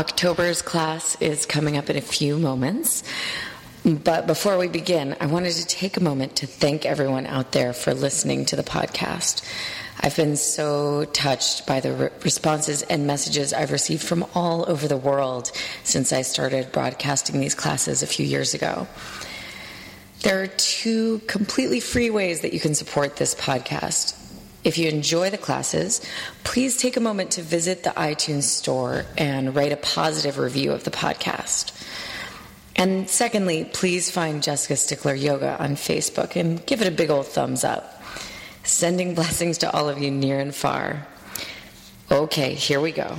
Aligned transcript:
October's 0.00 0.62
class 0.62 1.20
is 1.20 1.44
coming 1.44 1.76
up 1.76 1.90
in 1.90 1.96
a 1.98 2.00
few 2.00 2.38
moments. 2.38 3.04
But 3.84 4.26
before 4.26 4.56
we 4.56 4.66
begin, 4.66 5.14
I 5.20 5.26
wanted 5.26 5.52
to 5.52 5.66
take 5.66 5.98
a 5.98 6.02
moment 6.02 6.36
to 6.36 6.46
thank 6.46 6.86
everyone 6.86 7.26
out 7.26 7.52
there 7.52 7.74
for 7.74 7.92
listening 7.92 8.46
to 8.46 8.56
the 8.56 8.62
podcast. 8.62 9.44
I've 10.00 10.16
been 10.16 10.38
so 10.38 11.04
touched 11.04 11.66
by 11.66 11.80
the 11.80 11.92
re- 11.92 12.08
responses 12.24 12.80
and 12.80 13.06
messages 13.06 13.52
I've 13.52 13.72
received 13.72 14.02
from 14.02 14.24
all 14.34 14.64
over 14.70 14.88
the 14.88 14.96
world 14.96 15.52
since 15.84 16.14
I 16.14 16.22
started 16.22 16.72
broadcasting 16.72 17.38
these 17.38 17.54
classes 17.54 18.02
a 18.02 18.06
few 18.06 18.24
years 18.24 18.54
ago. 18.54 18.88
There 20.22 20.42
are 20.42 20.46
two 20.46 21.18
completely 21.26 21.80
free 21.80 22.08
ways 22.08 22.40
that 22.40 22.54
you 22.54 22.60
can 22.60 22.74
support 22.74 23.16
this 23.16 23.34
podcast. 23.34 24.19
If 24.62 24.76
you 24.76 24.88
enjoy 24.88 25.30
the 25.30 25.38
classes, 25.38 26.02
please 26.44 26.76
take 26.76 26.96
a 26.96 27.00
moment 27.00 27.30
to 27.32 27.42
visit 27.42 27.82
the 27.82 27.90
iTunes 27.90 28.42
store 28.42 29.06
and 29.16 29.54
write 29.54 29.72
a 29.72 29.76
positive 29.76 30.38
review 30.38 30.72
of 30.72 30.84
the 30.84 30.90
podcast. 30.90 31.72
And 32.76 33.08
secondly, 33.08 33.64
please 33.64 34.10
find 34.10 34.42
Jessica 34.42 34.76
Stickler 34.76 35.14
Yoga 35.14 35.62
on 35.62 35.76
Facebook 35.76 36.36
and 36.36 36.64
give 36.66 36.82
it 36.82 36.88
a 36.88 36.90
big 36.90 37.10
old 37.10 37.26
thumbs 37.26 37.64
up. 37.64 38.02
Sending 38.62 39.14
blessings 39.20 39.58
to 39.58 39.72
all 39.72 39.88
of 39.88 39.98
you 39.98 40.10
near 40.10 40.38
and 40.38 40.54
far. 40.54 41.06
Okay, 42.10 42.54
here 42.54 42.80
we 42.80 42.92
go. 42.92 43.16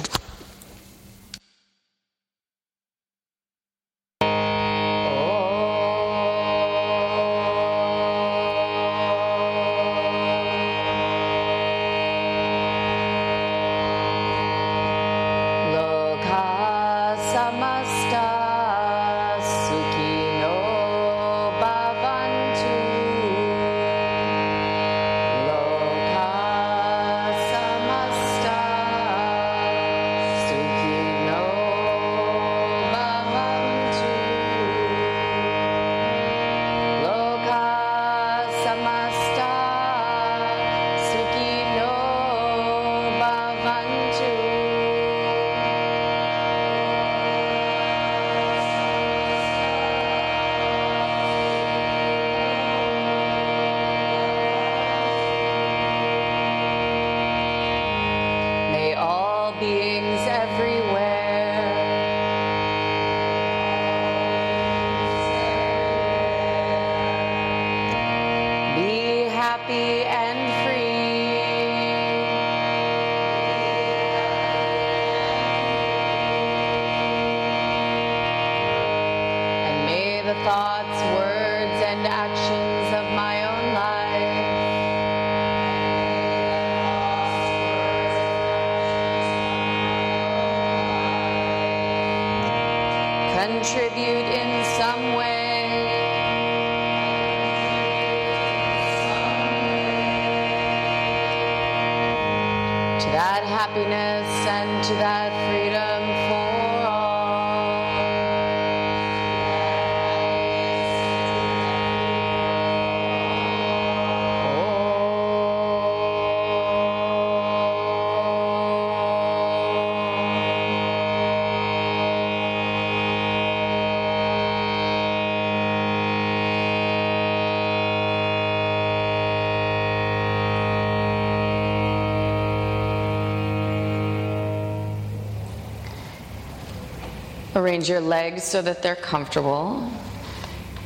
Arrange 137.62 137.88
your 137.88 138.02
legs 138.02 138.44
so 138.44 138.60
that 138.64 138.82
they're 138.82 138.96
comfortable. 138.96 139.88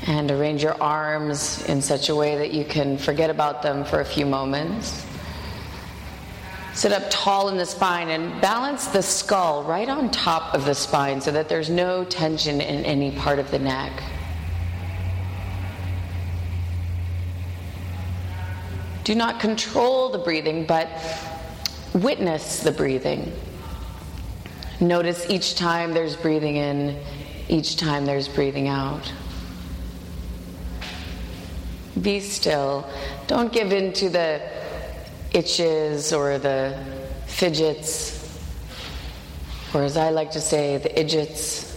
And 0.07 0.29
arrange 0.29 0.61
your 0.61 0.75
arms 0.83 1.63
in 1.69 1.81
such 1.81 2.09
a 2.09 2.15
way 2.15 2.35
that 2.35 2.51
you 2.51 2.65
can 2.65 2.97
forget 2.97 3.29
about 3.29 3.61
them 3.61 3.85
for 3.85 4.01
a 4.01 4.05
few 4.05 4.25
moments. 4.25 5.05
Sit 6.73 6.91
up 6.91 7.03
tall 7.09 7.47
in 7.47 7.55
the 7.55 7.65
spine 7.65 8.09
and 8.09 8.41
balance 8.41 8.87
the 8.87 9.01
skull 9.01 9.63
right 9.63 9.87
on 9.87 10.11
top 10.11 10.53
of 10.53 10.65
the 10.65 10.75
spine 10.75 11.21
so 11.21 11.31
that 11.31 11.47
there's 11.47 11.69
no 11.69 12.03
tension 12.03 12.59
in 12.59 12.83
any 12.83 13.11
part 13.11 13.39
of 13.39 13.49
the 13.51 13.59
neck. 13.59 14.03
Do 19.05 19.15
not 19.15 19.39
control 19.39 20.09
the 20.09 20.17
breathing, 20.17 20.65
but 20.65 20.89
witness 21.93 22.59
the 22.59 22.73
breathing. 22.73 23.31
Notice 24.81 25.29
each 25.29 25.55
time 25.55 25.93
there's 25.93 26.15
breathing 26.15 26.57
in, 26.57 26.99
each 27.47 27.77
time 27.77 28.05
there's 28.05 28.27
breathing 28.27 28.67
out. 28.67 29.11
Be 32.01 32.19
still. 32.19 32.89
Don't 33.27 33.53
give 33.53 33.71
in 33.71 33.93
to 33.93 34.09
the 34.09 34.41
itches 35.33 36.11
or 36.11 36.37
the 36.37 36.77
fidgets, 37.25 38.37
or 39.73 39.83
as 39.83 39.95
I 39.95 40.09
like 40.09 40.31
to 40.31 40.41
say, 40.41 40.77
the 40.77 40.99
idiots. 40.99 41.71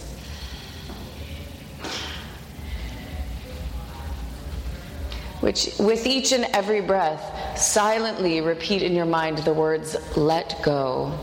Which, 5.39 5.71
with 5.79 6.05
each 6.05 6.33
and 6.33 6.45
every 6.53 6.81
breath, 6.81 7.57
silently 7.57 8.41
repeat 8.41 8.83
in 8.83 8.93
your 8.93 9.05
mind 9.05 9.37
the 9.39 9.53
words, 9.53 9.95
let 10.17 10.61
go. 10.61 11.17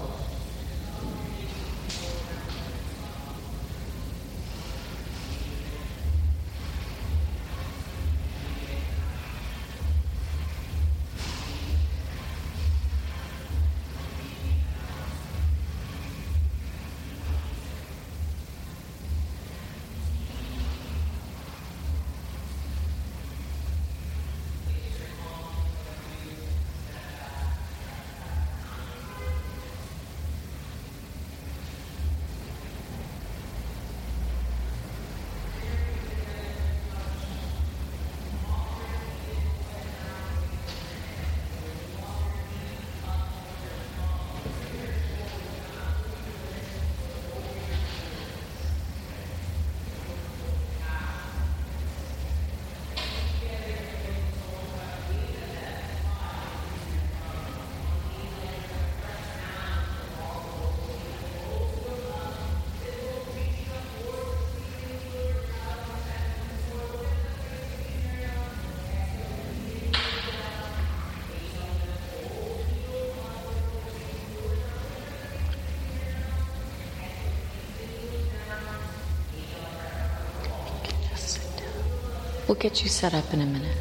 We'll 82.56 82.62
get 82.62 82.82
you 82.82 82.88
set 82.88 83.12
up 83.12 83.34
in 83.34 83.42
a 83.42 83.44
minute. 83.44 83.76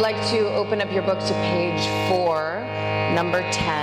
You'd 0.00 0.16
like 0.16 0.30
to 0.30 0.48
open 0.54 0.80
up 0.80 0.90
your 0.90 1.02
book 1.02 1.18
to 1.18 1.34
page 1.52 1.86
four, 2.08 2.60
number 3.14 3.42
10. 3.52 3.79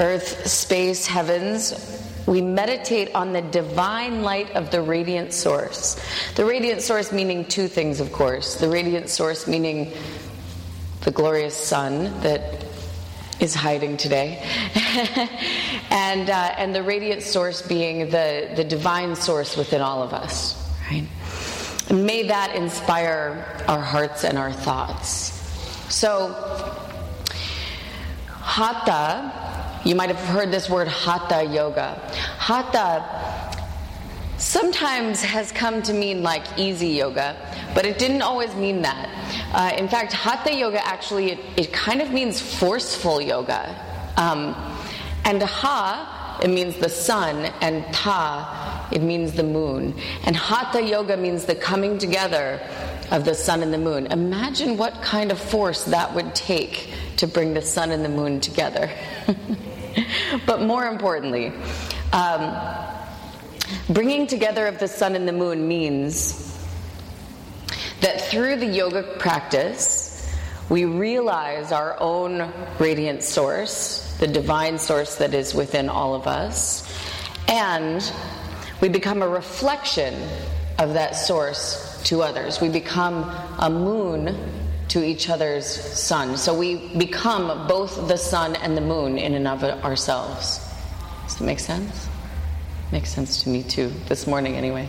Earth, 0.00 0.46
space, 0.46 1.06
heavens, 1.06 2.00
we 2.26 2.40
meditate 2.40 3.14
on 3.14 3.32
the 3.32 3.42
divine 3.42 4.22
light 4.22 4.50
of 4.56 4.70
the 4.70 4.80
radiant 4.80 5.32
source. 5.32 6.00
The 6.36 6.44
radiant 6.44 6.82
source 6.82 7.12
meaning 7.12 7.44
two 7.44 7.68
things, 7.68 8.00
of 8.00 8.12
course. 8.12 8.56
The 8.56 8.68
radiant 8.68 9.08
source 9.08 9.46
meaning 9.46 9.92
the 11.02 11.10
glorious 11.10 11.56
sun 11.56 12.20
that 12.20 12.64
is 13.40 13.54
hiding 13.54 13.96
today, 13.96 14.38
and, 15.90 16.28
uh, 16.28 16.54
and 16.58 16.74
the 16.74 16.82
radiant 16.82 17.22
source 17.22 17.62
being 17.62 18.10
the, 18.10 18.52
the 18.54 18.64
divine 18.64 19.16
source 19.16 19.56
within 19.56 19.80
all 19.80 20.02
of 20.02 20.12
us, 20.12 20.70
right? 20.90 21.06
And 21.88 22.04
may 22.04 22.28
that 22.28 22.54
inspire 22.54 23.64
our 23.66 23.80
hearts 23.80 24.24
and 24.24 24.36
our 24.36 24.52
thoughts. 24.52 25.32
So, 25.88 26.34
Hatha 28.28 29.39
you 29.84 29.94
might 29.94 30.08
have 30.08 30.18
heard 30.28 30.50
this 30.50 30.68
word 30.68 30.88
hatha 30.88 31.44
yoga. 31.44 31.94
Hatha 32.38 33.56
sometimes 34.38 35.22
has 35.22 35.52
come 35.52 35.82
to 35.82 35.92
mean 35.92 36.22
like 36.22 36.44
easy 36.58 36.88
yoga, 36.88 37.36
but 37.74 37.84
it 37.84 37.98
didn't 37.98 38.22
always 38.22 38.54
mean 38.54 38.82
that. 38.82 39.08
Uh, 39.52 39.76
in 39.76 39.88
fact, 39.88 40.12
hatha 40.12 40.54
yoga 40.54 40.84
actually, 40.86 41.32
it, 41.32 41.38
it, 41.56 41.72
kind 41.72 42.00
of 42.00 42.10
means 42.10 42.40
forceful 42.40 43.20
yoga. 43.20 43.74
Um, 44.16 44.54
and 45.24 45.42
Ha, 45.42 46.40
it 46.42 46.48
means 46.48 46.76
the 46.76 46.88
sun, 46.88 47.52
and 47.60 47.84
Ta, 47.92 48.88
it 48.90 49.02
means 49.02 49.32
the 49.32 49.42
moon. 49.42 49.94
And 50.24 50.34
Hatha 50.34 50.82
Yoga 50.82 51.16
means 51.16 51.44
the 51.44 51.54
coming 51.54 51.98
together 51.98 52.60
of 53.10 53.24
the 53.24 53.34
sun 53.34 53.62
and 53.62 53.72
the 53.72 53.78
moon. 53.78 54.06
Imagine 54.06 54.76
what 54.76 55.02
kind 55.02 55.30
of 55.30 55.38
force 55.38 55.84
that 55.84 56.14
would 56.14 56.34
take 56.34 56.92
to 57.16 57.26
bring 57.26 57.54
the 57.54 57.62
sun 57.62 57.90
and 57.90 58.04
the 58.04 58.08
moon 58.08 58.40
together. 58.40 58.90
but 60.46 60.62
more 60.62 60.86
importantly, 60.86 61.52
um, 62.12 62.56
bringing 63.88 64.26
together 64.26 64.66
of 64.66 64.78
the 64.78 64.88
sun 64.88 65.14
and 65.14 65.26
the 65.26 65.32
moon 65.32 65.66
means 65.66 66.58
that 68.00 68.20
through 68.20 68.56
the 68.56 68.66
yoga 68.66 69.02
practice, 69.18 70.10
we 70.68 70.84
realize 70.84 71.72
our 71.72 71.96
own 72.00 72.52
radiant 72.78 73.22
source, 73.22 74.16
the 74.18 74.26
divine 74.26 74.78
source 74.78 75.16
that 75.16 75.34
is 75.34 75.54
within 75.54 75.88
all 75.88 76.14
of 76.14 76.26
us, 76.26 76.86
and 77.48 78.12
we 78.80 78.88
become 78.88 79.22
a 79.22 79.28
reflection 79.28 80.14
of 80.78 80.94
that 80.94 81.16
source 81.16 82.00
to 82.04 82.22
others. 82.22 82.60
We 82.60 82.68
become 82.68 83.24
a 83.58 83.68
moon 83.68 84.36
to 84.90 85.04
each 85.04 85.30
other's 85.30 85.66
sun. 85.66 86.36
So 86.36 86.52
we 86.52 86.88
become 86.98 87.68
both 87.68 88.08
the 88.08 88.16
sun 88.16 88.56
and 88.56 88.76
the 88.76 88.80
moon 88.80 89.18
in 89.18 89.34
and 89.34 89.46
of 89.46 89.62
ourselves. 89.62 90.58
Does 91.24 91.36
that 91.36 91.44
make 91.44 91.60
sense? 91.60 92.08
Makes 92.90 93.10
sense 93.10 93.44
to 93.44 93.48
me 93.48 93.62
too, 93.62 93.92
this 94.08 94.26
morning 94.26 94.56
anyway. 94.56 94.88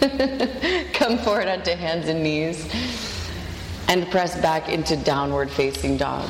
Come 0.92 1.16
forward 1.18 1.48
onto 1.48 1.70
hands 1.70 2.08
and 2.08 2.22
knees 2.22 2.70
and 3.88 4.06
press 4.10 4.38
back 4.40 4.68
into 4.68 4.96
downward 4.96 5.50
facing 5.50 5.96
dog. 5.96 6.28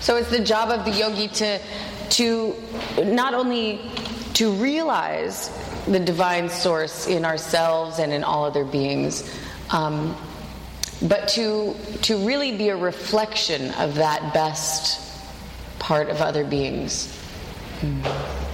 So 0.00 0.16
it's 0.16 0.30
the 0.30 0.42
job 0.42 0.70
of 0.70 0.84
the 0.84 0.90
yogi 0.90 1.28
to 1.28 1.60
to 2.10 2.54
not 2.98 3.34
only 3.34 3.80
to 4.34 4.52
realize 4.52 5.50
the 5.86 6.00
divine 6.00 6.48
source 6.48 7.06
in 7.06 7.24
ourselves 7.24 7.98
and 8.00 8.12
in 8.12 8.24
all 8.24 8.44
other 8.44 8.64
beings, 8.64 9.28
um, 9.70 10.16
but 11.02 11.28
to 11.28 11.74
to 12.02 12.16
really 12.26 12.56
be 12.56 12.68
a 12.70 12.76
reflection 12.76 13.70
of 13.74 13.94
that 13.96 14.32
best 14.32 15.00
part 15.78 16.08
of 16.08 16.20
other 16.20 16.44
beings. 16.44 17.12
Mm 17.80 18.46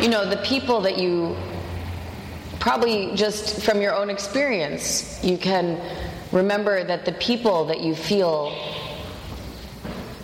you 0.00 0.08
know, 0.08 0.28
the 0.28 0.36
people 0.38 0.80
that 0.82 0.98
you 0.98 1.36
probably 2.58 3.14
just 3.14 3.62
from 3.62 3.80
your 3.80 3.94
own 3.94 4.10
experience, 4.10 5.22
you 5.22 5.38
can 5.38 5.80
remember 6.32 6.84
that 6.84 7.04
the 7.04 7.12
people 7.12 7.64
that 7.66 7.80
you 7.80 7.94
feel 7.94 8.54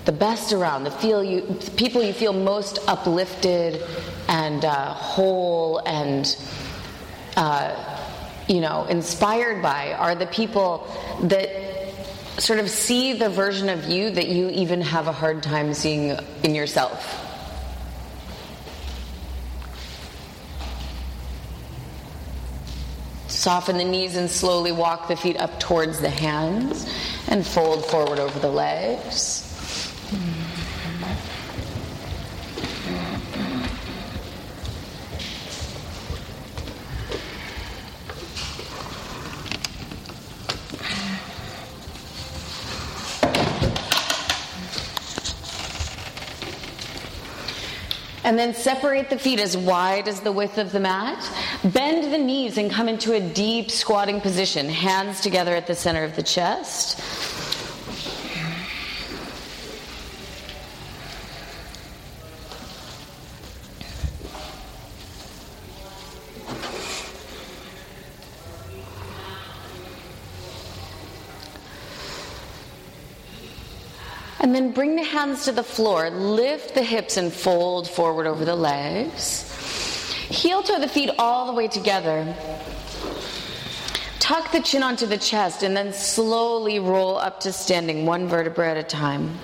the 0.07 0.13
best 0.13 0.53
around, 0.53 0.85
the 0.85 0.91
feel 0.91 1.23
you, 1.23 1.43
people 1.77 2.03
you 2.03 2.13
feel 2.13 2.33
most 2.33 2.79
uplifted 2.89 3.83
and 4.29 4.65
uh, 4.65 4.93
whole 4.95 5.79
and 5.87 6.37
uh, 7.37 7.90
you 8.51 8.61
know 8.61 8.85
inspired 8.87 9.63
by 9.63 9.93
are 9.93 10.17
the 10.17 10.27
people 10.27 10.87
that 11.23 11.49
sort 12.39 12.59
of 12.59 12.69
see 12.69 13.13
the 13.13 13.29
version 13.29 13.69
of 13.69 13.89
you 13.89 14.11
that 14.11 14.27
you 14.27 14.51
even 14.51 14.81
have 14.81 15.07
a 15.07 15.13
hard 15.13 15.43
time 15.43 15.73
seeing 15.73 16.19
in 16.43 16.55
yourself. 16.55 17.27
Soften 23.29 23.79
the 23.79 23.85
knees 23.85 24.17
and 24.17 24.29
slowly 24.29 24.73
walk 24.73 25.07
the 25.09 25.17
feet 25.17 25.39
up 25.39 25.61
towards 25.61 26.01
the 26.01 26.11
hands 26.11 26.93
and 27.29 27.47
fold 27.47 27.87
forward 27.87 28.19
over 28.19 28.39
the 28.41 28.51
legs. 28.51 29.47
And 48.25 48.39
then 48.39 48.55
separate 48.55 49.09
the 49.09 49.19
feet 49.19 49.41
as 49.41 49.57
wide 49.57 50.07
as 50.07 50.21
the 50.21 50.33
width 50.33 50.59
of 50.59 50.73
the 50.73 50.81
mat. 50.81 51.29
Bend 51.65 52.13
the 52.13 52.19
knees 52.19 52.59
and 52.59 52.71
come 52.71 52.89
into 52.89 53.15
a 53.15 53.21
deep 53.21 53.71
squatting 53.71 54.21
position, 54.21 54.69
hands 54.69 55.21
together 55.21 55.55
at 55.55 55.67
the 55.67 55.75
center 55.75 56.05
of 56.05 56.17
the 56.17 56.23
chest. 56.23 57.01
And 74.41 74.55
then 74.55 74.73
bring 74.73 74.97
the 74.97 75.05
hands 75.05 75.45
to 75.45 75.53
the 75.53 75.63
floor. 75.63 76.11
Lift 76.11 76.75
the 76.75 76.83
hips 76.83 77.17
and 77.19 77.33
fold 77.33 77.89
forward 77.89 78.27
over 78.27 78.45
the 78.45 78.57
legs. 78.57 79.47
Heel 80.29 80.63
toe 80.63 80.81
the 80.81 80.89
feet 80.89 81.11
all 81.19 81.47
the 81.47 81.53
way 81.53 81.69
together. 81.69 82.35
Tuck 84.19 84.53
the 84.53 84.61
chin 84.61 84.83
onto 84.83 85.07
the 85.07 85.19
chest 85.19 85.63
and 85.63 85.77
then 85.77 85.93
slowly 85.93 86.79
roll 86.79 87.19
up 87.19 87.41
to 87.41 87.53
standing, 87.53 88.07
one 88.07 88.29
vertebra 88.29 88.71
at 88.71 88.77
a 88.77 88.83
time. 88.83 89.39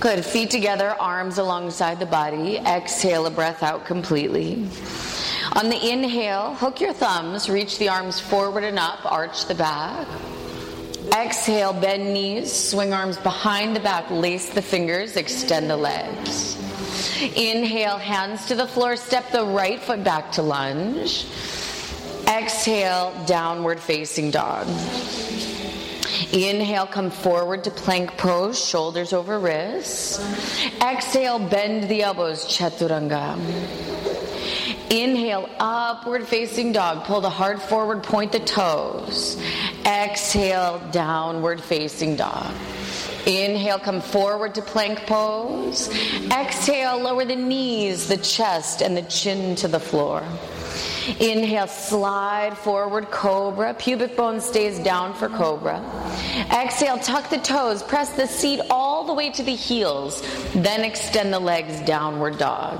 Good. 0.00 0.24
Feet 0.24 0.50
together, 0.50 0.90
arms 1.00 1.38
alongside 1.38 1.98
the 1.98 2.06
body. 2.06 2.58
Exhale 2.58 3.26
a 3.26 3.30
breath 3.30 3.64
out 3.64 3.84
completely. 3.84 4.68
On 5.54 5.68
the 5.68 5.90
inhale, 5.90 6.54
hook 6.54 6.80
your 6.80 6.92
thumbs, 6.92 7.48
reach 7.48 7.78
the 7.78 7.88
arms 7.88 8.20
forward 8.20 8.62
and 8.62 8.78
up, 8.78 9.04
arch 9.10 9.46
the 9.46 9.56
back. 9.56 10.06
Exhale, 11.16 11.72
bend 11.72 12.12
knees, 12.14 12.52
swing 12.52 12.92
arms 12.92 13.16
behind 13.16 13.74
the 13.74 13.80
back, 13.80 14.08
lace 14.10 14.50
the 14.50 14.62
fingers, 14.62 15.16
extend 15.16 15.68
the 15.68 15.76
legs. 15.76 16.56
Inhale, 17.34 17.98
hands 17.98 18.46
to 18.46 18.54
the 18.54 18.68
floor, 18.68 18.94
step 18.94 19.32
the 19.32 19.44
right 19.46 19.80
foot 19.80 20.04
back 20.04 20.30
to 20.32 20.42
lunge. 20.42 21.26
Exhale, 22.28 23.12
downward 23.26 23.80
facing 23.80 24.30
dog. 24.30 24.68
Inhale, 26.32 26.86
come 26.86 27.10
forward 27.10 27.64
to 27.64 27.70
plank 27.70 28.16
pose, 28.16 28.62
shoulders 28.62 29.12
over 29.12 29.38
wrists. 29.38 30.18
Exhale, 30.80 31.38
bend 31.38 31.88
the 31.88 32.02
elbows, 32.02 32.44
chaturanga. 32.44 33.38
Inhale, 34.90 35.48
upward 35.60 36.26
facing 36.26 36.72
dog. 36.72 37.04
Pull 37.04 37.20
the 37.20 37.30
heart 37.30 37.60
forward, 37.60 38.02
point 38.02 38.32
the 38.32 38.40
toes. 38.40 39.40
Exhale, 39.84 40.80
downward 40.90 41.60
facing 41.60 42.16
dog. 42.16 42.54
Inhale, 43.26 43.78
come 43.78 44.00
forward 44.00 44.54
to 44.54 44.62
plank 44.62 45.00
pose. 45.06 45.88
Exhale, 46.30 46.98
lower 46.98 47.26
the 47.26 47.36
knees, 47.36 48.08
the 48.08 48.16
chest, 48.16 48.80
and 48.80 48.96
the 48.96 49.02
chin 49.02 49.54
to 49.56 49.68
the 49.68 49.80
floor. 49.80 50.22
Inhale, 51.20 51.66
slide 51.66 52.56
forward, 52.58 53.10
cobra. 53.10 53.74
Pubic 53.74 54.16
bone 54.16 54.40
stays 54.40 54.78
down 54.78 55.14
for 55.14 55.28
cobra. 55.28 55.80
Exhale, 56.52 56.98
tuck 56.98 57.30
the 57.30 57.38
toes. 57.38 57.82
Press 57.82 58.12
the 58.12 58.26
seat 58.26 58.60
all 58.70 59.04
the 59.04 59.14
way 59.14 59.30
to 59.30 59.42
the 59.42 59.54
heels. 59.54 60.22
Then 60.52 60.84
extend 60.84 61.32
the 61.32 61.38
legs, 61.38 61.80
downward 61.86 62.38
dog. 62.38 62.78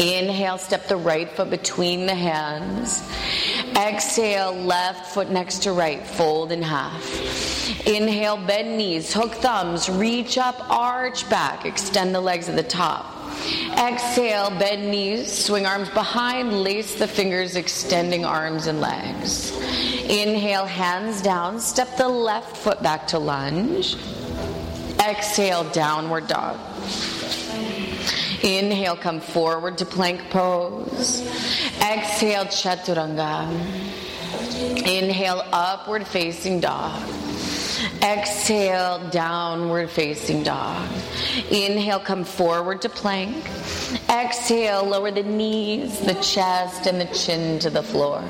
Inhale, 0.00 0.58
step 0.58 0.88
the 0.88 0.96
right 0.96 1.30
foot 1.30 1.50
between 1.50 2.06
the 2.06 2.14
hands. 2.14 3.02
Exhale, 3.76 4.52
left 4.52 5.14
foot 5.14 5.30
next 5.30 5.62
to 5.62 5.72
right, 5.72 6.04
fold 6.04 6.50
in 6.50 6.60
half. 6.60 7.86
Inhale, 7.86 8.36
bend 8.36 8.76
knees, 8.76 9.12
hook 9.12 9.32
thumbs, 9.34 9.88
reach 9.88 10.38
up, 10.38 10.56
arch 10.70 11.28
back, 11.30 11.64
extend 11.64 12.14
the 12.14 12.20
legs 12.20 12.48
at 12.48 12.56
the 12.56 12.62
top. 12.62 13.21
Exhale, 13.78 14.50
bend 14.50 14.90
knees, 14.90 15.32
swing 15.32 15.66
arms 15.66 15.88
behind, 15.90 16.62
lace 16.62 16.94
the 16.94 17.08
fingers, 17.08 17.56
extending 17.56 18.24
arms 18.24 18.66
and 18.66 18.80
legs. 18.80 19.50
Inhale, 20.02 20.66
hands 20.66 21.22
down, 21.22 21.58
step 21.58 21.96
the 21.96 22.08
left 22.08 22.56
foot 22.56 22.82
back 22.82 23.06
to 23.08 23.18
lunge. 23.18 23.96
Exhale, 25.00 25.64
downward 25.70 26.28
dog. 26.28 26.58
Inhale, 28.42 28.96
come 28.96 29.20
forward 29.20 29.78
to 29.78 29.84
plank 29.84 30.30
pose. 30.30 31.20
Exhale, 31.80 32.44
chaturanga. 32.44 33.48
Inhale, 34.86 35.42
upward 35.52 36.06
facing 36.06 36.60
dog. 36.60 37.02
Exhale, 38.02 38.98
downward 39.10 39.88
facing 39.88 40.42
dog. 40.42 40.90
Inhale, 41.52 42.00
come 42.00 42.24
forward 42.24 42.82
to 42.82 42.88
plank. 42.88 43.36
Exhale, 44.10 44.82
lower 44.84 45.12
the 45.12 45.22
knees, 45.22 46.00
the 46.00 46.14
chest, 46.14 46.86
and 46.86 47.00
the 47.00 47.06
chin 47.14 47.60
to 47.60 47.70
the 47.70 47.82
floor. 47.82 48.20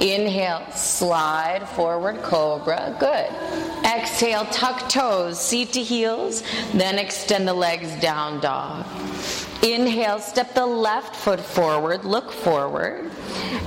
Inhale, 0.00 0.70
slide 0.70 1.68
forward, 1.70 2.22
cobra. 2.22 2.96
Good. 3.00 3.28
Exhale, 3.84 4.44
tuck 4.52 4.88
toes, 4.88 5.40
seat 5.40 5.72
to 5.72 5.82
heels, 5.82 6.44
then 6.72 7.00
extend 7.00 7.48
the 7.48 7.54
legs 7.54 7.92
down, 8.00 8.40
dog. 8.40 8.86
Inhale, 9.64 10.20
step 10.20 10.54
the 10.54 10.64
left 10.64 11.16
foot 11.16 11.40
forward, 11.40 12.04
look 12.04 12.30
forward. 12.30 13.10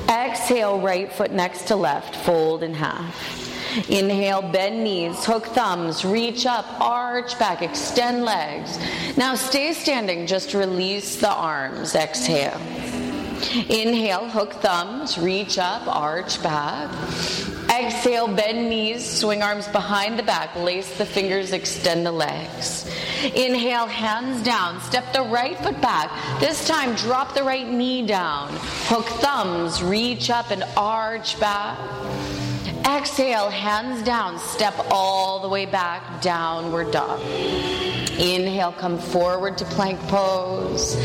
Exhale, 0.07 0.79
right 0.79 1.11
foot 1.11 1.31
next 1.31 1.67
to 1.67 1.75
left, 1.75 2.15
fold 2.15 2.63
in 2.63 2.73
half. 2.73 3.48
Inhale, 3.87 4.41
bend 4.41 4.83
knees, 4.83 5.25
hook 5.25 5.45
thumbs, 5.47 6.03
reach 6.03 6.45
up, 6.45 6.65
arch 6.79 7.37
back, 7.37 7.61
extend 7.61 8.25
legs. 8.25 8.79
Now 9.15 9.35
stay 9.35 9.73
standing, 9.73 10.25
just 10.25 10.53
release 10.53 11.17
the 11.17 11.29
arms. 11.29 11.95
Exhale. 11.95 12.59
Inhale, 13.69 14.27
hook 14.27 14.53
thumbs, 14.53 15.17
reach 15.17 15.57
up, 15.57 15.87
arch 15.87 16.41
back. 16.41 16.89
Exhale, 17.69 18.27
bend 18.27 18.69
knees, 18.69 19.05
swing 19.05 19.43
arms 19.43 19.67
behind 19.67 20.17
the 20.17 20.23
back, 20.23 20.55
lace 20.55 20.97
the 20.97 21.05
fingers, 21.05 21.53
extend 21.53 22.05
the 22.05 22.11
legs. 22.11 22.89
Inhale, 23.23 23.85
hands 23.85 24.43
down, 24.43 24.81
step 24.81 25.13
the 25.13 25.21
right 25.21 25.57
foot 25.59 25.79
back. 25.79 26.11
This 26.39 26.67
time, 26.67 26.95
drop 26.95 27.35
the 27.35 27.43
right 27.43 27.67
knee 27.69 28.05
down. 28.05 28.49
Hook 28.87 29.05
thumbs, 29.21 29.83
reach 29.83 30.29
up 30.29 30.49
and 30.49 30.63
arch 30.75 31.39
back. 31.39 31.77
Exhale, 32.85 33.49
hands 33.49 34.03
down, 34.03 34.39
step 34.39 34.73
all 34.91 35.39
the 35.39 35.49
way 35.49 35.65
back, 35.65 36.21
downward 36.21 36.91
dog. 36.91 37.21
Inhale, 38.19 38.73
come 38.73 38.97
forward 38.97 39.57
to 39.57 39.65
plank 39.65 39.99
pose. 40.07 40.95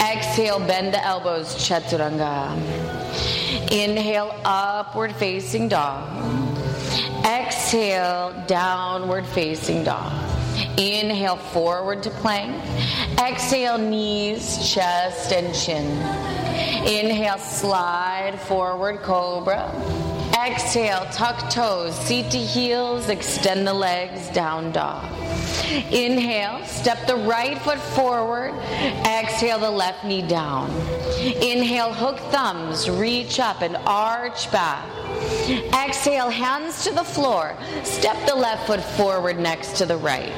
Exhale, 0.00 0.60
bend 0.60 0.94
the 0.94 1.04
elbows, 1.04 1.54
chaturanga. 1.56 2.54
Inhale, 3.72 4.34
upward 4.44 5.14
facing 5.16 5.68
dog. 5.68 6.08
Exhale, 7.24 8.44
downward 8.46 9.26
facing 9.26 9.82
dog. 9.82 10.12
Inhale, 10.78 11.36
forward 11.36 12.02
to 12.04 12.10
plank. 12.10 12.54
Exhale, 13.18 13.78
knees, 13.78 14.72
chest, 14.72 15.32
and 15.32 15.54
chin. 15.54 15.86
Inhale, 16.86 17.38
slide 17.38 18.40
forward, 18.46 19.00
cobra. 19.00 19.70
Exhale, 20.34 21.06
tuck 21.12 21.50
toes, 21.50 21.94
seat 21.94 22.30
to 22.30 22.38
heels, 22.38 23.08
extend 23.08 23.66
the 23.66 23.74
legs, 23.74 24.28
down 24.28 24.72
dog. 24.72 25.04
Inhale, 25.90 26.64
step 26.64 27.06
the 27.06 27.16
right 27.16 27.58
foot 27.62 27.78
forward. 27.78 28.54
Exhale, 29.04 29.58
the 29.58 29.70
left 29.70 30.04
knee 30.04 30.22
down. 30.22 30.70
Inhale, 31.20 31.92
hook 31.92 32.18
thumbs, 32.32 32.88
reach 32.88 33.40
up 33.40 33.62
and 33.62 33.76
arch 33.86 34.50
back. 34.50 34.88
Exhale, 35.74 36.30
hands 36.30 36.84
to 36.84 36.92
the 36.92 37.04
floor. 37.04 37.56
Step 37.82 38.16
the 38.26 38.34
left 38.34 38.66
foot 38.66 38.82
forward 38.82 39.38
next 39.38 39.76
to 39.78 39.86
the 39.86 39.96
right. 39.96 40.32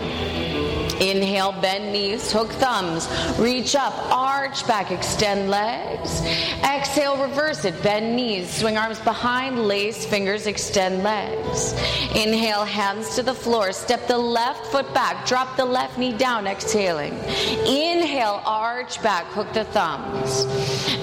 Inhale, 1.02 1.50
bend 1.60 1.92
knees, 1.92 2.30
hook 2.30 2.48
thumbs, 2.52 3.08
reach 3.36 3.74
up, 3.74 3.92
arch 4.12 4.64
back, 4.68 4.92
extend 4.92 5.50
legs. 5.50 6.22
Exhale, 6.62 7.20
reverse 7.20 7.64
it, 7.64 7.82
bend 7.82 8.14
knees, 8.14 8.48
swing 8.48 8.78
arms 8.78 9.00
behind, 9.00 9.66
lace 9.66 10.06
fingers, 10.06 10.46
extend 10.46 11.02
legs. 11.02 11.72
Inhale, 12.14 12.64
hands 12.64 13.16
to 13.16 13.24
the 13.24 13.34
floor, 13.34 13.72
step 13.72 14.06
the 14.06 14.16
left 14.16 14.64
foot 14.66 14.94
back, 14.94 15.26
drop 15.26 15.56
the 15.56 15.64
left 15.64 15.98
knee 15.98 16.16
down, 16.16 16.46
exhaling. 16.46 17.14
Inhale, 17.66 18.40
arch 18.44 19.02
back, 19.02 19.26
hook 19.26 19.52
the 19.52 19.64
thumbs. 19.64 20.46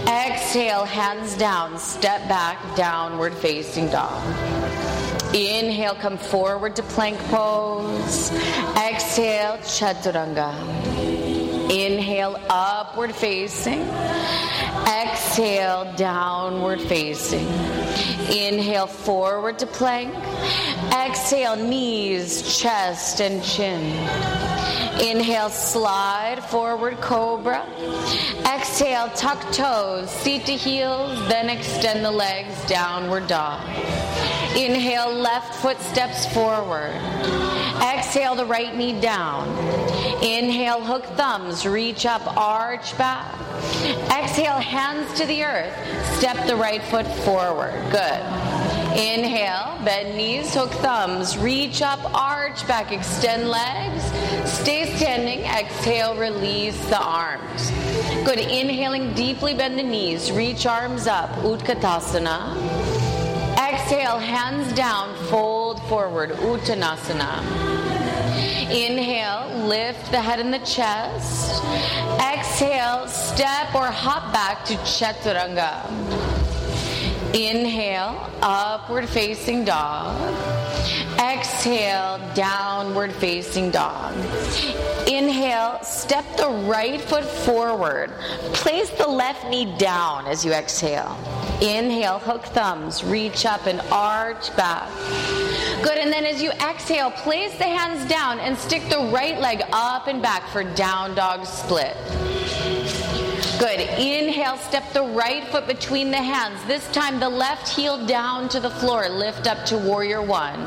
Exhale, 0.08 0.86
hands 0.86 1.36
down, 1.38 1.78
step 1.78 2.26
back, 2.30 2.58
downward 2.78 3.34
facing 3.34 3.90
dog. 3.90 4.24
Inhale, 5.34 5.94
come 5.96 6.18
forward 6.18 6.76
to 6.76 6.84
plank 6.84 7.20
pose. 7.30 8.32
Exhale, 8.76 9.58
chaturanga. 9.60 11.29
Inhale, 11.70 12.40
upward 12.50 13.14
facing. 13.14 13.82
Exhale, 14.88 15.94
downward 15.96 16.82
facing. 16.82 17.46
Inhale, 18.28 18.88
forward 18.88 19.60
to 19.60 19.68
plank. 19.68 20.14
Exhale, 20.92 21.56
knees, 21.56 22.60
chest, 22.60 23.22
and 23.22 23.44
chin. 23.44 23.82
Inhale, 25.00 25.50
slide 25.50 26.44
forward, 26.44 27.00
cobra. 27.02 27.66
Exhale, 28.46 29.10
tuck 29.10 29.40
toes, 29.54 30.10
seat 30.10 30.46
to 30.48 30.54
heels, 30.54 31.20
then 31.30 31.50
extend 31.50 32.04
the 32.04 32.12
legs, 32.12 32.54
downward 32.68 33.28
dog. 33.28 33.62
Inhale, 34.58 35.14
left 35.14 35.56
foot 35.62 35.80
steps 35.80 36.26
forward. 36.34 36.92
Exhale, 37.82 38.36
the 38.36 38.46
right 38.46 38.76
knee 38.76 39.00
down. 39.00 39.48
Inhale, 40.22 40.82
hook 40.84 41.06
thumbs, 41.16 41.59
reach 41.66 42.06
up, 42.06 42.22
arch 42.38 42.98
back. 42.98 43.34
Exhale, 44.12 44.60
hands 44.60 45.14
to 45.20 45.26
the 45.26 45.44
earth. 45.44 45.74
Step 46.18 46.48
the 46.48 46.56
right 46.56 46.84
foot 46.84 47.08
forward. 47.24 47.74
Good. 47.92 48.22
Inhale, 48.98 49.80
bend 49.86 50.18
knees, 50.18 50.54
hook 50.54 50.72
thumbs, 50.72 51.38
reach 51.38 51.82
up, 51.82 52.00
arch 52.14 52.68
back, 52.68 52.92
extend 52.92 53.50
legs. 53.50 54.04
Stay 54.50 54.96
standing. 54.96 55.40
Exhale, 55.42 56.16
release 56.16 56.78
the 56.90 57.02
arms. 57.02 57.72
Good. 58.26 58.40
Inhaling, 58.40 59.14
deeply 59.14 59.54
bend 59.54 59.78
the 59.78 59.84
knees, 59.84 60.32
reach 60.32 60.66
arms 60.66 61.08
up, 61.08 61.30
Utkatasana. 61.38 62.56
Exhale, 63.58 64.20
hands 64.20 64.74
down, 64.74 65.16
fold 65.26 65.82
forward, 65.84 66.32
Uttanasana. 66.32 67.99
Inhale, 68.70 69.68
lift 69.68 70.12
the 70.12 70.22
head 70.22 70.40
and 70.40 70.54
the 70.54 70.60
chest. 70.60 71.64
Exhale, 72.22 73.08
step 73.08 73.74
or 73.76 73.88
hop 73.88 74.32
back 74.34 74.66
to 74.66 74.76
Chaturanga. 74.78 76.39
Inhale, 77.34 78.28
upward 78.42 79.08
facing 79.08 79.64
dog. 79.64 80.18
Exhale, 81.20 82.20
downward 82.34 83.14
facing 83.14 83.70
dog. 83.70 84.16
Inhale, 85.08 85.80
step 85.84 86.26
the 86.38 86.50
right 86.68 87.00
foot 87.00 87.24
forward. 87.24 88.12
Place 88.54 88.90
the 88.92 89.08
left 89.08 89.48
knee 89.48 89.78
down 89.78 90.26
as 90.26 90.44
you 90.44 90.54
exhale. 90.54 91.16
Inhale, 91.62 92.18
hook 92.18 92.46
thumbs, 92.46 93.04
reach 93.04 93.46
up 93.46 93.68
and 93.68 93.80
arch 93.92 94.56
back. 94.58 94.90
Good, 95.84 96.00
and 96.00 96.12
then 96.12 96.26
as 96.26 96.42
you 96.42 96.50
exhale, 96.52 97.12
place 97.12 97.56
the 97.60 97.66
hands 97.66 98.10
down 98.10 98.40
and 98.40 98.58
stick 98.58 98.90
the 98.90 99.10
right 99.14 99.40
leg 99.40 99.62
up 99.72 100.08
and 100.08 100.20
back 100.20 100.48
for 100.50 100.64
down 100.64 101.14
dog 101.14 101.46
split. 101.46 101.96
Good. 103.60 103.82
Inhale, 103.82 104.56
step 104.56 104.94
the 104.94 105.04
right 105.04 105.46
foot 105.50 105.68
between 105.68 106.12
the 106.12 106.18
hands. 106.18 106.64
This 106.66 106.90
time 106.94 107.20
the 107.20 107.28
left 107.28 107.68
heel 107.68 108.06
down 108.06 108.48
to 108.50 108.62
the 108.62 108.70
floor. 108.70 109.10
Lift 109.10 109.48
up 109.48 109.66
to 109.66 109.78
warrior 109.78 110.22
one. 110.22 110.62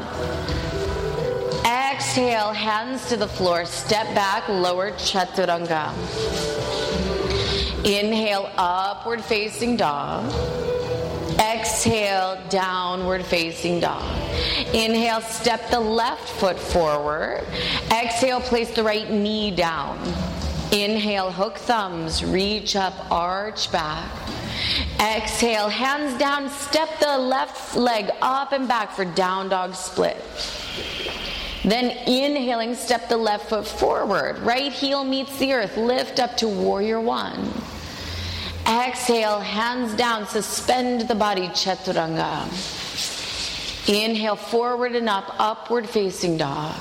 Exhale, 1.64 2.52
hands 2.52 3.08
to 3.08 3.16
the 3.16 3.26
floor. 3.26 3.64
Step 3.64 4.14
back, 4.14 4.46
lower 4.46 4.90
chaturanga. 4.92 5.90
Inhale, 7.86 8.52
upward 8.58 9.24
facing 9.24 9.78
dog. 9.78 10.30
Exhale, 11.40 12.38
downward 12.50 13.24
facing 13.24 13.80
dog. 13.80 14.04
Inhale, 14.74 15.22
step 15.22 15.70
the 15.70 15.80
left 15.80 16.28
foot 16.28 16.58
forward. 16.58 17.42
Exhale, 17.90 18.42
place 18.42 18.70
the 18.74 18.82
right 18.82 19.10
knee 19.10 19.50
down. 19.50 19.98
Inhale, 20.72 21.30
hook 21.30 21.58
thumbs, 21.58 22.24
reach 22.24 22.76
up, 22.76 22.94
arch 23.10 23.70
back. 23.70 24.10
Exhale, 24.98 25.68
hands 25.68 26.18
down, 26.18 26.48
step 26.48 26.88
the 26.98 27.18
left 27.18 27.76
leg 27.76 28.10
up 28.22 28.52
and 28.52 28.66
back 28.66 28.92
for 28.92 29.04
down 29.04 29.50
dog 29.50 29.74
split. 29.74 30.16
Then 31.62 31.90
inhaling, 32.08 32.74
step 32.74 33.10
the 33.10 33.18
left 33.18 33.50
foot 33.50 33.66
forward. 33.66 34.38
Right 34.38 34.72
heel 34.72 35.04
meets 35.04 35.38
the 35.38 35.52
earth. 35.52 35.76
Lift 35.76 36.18
up 36.18 36.38
to 36.38 36.48
warrior 36.48 37.02
one. 37.02 37.52
Exhale, 38.66 39.40
hands 39.40 39.92
down, 39.94 40.26
suspend 40.26 41.02
the 41.02 41.14
body, 41.14 41.48
chaturanga. 41.48 42.48
Inhale, 43.88 44.36
forward 44.36 44.96
and 44.96 45.08
up, 45.10 45.34
upward 45.38 45.86
facing 45.86 46.38
dog. 46.38 46.74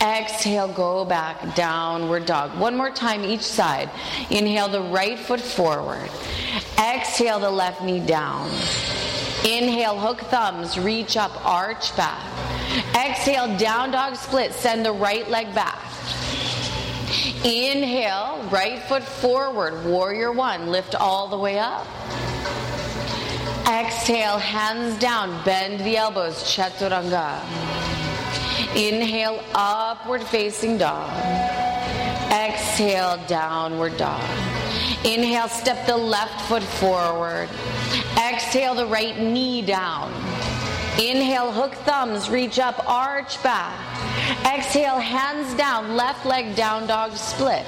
Exhale, 0.00 0.68
go 0.68 1.04
back, 1.04 1.56
downward 1.56 2.24
dog. 2.24 2.56
One 2.58 2.76
more 2.76 2.90
time 2.90 3.24
each 3.24 3.42
side. 3.42 3.90
Inhale 4.30 4.68
the 4.68 4.82
right 4.82 5.18
foot 5.18 5.40
forward. 5.40 6.08
Exhale 6.78 7.40
the 7.40 7.50
left 7.50 7.82
knee 7.82 7.98
down. 7.98 8.48
Inhale, 9.44 9.98
hook 9.98 10.20
thumbs, 10.20 10.78
reach 10.78 11.16
up, 11.16 11.44
arch 11.44 11.96
back. 11.96 12.22
Exhale, 12.94 13.56
down 13.56 13.90
dog 13.90 14.14
split, 14.16 14.52
send 14.52 14.84
the 14.84 14.92
right 14.92 15.28
leg 15.28 15.52
back. 15.54 15.82
Inhale, 17.44 18.42
right 18.50 18.80
foot 18.84 19.02
forward, 19.02 19.84
warrior 19.84 20.32
one, 20.32 20.68
lift 20.68 20.94
all 20.94 21.28
the 21.28 21.38
way 21.38 21.58
up. 21.58 21.86
Exhale, 23.66 24.38
hands 24.38 24.98
down, 24.98 25.42
bend 25.44 25.80
the 25.80 25.96
elbows, 25.96 26.42
chaturanga. 26.44 28.07
Inhale, 28.76 29.42
upward 29.54 30.22
facing 30.22 30.78
dog. 30.78 31.10
Exhale, 32.30 33.18
downward 33.26 33.96
dog. 33.96 34.22
Inhale, 35.04 35.48
step 35.48 35.86
the 35.86 35.96
left 35.96 36.48
foot 36.48 36.62
forward. 36.62 37.48
Exhale, 38.18 38.74
the 38.74 38.86
right 38.86 39.18
knee 39.18 39.62
down. 39.62 40.12
Inhale, 40.98 41.50
hook 41.50 41.74
thumbs, 41.86 42.28
reach 42.28 42.58
up, 42.58 42.86
arch 42.88 43.42
back. 43.42 43.78
Exhale, 44.44 44.98
hands 44.98 45.54
down, 45.54 45.96
left 45.96 46.26
leg 46.26 46.54
down, 46.54 46.86
dog 46.86 47.12
split. 47.12 47.64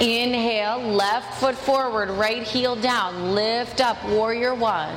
Inhale, 0.00 0.78
left 0.80 1.34
foot 1.40 1.54
forward, 1.54 2.10
right 2.10 2.42
heel 2.42 2.76
down, 2.76 3.34
lift 3.34 3.80
up, 3.80 3.96
warrior 4.08 4.54
one. 4.54 4.94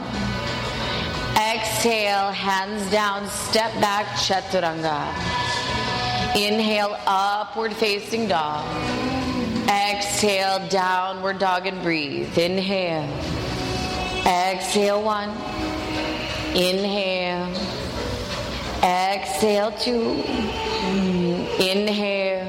Exhale, 1.37 2.31
hands 2.31 2.89
down, 2.89 3.27
step 3.29 3.71
back, 3.79 4.07
chaturanga. 4.17 5.05
Inhale, 6.35 6.97
upward 7.05 7.73
facing 7.73 8.27
dog. 8.27 8.65
Exhale, 9.69 10.67
downward 10.69 11.37
dog 11.37 11.67
and 11.67 11.79
breathe. 11.83 12.35
Inhale. 12.39 13.07
Exhale, 14.25 15.03
one. 15.03 15.29
Inhale. 16.55 17.53
Exhale, 18.81 19.71
two. 19.73 20.23
Inhale. 21.59 22.47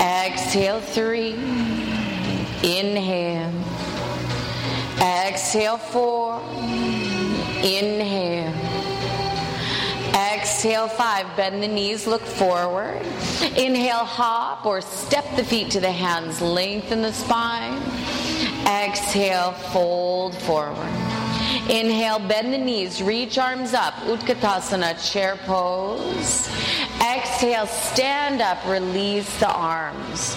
Exhale, 0.00 0.80
three. 0.80 1.34
Inhale. 2.62 3.52
Exhale, 5.00 5.76
four. 5.76 6.40
Inhale. 7.64 8.54
Exhale, 10.14 10.88
five. 10.88 11.26
Bend 11.36 11.62
the 11.62 11.68
knees, 11.68 12.06
look 12.06 12.22
forward. 12.22 13.02
Inhale, 13.56 14.04
hop 14.04 14.64
or 14.64 14.80
step 14.80 15.24
the 15.36 15.44
feet 15.44 15.70
to 15.72 15.80
the 15.80 15.90
hands, 15.90 16.40
lengthen 16.40 17.02
the 17.02 17.12
spine. 17.12 17.82
Exhale, 18.66 19.52
fold 19.72 20.36
forward. 20.36 21.17
Inhale, 21.68 22.18
bend 22.18 22.52
the 22.52 22.58
knees, 22.58 23.02
reach 23.02 23.36
arms 23.38 23.74
up, 23.74 23.94
Utkatasana, 24.04 24.94
chair 25.10 25.36
pose. 25.44 26.48
Exhale, 27.00 27.66
stand 27.66 28.40
up, 28.40 28.58
release 28.66 29.38
the 29.38 29.50
arms. 29.50 30.36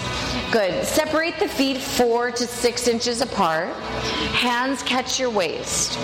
Good. 0.50 0.84
Separate 0.84 1.38
the 1.38 1.48
feet 1.48 1.78
four 1.78 2.30
to 2.30 2.46
six 2.46 2.86
inches 2.86 3.22
apart. 3.22 3.74
Hands 4.34 4.82
catch 4.82 5.18
your 5.18 5.30
waist. 5.30 5.98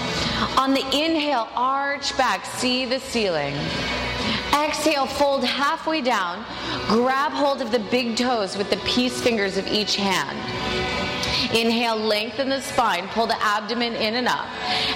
On 0.56 0.72
the 0.72 0.84
inhale, 0.86 1.48
arch 1.54 2.16
back, 2.16 2.46
see 2.46 2.86
the 2.86 2.98
ceiling. 2.98 3.54
Exhale, 4.54 5.06
fold 5.06 5.44
halfway 5.44 6.00
down. 6.00 6.44
Grab 6.86 7.32
hold 7.32 7.60
of 7.60 7.70
the 7.70 7.78
big 7.78 8.16
toes 8.16 8.56
with 8.56 8.70
the 8.70 8.76
peace 8.78 9.20
fingers 9.20 9.56
of 9.56 9.66
each 9.66 9.96
hand. 9.96 10.38
Inhale, 11.54 11.96
lengthen 11.96 12.48
the 12.48 12.60
spine, 12.60 13.08
pull 13.08 13.26
the 13.26 13.42
abdomen 13.42 13.94
in 13.94 14.14
and 14.14 14.28
up. 14.28 14.46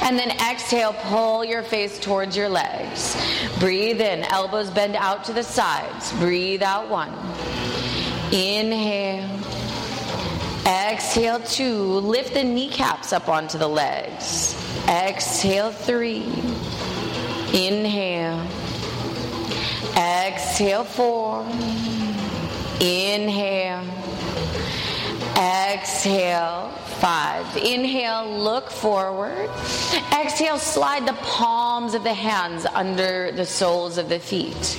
And 0.03 0.19
then 0.19 0.31
exhale, 0.31 0.93
pull 1.05 1.45
your 1.45 1.63
face 1.63 1.99
towards 1.99 2.37
your 2.37 2.49
legs. 2.49 3.17
Breathe 3.59 4.01
in, 4.01 4.25
elbows 4.25 4.71
bend 4.71 4.97
out 4.97 5.25
to 5.25 5.33
the 5.33 5.43
sides. 5.43 6.13
Breathe 6.15 6.63
out 6.63 6.89
one. 6.89 7.11
Inhale. 8.33 9.29
Exhale 10.67 11.41
two. 11.41 11.83
Lift 12.01 12.35
the 12.35 12.45
kneecaps 12.45 13.13
up 13.13 13.29
onto 13.29 13.59
the 13.59 13.69
legs. 13.69 14.55
Exhale 14.89 15.73
three. 15.73 16.25
Inhale. 17.53 18.47
Exhale 19.97 20.85
four. 20.85 21.45
Inhale. 22.81 23.85
Exhale, 25.37 26.69
five. 27.01 27.57
Inhale, 27.57 28.39
look 28.39 28.71
forward. 28.71 29.51
Exhale, 30.13 30.59
slide 30.59 31.07
the 31.07 31.15
palms 31.15 31.95
of 31.95 32.05
the 32.05 32.13
hands 32.13 32.67
under 32.67 33.33
the 33.33 33.45
soles 33.47 33.99
of 33.99 34.09
the 34.09 34.19
feet. 34.19 34.79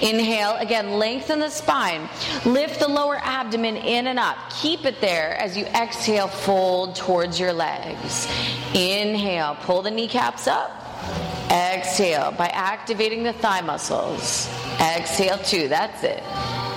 Inhale, 0.00 0.56
again, 0.56 0.98
lengthen 0.98 1.40
the 1.40 1.50
spine. 1.50 2.08
Lift 2.44 2.80
the 2.80 2.88
lower 2.88 3.18
abdomen 3.22 3.76
in 3.76 4.06
and 4.06 4.18
up. 4.18 4.38
Keep 4.60 4.84
it 4.86 5.00
there 5.00 5.36
as 5.36 5.56
you 5.56 5.66
exhale, 5.66 6.28
fold 6.28 6.96
towards 6.96 7.38
your 7.38 7.52
legs. 7.52 8.26
Inhale, 8.74 9.56
pull 9.60 9.82
the 9.82 9.90
kneecaps 9.90 10.46
up. 10.46 10.81
Exhale 11.50 12.32
by 12.32 12.48
activating 12.48 13.22
the 13.22 13.32
thigh 13.32 13.60
muscles. 13.60 14.48
Exhale, 14.80 15.38
two. 15.38 15.68
That's 15.68 16.02
it. 16.02 16.22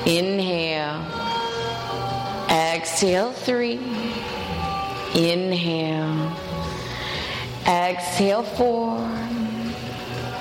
Inhale. 0.06 1.02
Exhale, 2.50 3.32
three. 3.32 3.80
Inhale. 5.16 6.36
Exhale, 7.66 8.44
four. 8.44 8.98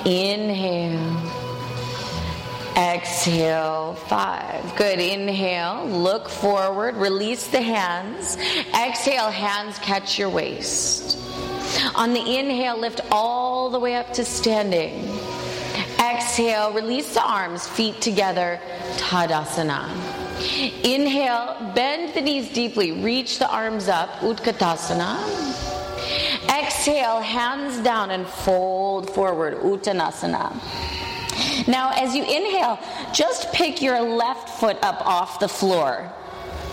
Inhale. 0.04 1.34
Exhale, 2.76 3.94
five. 3.94 4.76
Good. 4.76 4.98
Inhale, 4.98 5.86
look 5.86 6.28
forward, 6.28 6.96
release 6.96 7.46
the 7.46 7.62
hands. 7.62 8.36
Exhale, 8.74 9.30
hands 9.30 9.78
catch 9.78 10.18
your 10.18 10.28
waist. 10.28 11.16
On 11.94 12.12
the 12.12 12.38
inhale, 12.38 12.78
lift 12.78 13.00
all 13.10 13.70
the 13.70 13.78
way 13.78 13.94
up 13.94 14.12
to 14.14 14.24
standing. 14.24 15.08
Exhale, 15.98 16.72
release 16.72 17.14
the 17.14 17.22
arms, 17.22 17.66
feet 17.66 18.00
together, 18.00 18.60
Tadasana. 18.96 19.88
Inhale, 20.84 21.72
bend 21.74 22.14
the 22.14 22.20
knees 22.20 22.52
deeply, 22.52 22.92
reach 22.92 23.38
the 23.38 23.48
arms 23.50 23.88
up, 23.88 24.10
Utkatasana. 24.20 25.18
Exhale, 26.48 27.20
hands 27.20 27.78
down 27.78 28.10
and 28.10 28.26
fold 28.26 29.10
forward, 29.10 29.54
Uttanasana. 29.58 30.52
Now, 31.66 31.90
as 31.94 32.14
you 32.14 32.22
inhale, 32.22 32.78
just 33.12 33.52
pick 33.52 33.80
your 33.80 34.00
left 34.00 34.60
foot 34.60 34.76
up 34.82 35.04
off 35.06 35.40
the 35.40 35.48
floor. 35.48 36.12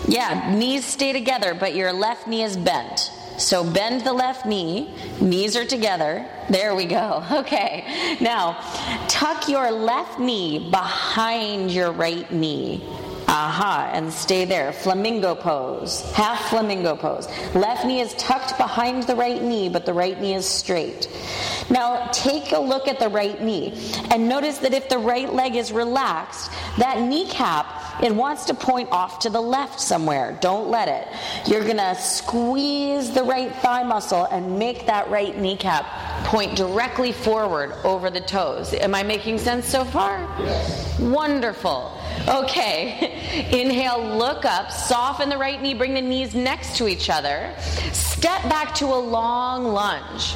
Yeah, 0.06 0.54
knees 0.54 0.84
stay 0.84 1.12
together, 1.12 1.54
but 1.54 1.74
your 1.74 1.92
left 1.92 2.26
knee 2.26 2.42
is 2.42 2.56
bent. 2.56 3.10
So 3.42 3.64
bend 3.64 4.02
the 4.02 4.12
left 4.12 4.46
knee, 4.46 4.94
knees 5.20 5.56
are 5.56 5.64
together. 5.64 6.24
There 6.48 6.74
we 6.76 6.84
go. 6.86 7.24
Okay. 7.42 8.16
Now, 8.20 8.56
tuck 9.08 9.48
your 9.48 9.70
left 9.72 10.20
knee 10.20 10.70
behind 10.70 11.72
your 11.72 11.90
right 11.90 12.30
knee. 12.32 12.84
Aha, 13.28 13.90
and 13.92 14.12
stay 14.12 14.44
there. 14.44 14.72
Flamingo 14.72 15.34
pose. 15.34 16.02
Half 16.12 16.50
flamingo 16.50 16.96
pose. 16.96 17.28
Left 17.54 17.86
knee 17.86 18.00
is 18.00 18.14
tucked 18.14 18.56
behind 18.58 19.04
the 19.04 19.16
right 19.16 19.42
knee, 19.42 19.68
but 19.68 19.86
the 19.86 19.92
right 19.92 20.20
knee 20.20 20.34
is 20.34 20.46
straight. 20.46 21.08
Now, 21.70 22.08
take 22.12 22.52
a 22.52 22.58
look 22.58 22.88
at 22.88 22.98
the 22.98 23.08
right 23.08 23.40
knee 23.40 23.72
and 24.10 24.28
notice 24.28 24.58
that 24.58 24.74
if 24.74 24.88
the 24.88 24.98
right 24.98 25.32
leg 25.32 25.56
is 25.56 25.72
relaxed, 25.72 26.50
that 26.78 27.00
kneecap, 27.00 28.02
it 28.02 28.14
wants 28.14 28.44
to 28.46 28.54
point 28.54 28.90
off 28.90 29.20
to 29.20 29.30
the 29.30 29.40
left 29.40 29.80
somewhere. 29.80 30.36
Don't 30.40 30.68
let 30.68 30.88
it. 30.88 31.08
You're 31.48 31.64
going 31.64 31.76
to 31.76 31.94
squeeze 31.94 33.10
the 33.12 33.22
right 33.22 33.54
thigh 33.56 33.82
muscle 33.82 34.24
and 34.26 34.58
make 34.58 34.86
that 34.86 35.08
right 35.10 35.36
kneecap 35.38 35.86
point 36.24 36.56
directly 36.56 37.12
forward 37.12 37.72
over 37.84 38.10
the 38.10 38.20
toes. 38.20 38.72
Am 38.74 38.94
I 38.94 39.02
making 39.02 39.38
sense 39.38 39.66
so 39.66 39.84
far? 39.84 40.18
Yes. 40.38 40.98
Wonderful. 40.98 41.98
Okay. 42.28 43.48
Inhale, 43.62 44.16
look 44.16 44.44
up, 44.44 44.70
soften 44.70 45.28
the 45.28 45.38
right 45.38 45.60
knee, 45.60 45.74
bring 45.74 45.94
the 45.94 46.02
knees 46.02 46.34
next 46.34 46.76
to 46.76 46.88
each 46.88 47.10
other. 47.10 47.52
Step 47.92 48.42
back 48.48 48.74
to 48.76 48.86
a 48.86 48.98
long 48.98 49.64
lunge. 49.64 50.34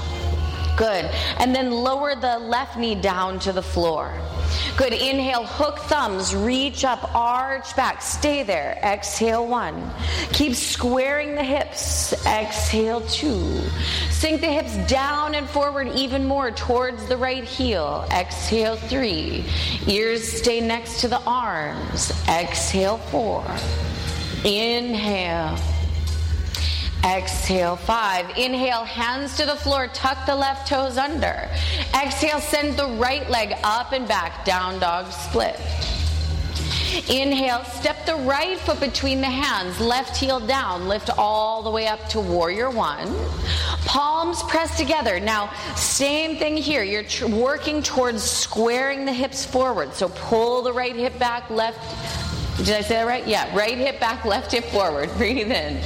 Good. 0.77 1.07
And 1.39 1.55
then 1.55 1.71
lower 1.71 2.15
the 2.15 2.39
left 2.39 2.77
knee 2.77 2.95
down 2.95 3.39
to 3.41 3.53
the 3.53 3.63
floor. 3.63 4.13
Good. 4.77 4.93
Inhale, 4.93 5.45
hook 5.45 5.79
thumbs, 5.81 6.35
reach 6.35 6.85
up, 6.85 7.15
arch 7.15 7.75
back. 7.77 8.03
Stay 8.03 8.43
there. 8.43 8.79
Exhale, 8.83 9.47
one. 9.47 9.91
Keep 10.33 10.55
squaring 10.55 11.35
the 11.35 11.43
hips. 11.43 12.13
Exhale, 12.27 13.01
two. 13.09 13.63
Sink 14.11 14.43
the 14.43 14.47
hips 14.47 14.77
down 14.89 15.35
and 15.35 15.49
forward 15.49 15.89
even 15.95 16.27
more 16.27 16.51
towards 16.51 17.07
the 17.07 17.17
right 17.17 17.45
heel. 17.45 18.07
Exhale, 18.13 18.77
three. 18.77 19.45
Ears 19.87 20.31
stay 20.31 20.61
next 20.61 21.01
to 21.01 21.09
the 21.09 21.23
arms. 21.23 22.13
Exhale, 22.29 22.99
four. 22.99 23.45
Inhale. 24.45 25.59
Exhale, 27.07 27.77
five. 27.77 28.29
Inhale, 28.37 28.83
hands 28.83 29.37
to 29.37 29.47
the 29.47 29.55
floor, 29.55 29.87
tuck 29.87 30.27
the 30.27 30.35
left 30.35 30.67
toes 30.67 30.99
under. 30.99 31.49
Exhale, 31.95 32.41
send 32.41 32.77
the 32.77 32.89
right 32.99 33.31
leg 33.31 33.55
up 33.63 33.93
and 33.93 34.09
back, 34.09 34.45
down 34.45 34.81
dog 34.81 35.13
split. 35.13 35.61
Inhale, 37.09 37.63
step 37.65 38.05
the 38.07 38.17
right 38.17 38.59
foot 38.59 38.81
between 38.81 39.21
the 39.21 39.29
hands, 39.31 39.79
left 39.79 40.17
heel 40.17 40.41
down, 40.41 40.89
lift 40.89 41.11
all 41.17 41.63
the 41.63 41.71
way 41.71 41.87
up 41.87 42.09
to 42.09 42.19
warrior 42.19 42.71
one. 42.71 43.15
Palms 43.85 44.43
pressed 44.45 44.77
together. 44.77 45.21
Now, 45.21 45.53
same 45.77 46.39
thing 46.39 46.57
here. 46.57 46.83
You're 46.83 47.05
tr- 47.05 47.27
working 47.27 47.83
towards 47.85 48.25
squaring 48.25 49.05
the 49.05 49.13
hips 49.13 49.47
forward. 49.47 49.95
So 49.95 50.09
pull 50.09 50.63
the 50.63 50.73
right 50.73 50.97
hip 50.97 51.17
back, 51.21 51.51
left. 51.51 51.79
Did 52.59 52.71
I 52.71 52.81
say 52.81 52.95
that 52.95 53.07
right? 53.07 53.27
Yeah, 53.27 53.55
right 53.55 53.79
hip 53.79 54.01
back, 54.01 54.25
left 54.25 54.51
hip 54.51 54.65
forward. 54.65 55.09
Breathe 55.17 55.53
in. 55.53 55.81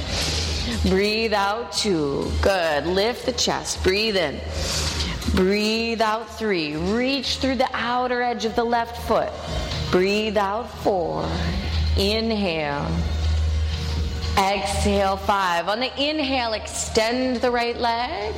Breathe 0.89 1.33
out 1.33 1.71
two. 1.71 2.31
Good. 2.41 2.85
Lift 2.85 3.25
the 3.25 3.33
chest. 3.33 3.83
Breathe 3.83 4.17
in. 4.17 4.39
Breathe 5.35 6.01
out 6.01 6.37
three. 6.37 6.75
Reach 6.75 7.37
through 7.37 7.55
the 7.55 7.69
outer 7.73 8.21
edge 8.21 8.45
of 8.45 8.55
the 8.55 8.63
left 8.63 9.07
foot. 9.07 9.31
Breathe 9.91 10.37
out 10.37 10.69
four. 10.83 11.23
Inhale. 11.97 12.87
Exhale 14.37 15.17
five. 15.17 15.67
On 15.67 15.79
the 15.79 15.91
inhale, 16.01 16.53
extend 16.53 17.37
the 17.37 17.51
right 17.51 17.77
leg. 17.77 18.33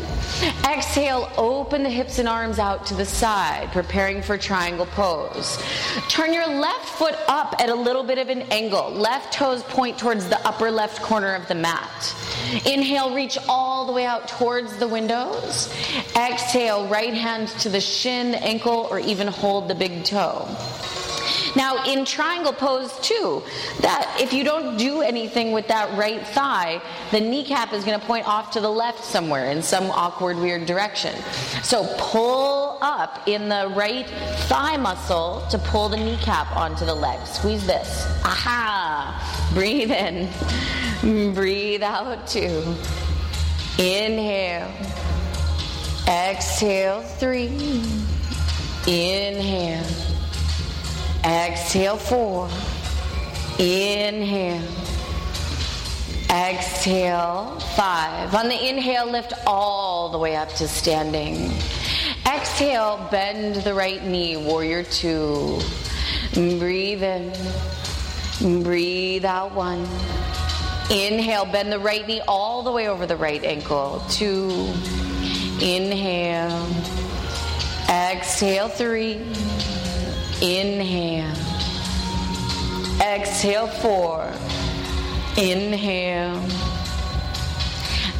Exhale, 0.66 1.32
open 1.38 1.84
the 1.84 1.90
hips 1.90 2.20
and 2.20 2.28
arms 2.28 2.60
out 2.60 2.86
to 2.88 2.96
the 2.96 3.06
side, 3.06 3.72
preparing 3.72 4.22
for 4.22 4.38
triangle 4.38 4.88
pose. 4.88 5.62
Turn 6.10 6.34
your 6.34 6.48
left 6.48 6.90
foot 6.90 7.16
up 7.28 7.56
at 7.60 7.70
a 7.70 7.76
little 7.76 8.04
bit 8.04 8.18
of 8.18 8.30
an 8.30 8.42
angle. 8.52 8.92
Left 8.92 9.34
toes 9.34 9.64
point 9.64 9.98
towards 9.98 10.28
the 10.28 10.46
upper 10.48 10.72
left 10.72 11.02
corner 11.02 11.36
of 11.36 11.48
the 11.48 11.56
mat. 11.56 12.16
Inhale, 12.66 13.14
reach 13.16 13.38
all 13.48 13.86
the 13.86 13.94
way 13.94 14.06
out 14.06 14.28
towards 14.28 14.78
the 14.78 14.88
windows. 14.88 15.74
Exhale, 16.16 16.88
right 16.88 17.14
hand 17.14 17.48
to 17.60 17.70
the 17.70 17.80
shin, 17.82 18.34
ankle, 18.36 18.88
or 18.90 19.00
even 19.00 19.28
hold 19.28 19.68
the 19.68 19.76
big 19.76 20.04
toe. 20.04 20.48
Now, 21.56 21.84
in 21.84 22.06
triangle 22.06 22.54
pose 22.54 22.98
two, 23.00 23.44
that 23.82 24.18
if 24.20 24.34
you 24.34 24.44
don't 24.44 24.78
do 24.78 25.02
anything 25.02 25.52
with 25.52 25.68
that 25.68 25.96
right 25.98 26.26
thigh, 26.28 26.82
the 27.12 27.20
kneecap 27.20 27.74
is 27.74 27.84
going 27.84 28.00
to 28.00 28.06
point 28.06 28.28
off 28.28 28.52
to 28.52 28.62
the 28.62 28.70
left 28.70 29.04
somewhere 29.04 29.52
in 29.52 29.62
some 29.62 29.92
awkward, 29.92 30.38
weird 30.38 30.66
direction. 30.66 31.16
So 31.62 31.86
pull 31.98 32.80
up 32.82 33.28
in 33.28 33.50
the 33.50 33.72
right 33.76 34.08
thigh 34.48 34.78
muscle 34.78 35.46
to 35.52 35.58
pull 35.58 35.90
the 35.90 35.98
kneecap 35.98 36.56
onto 36.56 36.86
the 36.86 36.96
leg. 36.96 37.26
Squeeze 37.28 37.66
this. 37.68 38.06
Aha! 38.24 39.52
Breathe 39.54 39.92
in. 39.92 40.30
Breathe 41.34 41.84
out 41.84 42.28
two. 42.28 42.76
Inhale. 43.78 44.72
Exhale 46.08 47.02
three. 47.02 47.48
Inhale. 48.88 50.13
Exhale 51.26 51.98
four. 51.98 52.50
Inhale. 53.58 54.62
Exhale 56.30 57.60
five. 57.76 58.34
On 58.36 58.50
the 58.50 58.70
inhale, 58.70 59.10
lift 59.10 59.34
all 59.46 60.10
the 60.10 60.18
way 60.18 60.36
up 60.36 60.50
to 60.56 60.68
standing. 60.68 61.52
Exhale, 62.26 63.08
bend 63.12 63.56
the 63.58 63.74
right 63.74 64.04
knee, 64.04 64.36
warrior 64.38 64.84
two. 64.84 65.60
Breathe 66.34 67.04
in. 67.04 67.32
Breathe 68.64 69.24
out 69.24 69.54
one. 69.54 69.88
Inhale, 70.92 71.46
bend 71.46 71.72
the 71.72 71.80
right 71.80 72.06
knee 72.06 72.22
all 72.28 72.64
the 72.64 72.72
way 72.72 72.90
over 72.90 73.06
the 73.06 73.16
right 73.16 73.44
ankle. 73.44 74.04
Two. 74.10 74.50
Inhale. 75.62 76.68
Exhale 77.88 78.68
three. 78.68 79.22
Inhale. 80.44 81.34
Exhale 83.00 83.68
four. 83.68 84.30
Inhale. 85.38 86.38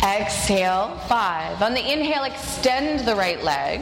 Exhale 0.02 0.98
five. 1.10 1.62
On 1.62 1.74
the 1.74 1.82
inhale, 1.82 2.24
extend 2.24 3.06
the 3.06 3.14
right 3.14 3.44
leg. 3.44 3.82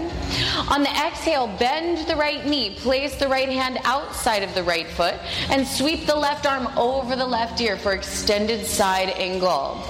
On 0.70 0.82
the 0.82 0.90
exhale, 0.90 1.56
bend 1.60 2.08
the 2.08 2.16
right 2.16 2.44
knee. 2.44 2.74
Place 2.78 3.16
the 3.16 3.28
right 3.28 3.48
hand 3.48 3.78
outside 3.84 4.42
of 4.42 4.56
the 4.56 4.64
right 4.64 4.88
foot 4.88 5.20
and 5.52 5.68
sweep 5.68 6.08
the 6.08 6.16
left 6.16 6.48
arm 6.48 6.68
over 6.78 7.16
the 7.16 7.28
left 7.28 7.62
ear 7.62 7.78
for 7.78 7.94
extended 7.94 8.66
side 8.66 9.10
angle. 9.18 9.84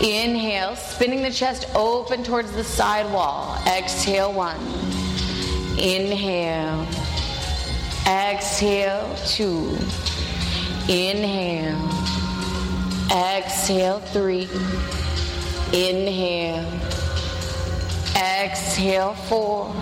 Inhale, 0.00 0.74
spinning 0.74 1.22
the 1.22 1.30
chest 1.30 1.66
open 1.74 2.24
towards 2.24 2.50
the 2.52 2.64
side 2.64 3.12
wall. 3.12 3.58
Exhale 3.66 4.32
one. 4.32 4.60
Inhale. 5.78 6.86
Exhale 8.06 9.14
two. 9.26 9.76
Inhale. 10.88 11.78
Exhale 13.10 14.00
three. 14.00 14.48
Inhale. 15.72 16.66
Exhale 18.16 19.14
four. 19.14 19.74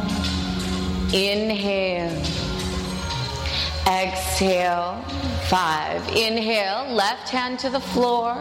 Inhale. 1.13 2.23
Exhale 3.87 5.03
five. 5.49 6.07
Inhale, 6.11 6.93
left 6.93 7.31
hand 7.31 7.59
to 7.61 7.71
the 7.71 7.81
floor. 7.81 8.37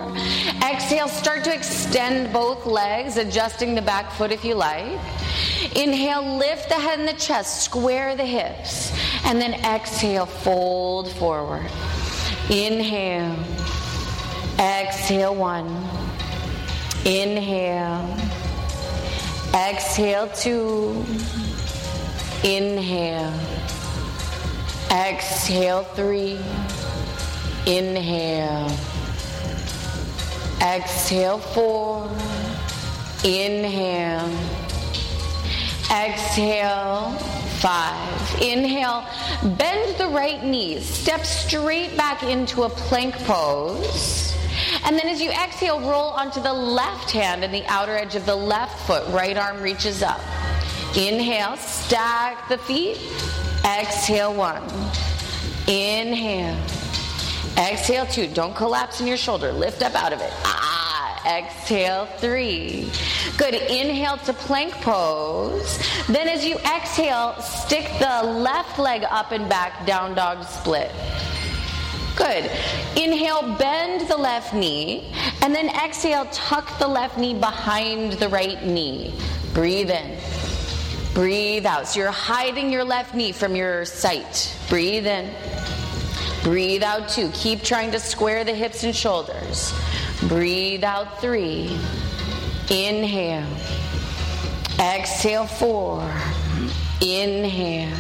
Exhale, 0.62 1.08
start 1.08 1.46
to 1.46 1.54
extend 1.54 2.34
both 2.34 2.66
legs, 2.66 3.16
adjusting 3.16 3.74
the 3.74 3.82
back 3.82 4.12
foot 4.12 4.34
if 4.34 4.44
you 4.44 4.56
like. 4.56 5.00
Inhale, 5.74 6.38
lift 6.38 6.68
the 6.68 6.76
head 6.76 7.00
and 7.00 7.08
the 7.08 7.14
chest, 7.14 7.64
square 7.64 8.16
the 8.18 8.26
hips. 8.26 8.92
And 9.26 9.42
then 9.42 9.54
exhale, 9.66 10.26
fold 10.26 11.12
forward. 11.12 11.70
Inhale. 12.50 13.36
Exhale 14.58 15.36
one. 15.36 15.68
Inhale. 17.06 18.18
Exhale 19.54 20.30
two. 20.30 21.06
Inhale. 22.44 23.34
Exhale 24.90 25.84
three. 25.84 26.40
Inhale. 27.66 28.72
Exhale 30.62 31.40
four. 31.40 32.10
Inhale. 33.24 34.30
Exhale 35.92 37.37
five. 37.60 38.42
Inhale, 38.42 39.06
bend 39.58 39.98
the 39.98 40.08
right 40.08 40.44
knee, 40.44 40.80
step 40.80 41.26
straight 41.26 41.96
back 41.98 42.24
into 42.24 42.64
a 42.64 42.70
plank 42.70 43.16
pose. 43.26 44.36
And 44.86 44.98
then 44.98 45.08
as 45.08 45.22
you 45.22 45.30
exhale, 45.32 45.80
roll 45.80 46.10
onto 46.12 46.42
the 46.42 46.54
left 46.54 47.12
hand 47.12 47.44
and 47.44 47.54
the 47.54 47.66
outer 47.68 47.96
edge 47.96 48.16
of 48.16 48.26
the 48.26 48.36
left 48.36 48.88
foot. 48.88 49.08
Right 49.10 49.38
arm 49.38 49.62
reaches 49.62 50.02
up. 50.02 50.20
Inhale, 50.96 51.58
stack 51.58 52.50
the 52.50 52.58
feet. 52.58 52.98
Exhale, 53.66 54.34
one. 54.34 54.64
Inhale. 55.68 56.58
Exhale, 57.58 58.06
two. 58.06 58.28
Don't 58.28 58.56
collapse 58.56 59.02
in 59.02 59.08
your 59.08 59.18
shoulder. 59.18 59.52
Lift 59.52 59.82
up 59.84 59.96
out 59.96 60.14
of 60.14 60.22
it. 60.22 60.32
Ah. 60.44 60.77
Exhale, 61.26 62.06
three. 62.18 62.92
Good. 63.38 63.54
Inhale 63.54 64.18
to 64.18 64.34
plank 64.34 64.74
pose. 64.76 65.80
Then 66.08 66.28
as 66.28 66.46
you 66.46 66.58
exhale, 66.60 67.36
stick 67.42 67.86
the 68.00 68.24
left 68.24 68.80
leg 68.80 69.04
up 69.10 69.32
and 69.32 69.48
back, 69.50 69.86
down 69.86 70.16
dog 70.16 70.44
split. 70.46 70.92
Good. 72.16 72.50
Inhale, 72.96 73.56
bend 73.58 74.10
the 74.10 74.18
left 74.18 74.54
knee, 74.54 75.14
and 75.44 75.54
then 75.54 75.70
exhale, 75.70 76.26
tuck 76.32 76.80
the 76.80 76.88
left 76.88 77.18
knee 77.18 77.36
behind 77.36 78.14
the 78.14 78.28
right 78.30 78.66
knee. 78.66 79.14
Breathe 79.54 79.92
in. 79.92 80.18
Breathe 81.14 81.66
out. 81.66 81.88
So 81.88 82.00
you're 82.00 82.12
hiding 82.12 82.72
your 82.72 82.84
left 82.84 83.14
knee 83.14 83.32
from 83.32 83.56
your 83.56 83.86
sight. 83.86 84.56
Breathe 84.70 85.06
in. 85.06 85.30
Breathe 86.48 86.82
out 86.82 87.10
two. 87.10 87.30
Keep 87.34 87.62
trying 87.62 87.92
to 87.92 88.00
square 88.00 88.46
the 88.46 88.54
hips 88.54 88.86
and 88.86 88.96
shoulders. 88.96 89.74
Breathe 90.30 90.82
out 90.82 91.20
three. 91.20 91.78
Inhale. 92.70 93.46
Exhale 94.80 95.46
four. 95.46 96.10
Inhale. 97.02 97.94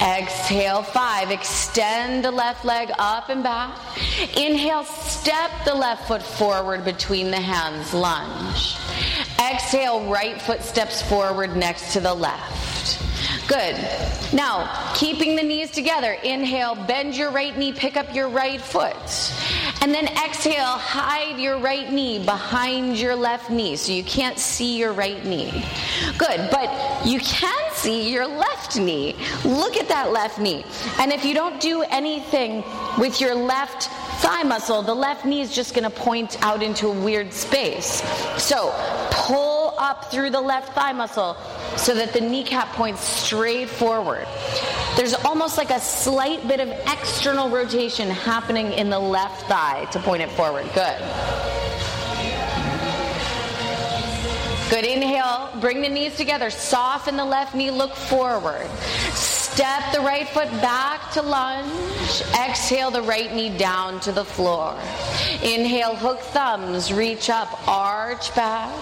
Exhale 0.00 0.82
five. 0.82 1.30
Extend 1.30 2.24
the 2.24 2.30
left 2.30 2.64
leg 2.64 2.90
up 2.98 3.28
and 3.28 3.42
back. 3.42 3.78
Inhale, 4.34 4.84
step 4.84 5.50
the 5.66 5.74
left 5.74 6.08
foot 6.08 6.22
forward 6.22 6.86
between 6.86 7.30
the 7.30 7.36
hands. 7.36 7.92
Lunge. 7.92 8.78
Exhale, 9.38 10.08
right 10.10 10.40
foot 10.40 10.62
steps 10.62 11.02
forward 11.02 11.54
next 11.54 11.92
to 11.92 12.00
the 12.00 12.14
left. 12.14 12.98
Good. 13.46 13.76
Now, 14.32 14.92
keeping 14.94 15.36
the 15.36 15.42
knees 15.42 15.70
together. 15.70 16.12
Inhale, 16.24 16.74
bend 16.74 17.14
your 17.14 17.30
right 17.30 17.56
knee, 17.56 17.72
pick 17.72 17.96
up 17.96 18.14
your 18.14 18.28
right 18.28 18.60
foot. 18.60 18.96
And 19.82 19.92
then 19.92 20.06
exhale, 20.06 20.64
hide 20.64 21.38
your 21.38 21.58
right 21.58 21.92
knee 21.92 22.24
behind 22.24 22.98
your 22.98 23.14
left 23.14 23.50
knee 23.50 23.76
so 23.76 23.92
you 23.92 24.02
can't 24.02 24.38
see 24.38 24.78
your 24.78 24.94
right 24.94 25.22
knee. 25.26 25.64
Good, 26.16 26.48
but 26.50 27.06
you 27.06 27.20
can 27.20 27.72
see 27.72 28.10
your 28.10 28.26
left 28.26 28.78
knee. 28.78 29.14
Look 29.44 29.76
at 29.76 29.88
that 29.88 30.10
left 30.10 30.38
knee. 30.38 30.64
And 30.98 31.12
if 31.12 31.24
you 31.24 31.34
don't 31.34 31.60
do 31.60 31.82
anything 31.82 32.64
with 32.98 33.20
your 33.20 33.34
left 33.34 33.90
thigh 34.22 34.42
muscle, 34.42 34.80
the 34.80 34.94
left 34.94 35.26
knee 35.26 35.42
is 35.42 35.54
just 35.54 35.74
going 35.74 35.84
to 35.84 35.90
point 35.90 36.42
out 36.42 36.62
into 36.62 36.88
a 36.88 36.92
weird 37.04 37.30
space. 37.32 38.02
So 38.38 38.72
pull 39.10 39.74
up 39.78 40.10
through 40.10 40.30
the 40.30 40.40
left 40.40 40.74
thigh 40.74 40.92
muscle 40.92 41.36
so 41.76 41.94
that 41.94 42.12
the 42.12 42.20
kneecap 42.20 42.68
points 42.72 43.02
straight 43.02 43.33
forward. 43.66 44.26
There's 44.96 45.14
almost 45.14 45.58
like 45.58 45.70
a 45.70 45.80
slight 45.80 46.46
bit 46.46 46.60
of 46.60 46.68
external 46.68 47.48
rotation 47.48 48.08
happening 48.08 48.72
in 48.72 48.90
the 48.90 48.98
left 48.98 49.48
thigh 49.48 49.86
to 49.92 49.98
point 49.98 50.22
it 50.22 50.30
forward. 50.30 50.64
Good. 50.74 50.98
Good. 54.70 54.84
Inhale. 54.84 55.50
Bring 55.60 55.82
the 55.82 55.88
knees 55.88 56.16
together. 56.16 56.50
Soften 56.50 57.16
the 57.16 57.24
left 57.24 57.54
knee. 57.54 57.70
Look 57.70 57.94
forward. 57.94 58.68
Step 59.54 59.92
the 59.92 60.00
right 60.00 60.28
foot 60.28 60.50
back 60.62 61.12
to 61.12 61.22
lunge. 61.22 62.22
Exhale 62.34 62.90
the 62.90 63.02
right 63.02 63.32
knee 63.32 63.56
down 63.56 64.00
to 64.00 64.10
the 64.10 64.24
floor. 64.24 64.76
Inhale, 65.42 65.94
hook 65.94 66.20
thumbs, 66.20 66.92
reach 66.92 67.30
up, 67.30 67.68
arch 67.68 68.34
back. 68.34 68.72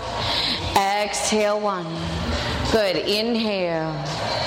Exhale 0.76 1.60
one. 1.60 1.86
Good. 2.72 2.96
Inhale. 2.96 4.41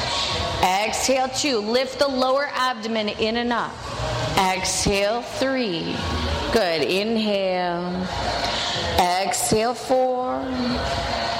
Exhale 0.66 1.30
two. 1.30 1.60
Lift 1.60 2.00
the 2.00 2.08
lower 2.08 2.50
abdomen 2.52 3.10
in 3.10 3.38
and 3.38 3.54
up. 3.54 3.72
Exhale 4.38 5.22
three. 5.22 5.96
Good. 6.52 6.82
Inhale. 6.82 8.08
Exhale 9.00 9.76
four. 9.76 10.42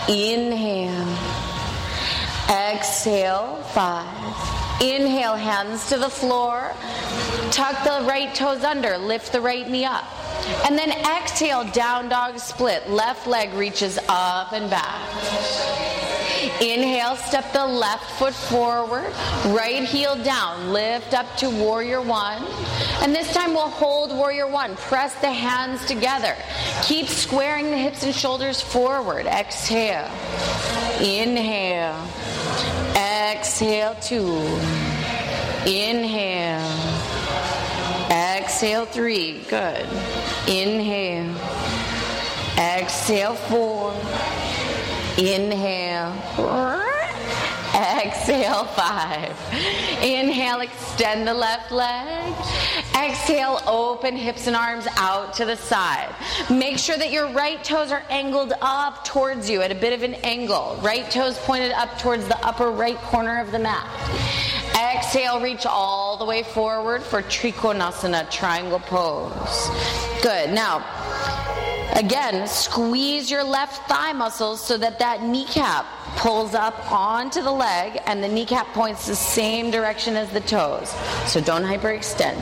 Inhale. 0.08 1.18
Exhale 2.50 3.56
five. 3.74 4.16
Inhale, 4.80 5.36
hands 5.36 5.90
to 5.90 5.98
the 5.98 6.10
floor. 6.10 6.72
Tuck 7.50 7.84
the 7.84 8.06
right 8.08 8.36
toes 8.36 8.64
under. 8.64 8.98
Lift 9.00 9.32
the 9.32 9.42
right 9.42 9.68
knee 9.68 9.86
up. 9.86 10.06
And 10.68 10.78
then 10.78 10.92
exhale, 10.92 11.64
down 11.72 12.10
dog 12.10 12.38
split. 12.38 12.88
Left 12.90 13.26
leg 13.26 13.52
reaches 13.54 13.98
up 14.08 14.52
and 14.54 14.70
back. 14.70 16.15
Inhale, 16.62 17.16
step 17.16 17.52
the 17.54 17.66
left 17.66 18.20
foot 18.20 18.34
forward, 18.34 19.12
right 19.48 19.84
heel 19.84 20.16
down, 20.24 20.72
lift 20.72 21.14
up 21.14 21.36
to 21.38 21.50
warrior 21.50 22.02
one. 22.02 22.44
And 23.02 23.14
this 23.14 23.32
time 23.34 23.54
we'll 23.54 23.70
hold 23.70 24.12
warrior 24.12 24.48
one. 24.48 24.76
Press 24.76 25.14
the 25.22 25.32
hands 25.32 25.86
together. 25.86 26.36
Keep 26.84 27.08
squaring 27.08 27.72
the 27.72 27.78
hips 27.78 28.04
and 28.04 28.14
shoulders 28.14 28.62
forward. 28.62 29.26
Exhale. 29.26 30.10
Inhale. 31.02 32.02
Exhale 32.96 33.96
two. 33.96 34.36
Inhale. 35.66 36.66
Exhale 38.10 38.86
three. 38.86 39.42
Good. 39.50 39.86
Inhale. 40.48 41.36
Exhale 42.58 43.36
four. 43.36 43.94
Inhale. 45.18 46.12
Exhale, 47.74 48.66
five. 48.66 49.36
Inhale, 50.02 50.62
extend 50.62 51.28
the 51.28 51.34
left 51.34 51.72
leg. 51.72 52.34
Exhale, 52.96 53.62
open 53.68 54.16
hips 54.16 54.48
and 54.48 54.56
arms 54.56 54.88
out 54.98 55.34
to 55.34 55.46
the 55.46 55.56
side. 55.56 56.14
Make 56.50 56.78
sure 56.78 56.98
that 56.98 57.12
your 57.12 57.28
right 57.32 57.62
toes 57.64 57.92
are 57.92 58.04
angled 58.10 58.54
up 58.62 59.04
towards 59.04 59.50
you 59.50 59.62
at 59.62 59.72
a 59.72 59.76
bit 59.76 59.94
of 59.94 60.04
an 60.04 60.16
angle. 60.16 60.78
Right 60.82 61.10
toes 61.12 61.38
pointed 61.40 61.72
up 61.74 61.98
towards 61.98 62.28
the 62.28 62.38
upper 62.46 62.72
right 62.72 62.98
corner 62.98 63.40
of 63.40 63.52
the 63.52 63.60
mat. 63.60 63.86
Exhale, 64.76 65.42
reach 65.42 65.66
all 65.66 66.18
the 66.18 66.26
way 66.26 66.44
forward 66.44 67.04
for 67.04 67.22
Trikonasana, 67.22 68.30
triangle 68.30 68.80
pose. 68.80 69.70
Good. 70.22 70.52
Now, 70.52 70.80
Again, 71.94 72.48
squeeze 72.48 73.32
your 73.32 73.44
left 73.44 73.88
thigh 73.88 74.14
muscles 74.14 74.62
so 74.66 74.78
that 74.78 75.00
that 75.00 75.24
kneecap 75.24 75.86
pulls 76.18 76.54
up 76.54 76.92
onto 76.92 77.42
the 77.42 77.52
leg 77.52 78.02
and 78.06 78.24
the 78.24 78.28
kneecap 78.28 78.68
points 78.74 79.06
the 79.08 79.16
same 79.16 79.72
direction 79.72 80.16
as 80.16 80.30
the 80.32 80.42
toes. 80.42 80.90
So 81.26 81.40
don't 81.42 81.64
hyperextend. 81.64 82.40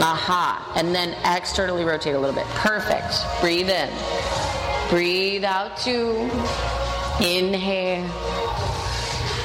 Aha. 0.00 0.72
And 0.76 0.94
then 0.94 1.16
externally 1.24 1.84
rotate 1.84 2.14
a 2.14 2.18
little 2.18 2.34
bit. 2.34 2.46
Perfect. 2.54 3.14
Breathe 3.40 3.70
in. 3.70 3.90
Breathe 4.88 5.44
out 5.44 5.76
two. 5.76 6.30
Inhale. 7.20 8.10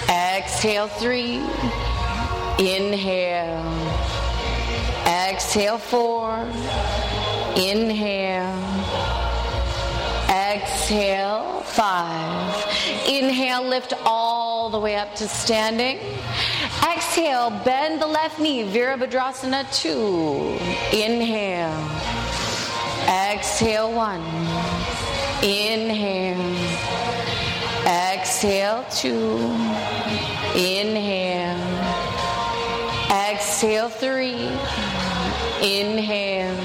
Exhale 0.09 0.87
three. 0.87 1.37
Inhale. 2.59 3.63
Exhale 5.05 5.77
four. 5.77 6.39
Inhale. 7.55 8.76
Exhale, 10.87 11.63
five. 11.63 12.55
Inhale, 13.05 13.67
lift 13.67 13.93
all 14.05 14.69
the 14.69 14.79
way 14.79 14.95
up 14.95 15.13
to 15.15 15.27
standing. 15.27 15.99
Exhale, 16.81 17.49
bend 17.65 18.01
the 18.01 18.07
left 18.07 18.39
knee, 18.39 18.63
Virabhadrasana, 18.63 19.65
two. 19.77 20.57
Inhale. 20.97 21.75
Exhale, 23.05 23.91
one. 23.91 24.21
Inhale. 25.43 26.55
Exhale, 27.85 28.85
two. 28.89 29.39
Inhale. 30.55 31.67
Exhale, 33.29 33.89
three. 33.89 34.47
Inhale. 35.61 36.55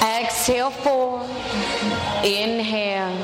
Exhale, 0.00 0.70
four. 0.70 1.35
Inhale. 2.26 3.16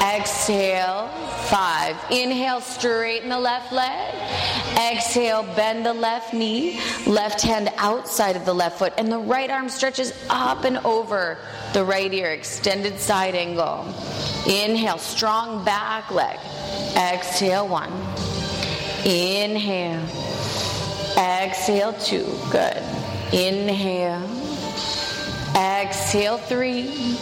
Exhale. 0.00 1.08
Five. 1.50 1.96
Inhale, 2.10 2.60
straighten 2.60 3.28
the 3.28 3.38
left 3.38 3.72
leg. 3.72 4.14
Exhale, 4.78 5.42
bend 5.56 5.84
the 5.84 5.92
left 5.92 6.32
knee. 6.32 6.80
Left 7.06 7.42
hand 7.42 7.70
outside 7.76 8.36
of 8.36 8.46
the 8.46 8.54
left 8.54 8.78
foot. 8.78 8.94
And 8.96 9.12
the 9.12 9.18
right 9.18 9.50
arm 9.50 9.68
stretches 9.68 10.14
up 10.30 10.64
and 10.64 10.78
over 10.78 11.38
the 11.74 11.84
right 11.84 12.12
ear. 12.14 12.30
Extended 12.30 12.98
side 12.98 13.34
angle. 13.34 13.84
Inhale, 14.46 14.98
strong 14.98 15.62
back 15.64 16.10
leg. 16.10 16.38
Exhale, 16.96 17.68
one. 17.68 17.92
Inhale. 19.04 20.00
Exhale, 21.18 21.92
two. 21.94 22.24
Good. 22.50 22.82
Inhale. 23.34 24.39
Exhale, 25.60 26.38
three. 26.38 27.18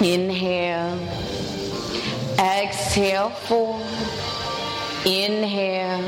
Inhale. 0.00 0.98
Exhale, 2.36 3.30
four. 3.30 3.80
Inhale. 5.06 6.02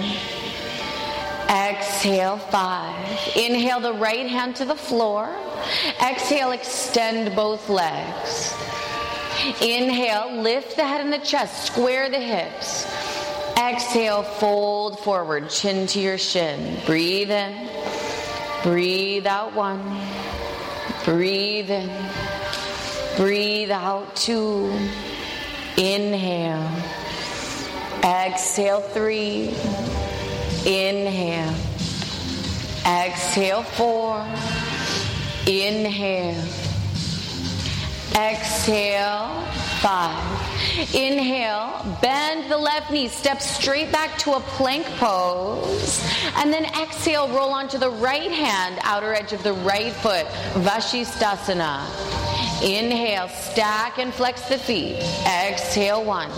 Exhale, 1.49 2.39
five. 2.39 2.97
Inhale 3.37 3.79
the 3.79 3.93
right 3.93 4.27
hand 4.27 4.57
to 4.57 4.65
the 4.65 4.75
floor. 4.75 5.33
Exhale, 6.03 6.51
extend 6.51 7.37
both 7.37 7.69
legs. 7.69 8.53
Inhale, 9.63 10.43
lift 10.43 10.75
the 10.75 10.85
head 10.85 11.01
and 11.01 11.13
the 11.13 11.19
chest, 11.19 11.65
square 11.65 12.11
the 12.11 12.19
hips. 12.19 12.85
Exhale, 13.57 14.25
fold 14.25 14.99
forward, 14.99 15.49
chin 15.49 15.87
to 15.87 16.01
your 16.01 16.19
shin. 16.19 16.81
Breathe 16.87 17.31
in. 17.31 17.69
Breathe 18.65 19.29
out 19.29 19.55
one. 19.55 19.81
Breathe 21.07 21.71
in. 21.71 21.89
Breathe 23.17 23.71
out 23.71 24.17
two. 24.17 24.67
Inhale. 25.77 26.69
Exhale 28.03 28.81
three. 28.81 29.55
Inhale. 30.67 31.55
Exhale 32.85 33.63
four. 33.63 34.19
Inhale. 35.47 36.45
Exhale 38.17 39.66
five. 39.77 40.17
Inhale, 40.95 41.99
bend 42.01 42.51
the 42.51 42.57
left 42.57 42.91
knee, 42.91 43.09
step 43.09 43.41
straight 43.41 43.91
back 43.93 44.19
to 44.19 44.33
a 44.33 44.41
plank 44.41 44.87
pose. 44.99 46.05
And 46.37 46.53
then 46.53 46.65
exhale, 46.81 47.29
roll 47.29 47.51
onto 47.51 47.79
the 47.79 47.91
right 47.91 48.31
hand, 48.31 48.79
outer 48.83 49.15
edge 49.15 49.33
of 49.33 49.43
the 49.43 49.53
right 49.53 49.93
foot, 49.93 50.27
Vashisthasana. 50.65 51.85
Inhale, 52.63 53.29
stack 53.29 53.99
and 53.99 54.13
flex 54.15 54.49
the 54.49 54.59
feet. 54.59 54.97
Exhale, 55.27 56.05
one. 56.05 56.31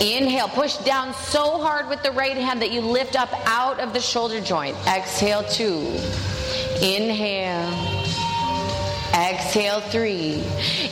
Inhale, 0.00 0.48
push 0.48 0.76
down 0.78 1.12
so 1.12 1.60
hard 1.60 1.88
with 1.88 2.02
the 2.02 2.12
right 2.12 2.36
hand 2.36 2.62
that 2.62 2.70
you 2.70 2.80
lift 2.80 3.16
up 3.16 3.30
out 3.46 3.80
of 3.80 3.92
the 3.92 4.00
shoulder 4.00 4.40
joint. 4.40 4.76
Exhale, 4.86 5.42
two. 5.44 5.80
Inhale. 6.80 7.97
Exhale 9.14 9.80
three. 9.80 10.42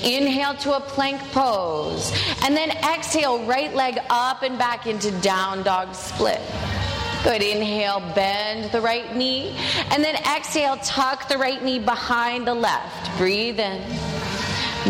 Inhale 0.03 0.55
to 0.57 0.77
a 0.77 0.81
plank 0.81 1.21
pose. 1.33 2.13
And 2.43 2.57
then 2.57 2.71
exhale, 2.71 3.45
right 3.45 3.75
leg 3.75 3.99
up 4.11 4.43
and 4.43 4.59
back 4.59 4.87
into 4.87 5.11
down 5.21 5.63
dog 5.63 5.95
split. 5.95 6.41
Good. 7.23 7.43
Inhale, 7.43 8.01
bend 8.15 8.71
the 8.71 8.81
right 8.81 9.17
knee. 9.17 9.57
And 9.91 10.03
then 10.05 10.15
exhale, 10.15 10.77
tuck 10.77 11.29
the 11.29 11.39
right 11.39 11.63
knee 11.63 11.79
behind 11.79 12.47
the 12.47 12.55
left. 12.55 13.19
Breathe 13.19 13.59
in. 13.59 13.83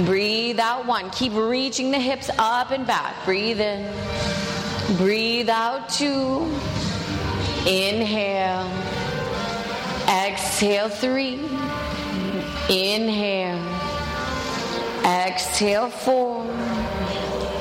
Breathe 0.05 0.61
out 0.61 0.85
one. 0.85 1.09
Keep 1.11 1.33
reaching 1.35 1.91
the 1.91 1.99
hips 1.99 2.29
up 2.39 2.71
and 2.71 2.87
back. 2.87 3.25
Breathe 3.25 3.61
in. 3.61 3.91
Breathe 4.99 5.49
out 5.49 5.89
two. 5.89 6.43
Inhale. 7.67 8.71
Exhale 10.07 10.91
three. 10.91 11.41
Inhale. 12.69 13.63
Exhale 15.05 15.89
four. 15.89 16.45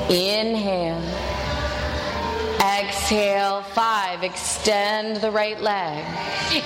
Inhale. 0.10 1.02
Exhale, 2.60 3.62
five. 3.62 4.24
Extend 4.24 5.18
the 5.18 5.30
right 5.30 5.62
leg. 5.62 6.04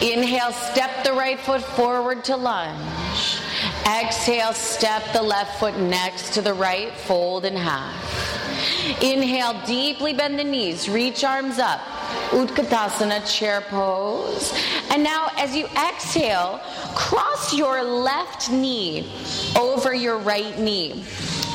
Inhale, 0.01 0.53
step 0.53 1.03
the 1.03 1.11
right 1.11 1.37
foot 1.37 1.61
forward 1.61 2.23
to 2.25 2.37
lunge. 2.37 3.41
Exhale, 3.85 4.53
step 4.53 5.03
the 5.13 5.21
left 5.21 5.59
foot 5.59 5.77
next 5.77 6.33
to 6.33 6.41
the 6.41 6.53
right, 6.53 6.93
fold 6.93 7.45
in 7.45 7.55
half. 7.55 8.29
Inhale, 9.01 9.61
deeply 9.65 10.13
bend 10.13 10.37
the 10.37 10.43
knees, 10.43 10.89
reach 10.89 11.23
arms 11.23 11.59
up. 11.59 11.79
Utkatasana 12.29 13.25
chair 13.31 13.61
pose. 13.61 14.53
And 14.91 15.03
now, 15.03 15.29
as 15.37 15.55
you 15.55 15.65
exhale, 15.67 16.59
cross 16.95 17.53
your 17.53 17.83
left 17.83 18.51
knee 18.51 19.11
over 19.57 19.93
your 19.93 20.17
right 20.17 20.57
knee. 20.59 21.03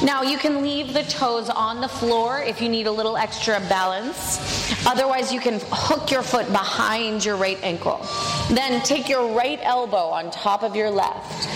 Now, 0.02 0.22
you 0.22 0.38
can 0.38 0.62
leave 0.62 0.92
the 0.92 1.04
toes 1.04 1.48
on 1.48 1.80
the 1.80 1.88
floor 1.88 2.42
if 2.42 2.60
you 2.60 2.68
need 2.68 2.86
a 2.86 2.90
little 2.90 3.16
extra 3.16 3.60
balance. 3.68 4.86
Otherwise, 4.86 5.32
you 5.32 5.40
can 5.40 5.60
hook 5.70 6.10
your 6.10 6.22
foot 6.22 6.46
behind 6.48 7.24
your 7.24 7.36
right 7.36 7.58
ankle. 7.62 8.04
Then 8.50 8.82
take 8.82 9.08
your 9.08 9.34
right 9.34 9.60
elbow 9.62 10.08
on 10.08 10.30
top 10.30 10.62
of 10.62 10.74
your 10.74 10.90
left. 10.90 11.48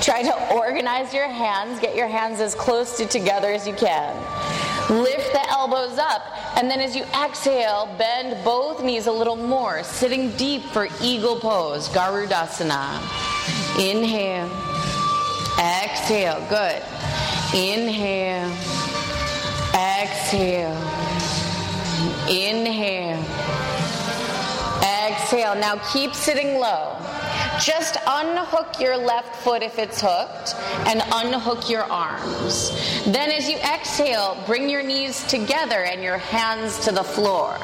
Try 0.00 0.22
to 0.22 0.54
organize 0.54 1.12
your 1.14 1.28
hands, 1.28 1.80
get 1.80 1.96
your 1.96 2.06
hands 2.06 2.40
as 2.40 2.54
close 2.54 2.96
to 2.98 3.06
together 3.06 3.50
as 3.50 3.66
you 3.66 3.74
can. 3.74 4.14
Lift 4.90 5.32
the 5.32 5.50
elbows 5.50 5.98
up, 5.98 6.22
and 6.56 6.70
then 6.70 6.80
as 6.80 6.94
you 6.94 7.02
exhale, 7.24 7.88
bend 7.98 8.44
both 8.44 8.84
knees 8.84 9.06
a 9.06 9.12
little 9.12 9.36
more, 9.36 9.82
sitting 9.82 10.30
deep 10.36 10.62
for 10.64 10.88
eagle 11.00 11.40
pose, 11.40 11.88
Garudasana. 11.88 13.00
Inhale, 13.80 14.50
exhale, 15.58 16.40
good. 16.48 16.82
Inhale, 17.54 18.50
exhale, 19.74 20.76
inhale, 22.28 23.24
exhale. 24.82 25.54
Now 25.54 25.80
keep 25.92 26.14
sitting 26.14 26.60
low. 26.60 26.96
Just 27.60 27.96
unhook 28.06 28.80
your 28.80 28.96
left 28.96 29.34
foot 29.36 29.62
if 29.62 29.78
it's 29.78 30.00
hooked 30.02 30.54
and 30.86 31.02
unhook 31.12 31.70
your 31.70 31.84
arms. 31.84 32.70
Then, 33.04 33.30
as 33.30 33.48
you 33.48 33.56
exhale, 33.56 34.42
bring 34.46 34.68
your 34.68 34.82
knees 34.82 35.26
together 35.26 35.84
and 35.84 36.02
your 36.02 36.18
hands 36.18 36.78
to 36.84 36.92
the 36.92 37.02
floor. 37.02 37.56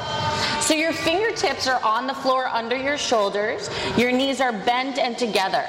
So 0.61 0.75
your 0.75 0.93
fingertips 0.93 1.67
are 1.67 1.83
on 1.85 2.07
the 2.07 2.15
floor 2.15 2.47
under 2.47 2.77
your 2.77 2.97
shoulders, 2.97 3.69
your 3.99 4.13
knees 4.13 4.41
are 4.41 4.53
bent 4.53 4.99
and 4.99 5.19
together. 5.19 5.65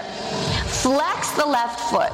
Flex 0.68 1.32
the 1.32 1.46
left 1.46 1.80
foot. 1.92 2.12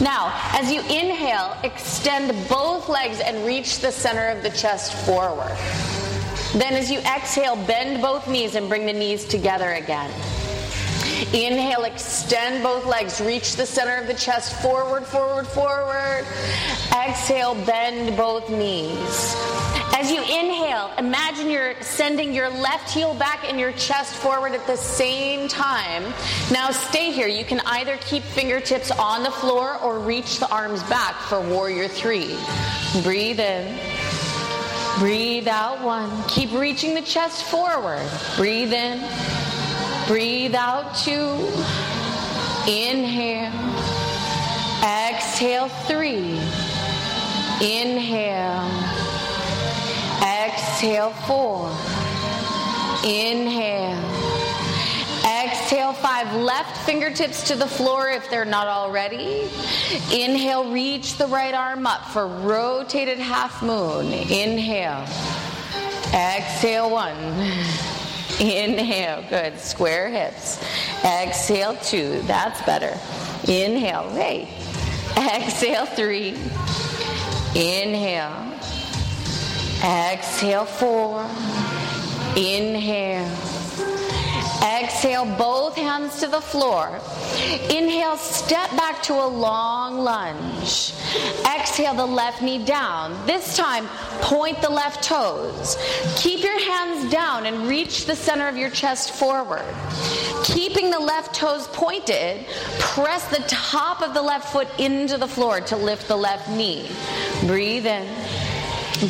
Now, 0.00 0.32
as 0.52 0.72
you 0.72 0.80
inhale, 0.82 1.56
extend 1.64 2.28
both 2.48 2.88
legs 2.88 3.20
and 3.20 3.44
reach 3.44 3.80
the 3.80 3.90
center 3.90 4.28
of 4.28 4.42
the 4.42 4.50
chest 4.50 4.94
forward. 5.04 5.56
Then, 6.54 6.74
as 6.74 6.90
you 6.90 7.00
exhale, 7.00 7.56
bend 7.66 8.00
both 8.00 8.26
knees 8.28 8.54
and 8.54 8.68
bring 8.68 8.86
the 8.86 8.92
knees 8.92 9.24
together 9.24 9.72
again. 9.72 10.10
Inhale, 11.32 11.84
extend 11.84 12.62
both 12.62 12.86
legs, 12.86 13.20
reach 13.20 13.54
the 13.56 13.66
center 13.66 13.96
of 14.00 14.06
the 14.06 14.14
chest, 14.14 14.60
forward, 14.62 15.04
forward, 15.04 15.46
forward. 15.46 16.24
Exhale, 16.92 17.54
bend 17.66 18.16
both 18.16 18.48
knees. 18.48 19.34
As 19.94 20.10
you 20.10 20.22
inhale, 20.22 20.90
imagine 20.98 21.50
you're 21.50 21.80
sending 21.82 22.32
your 22.32 22.48
left 22.48 22.90
heel 22.90 23.12
back 23.12 23.44
and 23.46 23.60
your 23.60 23.72
chest 23.72 24.14
forward 24.14 24.52
at 24.52 24.66
the 24.66 24.76
same 24.76 25.46
time. 25.46 26.02
Now 26.50 26.70
stay 26.70 27.12
here. 27.12 27.28
You 27.28 27.44
can 27.44 27.60
either 27.66 27.98
keep 27.98 28.22
fingertips 28.22 28.90
on 28.90 29.22
the 29.22 29.30
floor 29.30 29.76
or 29.82 29.98
reach 29.98 30.38
the 30.38 30.50
arms 30.50 30.82
back 30.84 31.16
for 31.28 31.40
warrior 31.42 31.86
three. 31.86 32.34
Breathe 33.02 33.40
in. 33.40 33.78
Breathe 34.98 35.48
out 35.48 35.82
one. 35.82 36.10
Keep 36.28 36.52
reaching 36.52 36.94
the 36.94 37.02
chest 37.02 37.44
forward. 37.44 38.08
Breathe 38.36 38.72
in. 38.72 39.00
Breathe 40.10 40.56
out 40.56 40.92
two. 40.96 41.36
Inhale. 42.68 43.52
Exhale 44.82 45.68
three. 45.86 46.32
Inhale. 47.64 48.66
Exhale 50.20 51.12
four. 51.28 51.70
Inhale. 53.08 54.02
Exhale 55.44 55.92
five. 55.92 56.34
Left 56.34 56.76
fingertips 56.84 57.46
to 57.46 57.54
the 57.54 57.68
floor 57.68 58.08
if 58.08 58.28
they're 58.30 58.44
not 58.44 58.66
already. 58.66 59.48
Inhale, 60.12 60.72
reach 60.72 61.18
the 61.18 61.28
right 61.28 61.54
arm 61.54 61.86
up 61.86 62.04
for 62.06 62.26
rotated 62.26 63.20
half 63.20 63.62
moon. 63.62 64.06
Inhale. 64.06 65.06
Exhale 66.12 66.90
one. 66.90 67.99
Inhale, 68.40 69.22
good. 69.28 69.58
Square 69.58 70.08
hips. 70.08 70.58
Exhale, 71.04 71.76
two. 71.76 72.22
That's 72.22 72.62
better. 72.62 72.98
Inhale, 73.46 74.08
hey. 74.10 74.48
Exhale, 75.14 75.84
three. 75.84 76.30
Inhale. 77.54 78.54
Exhale, 79.82 80.64
four. 80.64 81.22
Inhale. 82.34 83.49
Exhale, 84.62 85.24
both 85.36 85.74
hands 85.74 86.20
to 86.20 86.26
the 86.26 86.40
floor. 86.40 87.00
Inhale, 87.70 88.16
step 88.16 88.70
back 88.76 89.02
to 89.04 89.14
a 89.14 89.26
long 89.26 89.98
lunge. 89.98 90.92
Exhale, 91.46 91.94
the 91.94 92.04
left 92.04 92.42
knee 92.42 92.62
down. 92.64 93.14
This 93.26 93.56
time, 93.56 93.86
point 94.20 94.60
the 94.60 94.68
left 94.68 95.02
toes. 95.02 95.76
Keep 96.16 96.44
your 96.44 96.58
hands 96.60 97.10
down 97.10 97.46
and 97.46 97.68
reach 97.68 98.04
the 98.04 98.14
center 98.14 98.48
of 98.48 98.56
your 98.56 98.70
chest 98.70 99.12
forward. 99.12 99.64
Keeping 100.44 100.90
the 100.90 100.98
left 100.98 101.34
toes 101.34 101.66
pointed, 101.68 102.46
press 102.78 103.26
the 103.28 103.42
top 103.48 104.02
of 104.02 104.12
the 104.12 104.22
left 104.22 104.52
foot 104.52 104.68
into 104.78 105.16
the 105.16 105.28
floor 105.28 105.60
to 105.62 105.76
lift 105.76 106.06
the 106.06 106.16
left 106.16 106.50
knee. 106.50 106.88
Breathe 107.46 107.86
in. 107.86 108.06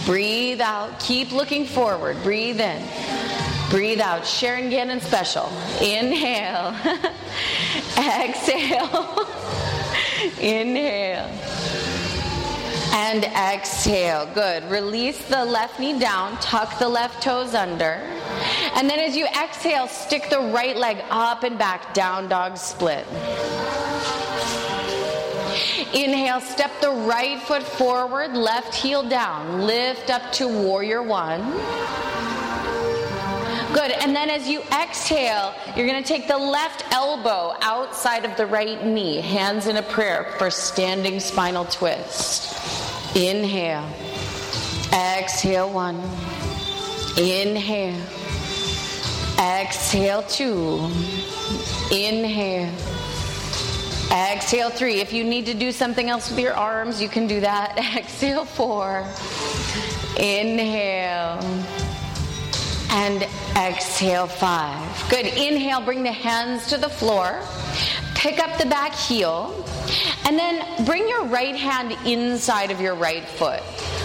Breathe 0.07 0.61
out. 0.61 1.01
Keep 1.01 1.33
looking 1.33 1.67
forward. 1.67 2.23
Breathe 2.23 2.61
in. 2.61 3.50
Breathe 3.71 4.01
out. 4.01 4.27
Sharon 4.27 4.68
Gannon 4.68 5.01
special. 5.01 5.49
Inhale. 5.81 6.75
Exhale. 7.97 9.27
Inhale. 10.41 11.31
And 12.93 13.25
exhale. 13.25 14.29
Good. 14.35 14.68
Release 14.68 15.25
the 15.29 15.45
left 15.45 15.79
knee 15.79 15.97
down. 15.97 16.37
Tuck 16.39 16.81
the 16.81 16.89
left 16.89 17.23
toes 17.23 17.55
under. 17.55 18.03
And 18.75 18.91
then 18.91 18.99
as 18.99 19.16
you 19.16 19.27
exhale, 19.27 19.87
stick 19.87 20.29
the 20.29 20.41
right 20.53 20.77
leg 20.77 21.05
up 21.09 21.45
and 21.45 21.57
back. 21.57 21.95
Down 21.95 22.29
dog 22.29 22.59
split. 22.59 23.07
Inhale, 25.95 26.41
step 26.41 26.73
the 26.81 26.91
right 26.91 27.41
foot 27.43 27.62
forward, 27.62 28.35
left 28.35 28.75
heel 28.75 29.09
down. 29.09 29.62
Lift 29.62 30.11
up 30.11 30.33
to 30.33 30.49
warrior 30.49 31.03
one. 31.03 31.41
Good. 33.73 33.93
And 33.93 34.16
then 34.16 34.31
as 34.31 34.49
you 34.49 34.62
exhale, 34.73 35.55
you're 35.77 35.87
going 35.87 36.03
to 36.03 36.09
take 36.09 36.27
the 36.27 36.37
left 36.37 36.85
elbow 36.93 37.55
outside 37.61 38.25
of 38.25 38.37
the 38.37 38.45
right 38.45 38.85
knee, 38.85 39.21
hands 39.21 39.68
in 39.68 39.77
a 39.77 39.83
prayer 39.83 40.35
for 40.39 40.51
standing 40.51 41.21
spinal 41.21 41.64
twist. 41.66 42.57
Inhale. 43.14 43.89
Exhale 44.93 45.71
one. 45.71 45.97
Inhale. 47.16 48.01
Exhale 49.39 50.25
two. 50.25 50.91
Inhale. 51.93 52.75
Exhale 54.11 54.71
three. 54.71 55.01
If 55.01 55.12
you 55.12 55.23
need 55.23 55.47
to 55.47 55.55
do 55.55 55.71
something 55.71 56.11
else 56.11 56.29
with 56.29 56.41
your 56.41 56.55
arms, 56.55 57.01
you 57.01 57.09
can 57.09 57.29
do 57.29 57.39
that. 57.39 57.79
Exhale 57.97 58.45
four. 58.45 59.07
Inhale 60.18 61.39
and 62.93 63.26
exhale 63.57 64.26
five. 64.26 65.11
Good. 65.11 65.26
Inhale, 65.26 65.80
bring 65.80 66.03
the 66.03 66.12
hands 66.12 66.66
to 66.68 66.76
the 66.76 66.88
floor. 66.88 67.41
pick 68.20 68.38
up 68.38 68.59
the 68.59 68.66
back 68.66 68.95
heel, 68.95 69.64
and 70.26 70.38
then 70.38 70.84
bring 70.84 71.09
your 71.09 71.24
right 71.24 71.57
hand 71.57 71.97
inside 72.07 72.70
of 72.70 72.78
your 72.78 72.95
right 72.95 73.24
foot. 73.24 73.62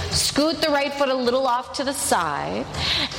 Scoot 0.09 0.61
the 0.61 0.69
right 0.69 0.93
foot 0.93 1.09
a 1.09 1.13
little 1.13 1.45
off 1.45 1.73
to 1.73 1.83
the 1.83 1.91
side, 1.91 2.65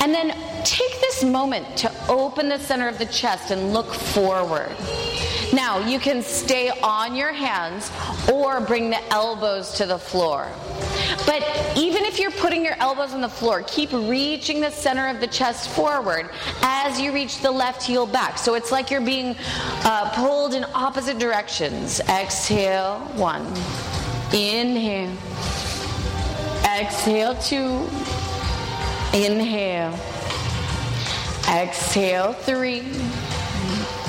and 0.01 0.11
then 0.11 0.29
take 0.63 0.99
this 0.99 1.23
moment 1.23 1.77
to 1.77 1.91
open 2.09 2.49
the 2.49 2.57
center 2.57 2.87
of 2.87 2.97
the 2.97 3.05
chest 3.05 3.51
and 3.51 3.73
look 3.73 3.93
forward. 3.93 4.75
Now, 5.53 5.79
you 5.79 5.99
can 5.99 6.21
stay 6.21 6.69
on 6.69 7.15
your 7.15 7.31
hands 7.31 7.89
or 8.31 8.59
bring 8.59 8.89
the 8.89 9.01
elbows 9.13 9.73
to 9.73 9.85
the 9.85 9.97
floor. 9.97 10.51
But 11.25 11.43
even 11.77 12.03
if 12.03 12.19
you're 12.19 12.31
putting 12.31 12.65
your 12.65 12.75
elbows 12.79 13.13
on 13.13 13.21
the 13.21 13.29
floor, 13.29 13.63
keep 13.65 13.91
reaching 13.93 14.59
the 14.59 14.71
center 14.71 15.07
of 15.07 15.19
the 15.19 15.27
chest 15.27 15.69
forward 15.69 16.29
as 16.61 16.99
you 16.99 17.13
reach 17.13 17.41
the 17.41 17.51
left 17.51 17.83
heel 17.83 18.05
back. 18.05 18.37
So 18.37 18.55
it's 18.55 18.71
like 18.71 18.91
you're 18.91 19.01
being 19.01 19.35
uh, 19.83 20.11
pulled 20.15 20.53
in 20.53 20.65
opposite 20.73 21.17
directions. 21.17 21.99
Exhale, 22.01 22.99
one. 23.15 23.45
Inhale. 24.33 25.15
Exhale, 26.65 27.35
two. 27.35 27.87
Inhale. 29.13 29.97
Exhale, 31.49 32.33
three. 32.33 32.79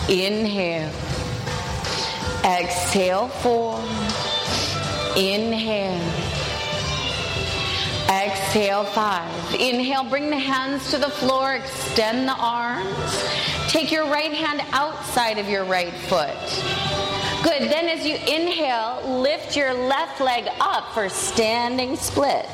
Inhale. 0.08 0.90
Exhale, 2.44 3.28
four. 3.28 3.78
Inhale. 5.16 6.00
Exhale, 8.08 8.84
five. 8.84 9.54
Inhale, 9.54 10.04
bring 10.04 10.30
the 10.30 10.38
hands 10.38 10.90
to 10.90 10.98
the 10.98 11.10
floor, 11.10 11.56
extend 11.56 12.26
the 12.28 12.36
arms. 12.36 12.88
Take 13.68 13.92
your 13.92 14.04
right 14.04 14.32
hand 14.32 14.62
outside 14.72 15.38
of 15.38 15.48
your 15.48 15.64
right 15.64 15.92
foot. 15.92 16.36
Good. 17.42 17.70
Then, 17.70 17.86
as 17.86 18.06
you 18.06 18.14
inhale, 18.14 19.20
lift 19.20 19.56
your 19.56 19.74
left 19.74 20.20
leg 20.20 20.48
up 20.58 20.92
for 20.94 21.08
standing 21.08 21.96
split. 21.96 22.46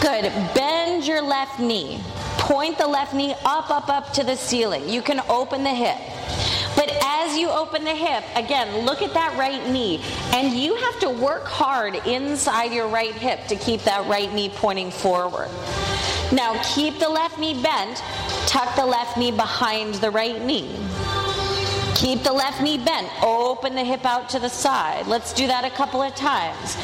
Good. 0.00 0.32
Bend 0.54 1.06
your 1.06 1.22
left 1.22 1.60
knee. 1.60 2.00
Point 2.38 2.78
the 2.78 2.86
left 2.86 3.14
knee 3.14 3.34
up, 3.44 3.70
up, 3.70 3.88
up 3.88 4.12
to 4.14 4.24
the 4.24 4.36
ceiling. 4.36 4.88
You 4.88 5.02
can 5.02 5.20
open 5.28 5.62
the 5.64 5.74
hip. 5.74 5.98
But 6.74 6.90
as 7.02 7.36
you 7.36 7.50
open 7.50 7.84
the 7.84 7.94
hip, 7.94 8.24
again, 8.34 8.84
look 8.84 9.02
at 9.02 9.14
that 9.14 9.36
right 9.38 9.68
knee. 9.70 10.02
And 10.32 10.52
you 10.52 10.74
have 10.76 10.98
to 11.00 11.10
work 11.10 11.44
hard 11.44 11.94
inside 12.06 12.72
your 12.72 12.88
right 12.88 13.14
hip 13.14 13.46
to 13.48 13.56
keep 13.56 13.82
that 13.82 14.06
right 14.08 14.32
knee 14.32 14.48
pointing 14.48 14.90
forward. 14.90 15.48
Now 16.32 16.60
keep 16.74 16.98
the 16.98 17.08
left 17.08 17.38
knee 17.38 17.62
bent, 17.62 17.98
tuck 18.46 18.74
the 18.74 18.86
left 18.86 19.18
knee 19.18 19.30
behind 19.30 19.94
the 19.96 20.10
right 20.10 20.42
knee. 20.42 20.74
Keep 21.94 22.24
the 22.24 22.32
left 22.32 22.62
knee 22.62 22.78
bent, 22.78 23.08
open 23.22 23.74
the 23.74 23.84
hip 23.84 24.04
out 24.04 24.28
to 24.30 24.38
the 24.38 24.48
side. 24.48 25.06
Let's 25.06 25.32
do 25.32 25.46
that 25.46 25.64
a 25.64 25.70
couple 25.70 26.02
of 26.02 26.14
times. 26.14 26.76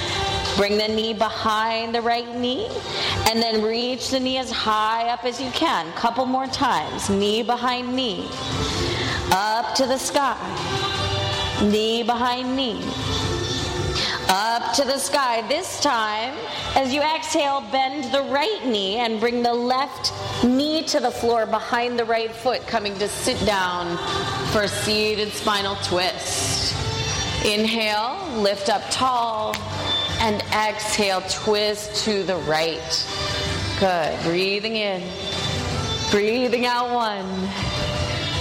Bring 0.58 0.76
the 0.76 0.88
knee 0.88 1.14
behind 1.14 1.94
the 1.94 2.02
right 2.02 2.28
knee 2.36 2.68
and 3.30 3.40
then 3.40 3.62
reach 3.62 4.10
the 4.10 4.20
knee 4.20 4.36
as 4.36 4.50
high 4.50 5.08
up 5.08 5.24
as 5.24 5.40
you 5.40 5.50
can. 5.52 5.90
Couple 5.92 6.26
more 6.26 6.48
times. 6.48 7.08
Knee 7.08 7.42
behind 7.42 7.96
knee 7.96 8.28
up 9.32 9.74
to 9.74 9.86
the 9.86 9.98
sky, 9.98 10.36
knee 11.62 12.02
behind 12.02 12.56
knee, 12.56 12.82
up 14.28 14.72
to 14.74 14.84
the 14.84 14.98
sky. 14.98 15.46
This 15.48 15.80
time, 15.80 16.34
as 16.74 16.94
you 16.94 17.02
exhale, 17.02 17.60
bend 17.72 18.12
the 18.12 18.22
right 18.22 18.64
knee 18.64 18.96
and 18.96 19.20
bring 19.20 19.42
the 19.42 19.52
left 19.52 20.12
knee 20.44 20.82
to 20.84 21.00
the 21.00 21.10
floor 21.10 21.46
behind 21.46 21.98
the 21.98 22.04
right 22.04 22.30
foot, 22.30 22.66
coming 22.66 22.96
to 22.98 23.08
sit 23.08 23.38
down 23.46 23.96
for 24.52 24.62
a 24.62 24.68
seated 24.68 25.32
spinal 25.32 25.76
twist. 25.76 26.74
Inhale, 27.44 28.40
lift 28.40 28.68
up 28.68 28.82
tall, 28.90 29.54
and 30.20 30.42
exhale, 30.52 31.22
twist 31.30 32.04
to 32.04 32.22
the 32.22 32.36
right. 32.36 33.06
Good. 33.78 34.20
Breathing 34.24 34.76
in, 34.76 35.02
breathing 36.10 36.66
out 36.66 36.92
one. 36.92 37.48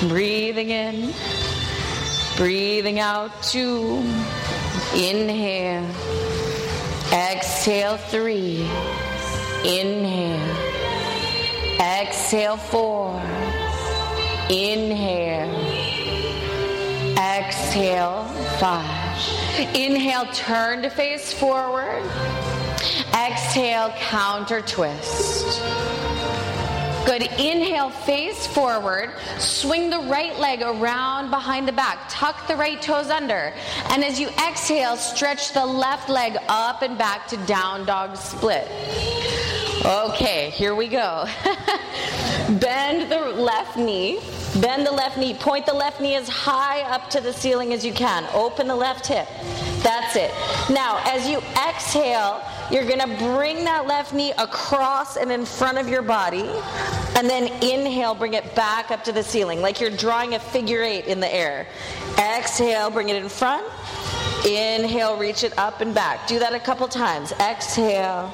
Breathing 0.10 0.70
in, 0.70 1.14
breathing 2.36 3.00
out 3.00 3.32
two. 3.44 3.98
Inhale, 4.96 5.90
exhale 7.12 7.98
three. 7.98 8.62
Inhale, 9.64 10.56
exhale 11.80 12.58
four. 12.58 13.22
Inhale, 14.50 15.54
exhale 17.18 18.24
five. 18.60 18.97
Inhale, 19.74 20.26
turn 20.34 20.82
to 20.82 20.90
face 20.90 21.34
forward. 21.34 22.04
Exhale, 23.14 23.90
counter 23.98 24.62
twist. 24.62 25.62
Good. 27.08 27.24
Inhale, 27.40 27.90
face 27.90 28.46
forward. 28.46 29.14
Swing 29.40 29.90
the 29.90 30.00
right 30.00 30.38
leg 30.38 30.62
around 30.62 31.30
behind 31.30 31.66
the 31.66 31.72
back. 31.72 32.00
Tuck 32.10 32.48
the 32.50 32.56
right 32.58 32.82
toes 32.82 33.10
under. 33.10 33.54
And 33.92 34.04
as 34.04 34.20
you 34.20 34.28
exhale, 34.46 34.98
stretch 34.98 35.54
the 35.54 35.66
left 35.66 36.10
leg 36.10 36.38
up 36.50 36.82
and 36.82 36.98
back 36.98 37.28
to 37.30 37.38
down 37.46 37.86
dog 37.86 38.18
split. 38.18 38.68
Okay, 39.86 40.50
here 40.50 40.76
we 40.76 40.88
go. 40.88 41.26
Bend 42.60 43.12
the 43.12 43.20
left 43.36 43.78
knee. 43.78 44.20
Bend 44.60 44.86
the 44.86 44.92
left 44.92 45.18
knee. 45.18 45.34
Point 45.36 45.66
the 45.66 45.74
left 45.74 46.02
knee 46.02 46.16
as 46.16 46.28
high 46.28 46.82
up 46.82 47.10
to 47.12 47.22
the 47.22 47.32
ceiling 47.32 47.74
as 47.74 47.86
you 47.86 47.94
can. 47.94 48.28
Open 48.34 48.68
the 48.68 48.76
left 48.76 49.06
hip. 49.06 49.28
That's 49.84 50.16
it. 50.16 50.32
Now, 50.70 51.02
as 51.06 51.30
you 51.30 51.40
exhale, 51.70 52.42
you're 52.72 52.86
going 52.86 53.00
to 53.00 53.18
bring 53.36 53.64
that 53.66 53.88
left 53.88 54.14
knee 54.14 54.34
across 54.38 55.16
and 55.16 55.32
in 55.32 55.46
front 55.46 55.78
of 55.78 55.88
your 55.88 56.02
body. 56.02 56.50
And 57.16 57.30
then 57.30 57.48
inhale, 57.64 58.16
bring 58.16 58.34
it 58.34 58.56
back 58.56 58.90
up 58.92 59.04
to 59.06 59.12
the 59.12 59.24
ceiling, 59.24 59.62
like 59.62 59.80
you're 59.80 59.90
drawing 59.90 60.34
a 60.34 60.40
figure 60.40 60.82
eight 60.82 61.06
in 61.06 61.20
the 61.20 61.34
air. 61.34 61.68
Exhale, 62.18 62.90
bring 62.90 63.10
it 63.10 63.16
in 63.16 63.30
front. 63.30 63.66
Inhale, 64.46 65.18
reach 65.18 65.44
it 65.44 65.58
up 65.58 65.82
and 65.82 65.94
back. 65.94 66.28
Do 66.28 66.40
that 66.40 66.54
a 66.54 66.60
couple 66.60 66.88
times. 66.88 67.32
Exhale. 67.34 68.34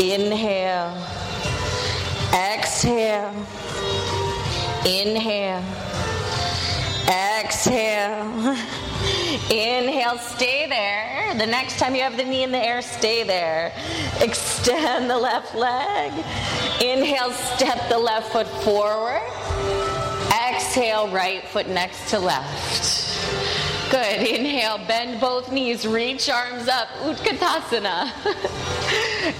Inhale. 0.00 0.96
Exhale. 2.32 3.34
Inhale. 4.86 5.62
Exhale. 7.08 8.56
Inhale, 9.50 10.18
stay 10.18 10.66
there. 10.68 11.34
The 11.34 11.46
next 11.46 11.78
time 11.78 11.94
you 11.94 12.02
have 12.02 12.16
the 12.16 12.24
knee 12.24 12.42
in 12.42 12.52
the 12.52 12.58
air, 12.58 12.82
stay 12.82 13.22
there. 13.22 13.72
Extend 14.20 15.10
the 15.10 15.18
left 15.18 15.54
leg. 15.54 16.12
Inhale, 16.80 17.32
step 17.32 17.88
the 17.88 17.98
left 17.98 18.32
foot 18.32 18.48
forward. 18.64 19.22
Exhale, 20.48 21.08
right 21.08 21.46
foot 21.48 21.68
next 21.68 22.10
to 22.10 22.18
left. 22.18 23.61
Good. 23.92 24.26
Inhale, 24.26 24.78
bend 24.88 25.20
both 25.20 25.52
knees, 25.52 25.86
reach 25.86 26.30
arms 26.30 26.66
up, 26.66 26.88
Utkatasana. 27.02 28.10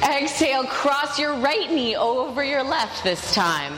Exhale, 0.21 0.65
cross 0.65 1.19
your 1.19 1.35
right 1.37 1.71
knee 1.71 1.97
over 1.97 2.45
your 2.45 2.63
left 2.63 3.03
this 3.03 3.33
time. 3.33 3.73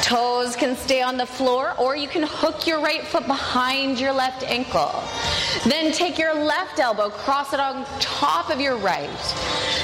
Toes 0.00 0.56
can 0.56 0.74
stay 0.74 1.02
on 1.02 1.18
the 1.18 1.26
floor, 1.26 1.74
or 1.78 1.96
you 1.96 2.08
can 2.08 2.22
hook 2.22 2.66
your 2.66 2.80
right 2.80 3.02
foot 3.02 3.26
behind 3.26 4.00
your 4.00 4.14
left 4.14 4.42
ankle. 4.44 5.04
Then 5.66 5.92
take 5.92 6.18
your 6.18 6.32
left 6.32 6.78
elbow, 6.78 7.10
cross 7.10 7.52
it 7.52 7.60
on 7.60 7.84
top 8.00 8.48
of 8.48 8.62
your 8.62 8.76
right. 8.76 9.10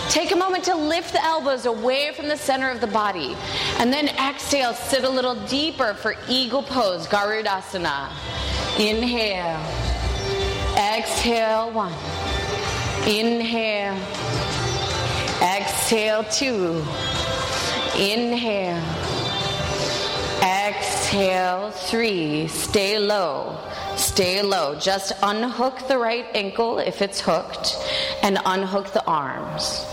Take 0.08 0.32
a 0.32 0.36
moment 0.36 0.64
to 0.64 0.74
lift 0.74 1.12
the 1.12 1.22
elbows 1.22 1.66
away 1.66 2.12
from 2.14 2.26
the 2.28 2.38
center 2.38 2.70
of 2.70 2.80
the 2.80 2.86
body. 2.86 3.36
And 3.78 3.92
then 3.92 4.08
exhale, 4.08 4.72
sit 4.72 5.04
a 5.04 5.10
little 5.10 5.34
deeper 5.46 5.92
for 5.92 6.16
eagle 6.26 6.62
pose, 6.62 7.06
Garudasana. 7.06 8.08
Inhale. 8.78 9.89
Exhale, 10.76 11.70
one. 11.72 11.92
Inhale. 13.06 13.96
Exhale, 15.42 16.24
two. 16.24 16.84
Inhale. 17.98 18.82
Exhale, 20.42 21.70
three. 21.70 22.46
Stay 22.48 22.98
low. 22.98 23.58
Stay 23.96 24.42
low. 24.42 24.78
Just 24.78 25.12
unhook 25.22 25.86
the 25.88 25.98
right 25.98 26.26
ankle 26.34 26.78
if 26.78 27.02
it's 27.02 27.20
hooked 27.20 27.76
and 28.22 28.38
unhook 28.46 28.92
the 28.92 29.04
arms. 29.06 29.84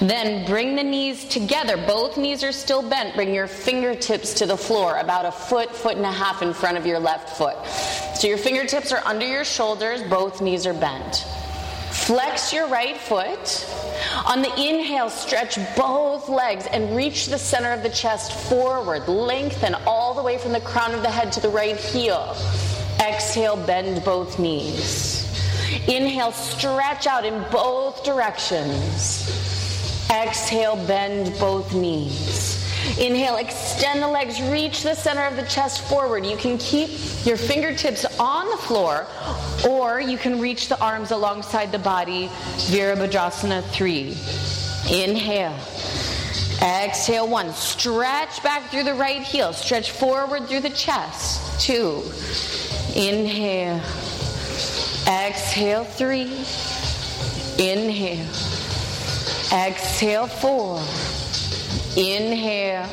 Then 0.00 0.44
bring 0.46 0.74
the 0.74 0.82
knees 0.82 1.24
together. 1.26 1.76
Both 1.76 2.16
knees 2.16 2.42
are 2.42 2.52
still 2.52 2.82
bent. 2.82 3.14
Bring 3.14 3.32
your 3.32 3.46
fingertips 3.46 4.34
to 4.34 4.46
the 4.46 4.56
floor, 4.56 4.98
about 4.98 5.26
a 5.26 5.32
foot, 5.32 5.74
foot 5.74 5.96
and 5.96 6.06
a 6.06 6.10
half 6.10 6.42
in 6.42 6.52
front 6.52 6.76
of 6.76 6.86
your 6.86 6.98
left 6.98 7.36
foot. 7.36 7.56
So 8.22 8.28
your 8.28 8.38
fingertips 8.38 8.92
are 8.92 9.04
under 9.04 9.26
your 9.26 9.44
shoulders, 9.44 10.00
both 10.00 10.40
knees 10.40 10.64
are 10.64 10.72
bent. 10.72 11.26
Flex 11.90 12.52
your 12.52 12.68
right 12.68 12.96
foot. 12.96 13.66
On 14.26 14.42
the 14.42 14.52
inhale, 14.54 15.10
stretch 15.10 15.58
both 15.76 16.28
legs 16.28 16.68
and 16.70 16.94
reach 16.94 17.26
the 17.26 17.36
center 17.36 17.72
of 17.72 17.82
the 17.82 17.88
chest 17.88 18.48
forward. 18.48 19.08
Lengthen 19.08 19.74
all 19.88 20.14
the 20.14 20.22
way 20.22 20.38
from 20.38 20.52
the 20.52 20.60
crown 20.60 20.94
of 20.94 21.02
the 21.02 21.10
head 21.10 21.32
to 21.32 21.40
the 21.40 21.48
right 21.48 21.76
heel. 21.76 22.36
Exhale, 23.00 23.56
bend 23.56 24.04
both 24.04 24.38
knees. 24.38 25.26
Inhale, 25.88 26.30
stretch 26.30 27.08
out 27.08 27.24
in 27.24 27.44
both 27.50 28.04
directions. 28.04 29.26
Exhale, 30.12 30.76
bend 30.86 31.36
both 31.40 31.74
knees. 31.74 32.51
Inhale, 32.98 33.36
extend 33.36 34.02
the 34.02 34.08
legs, 34.08 34.40
reach 34.42 34.82
the 34.82 34.94
center 34.94 35.24
of 35.24 35.36
the 35.36 35.44
chest 35.44 35.82
forward. 35.88 36.26
You 36.26 36.36
can 36.36 36.58
keep 36.58 36.90
your 37.24 37.36
fingertips 37.36 38.04
on 38.18 38.48
the 38.50 38.56
floor, 38.56 39.06
or 39.68 40.00
you 40.00 40.18
can 40.18 40.40
reach 40.40 40.68
the 40.68 40.80
arms 40.80 41.10
alongside 41.10 41.72
the 41.72 41.78
body, 41.78 42.28
Virabhadrasana 42.70 43.62
3. 43.64 44.16
Inhale. 44.90 45.56
Exhale, 46.62 47.28
one. 47.28 47.52
Stretch 47.52 48.42
back 48.42 48.70
through 48.70 48.84
the 48.84 48.94
right 48.94 49.22
heel. 49.22 49.52
Stretch 49.52 49.90
forward 49.90 50.46
through 50.46 50.60
the 50.60 50.70
chest. 50.70 51.60
Two. 51.60 52.02
Inhale. 52.94 53.80
Exhale, 55.08 55.84
three. 55.84 56.30
Inhale. 57.58 58.26
Exhale, 59.52 60.26
four. 60.26 60.80
Inhale. 61.96 62.88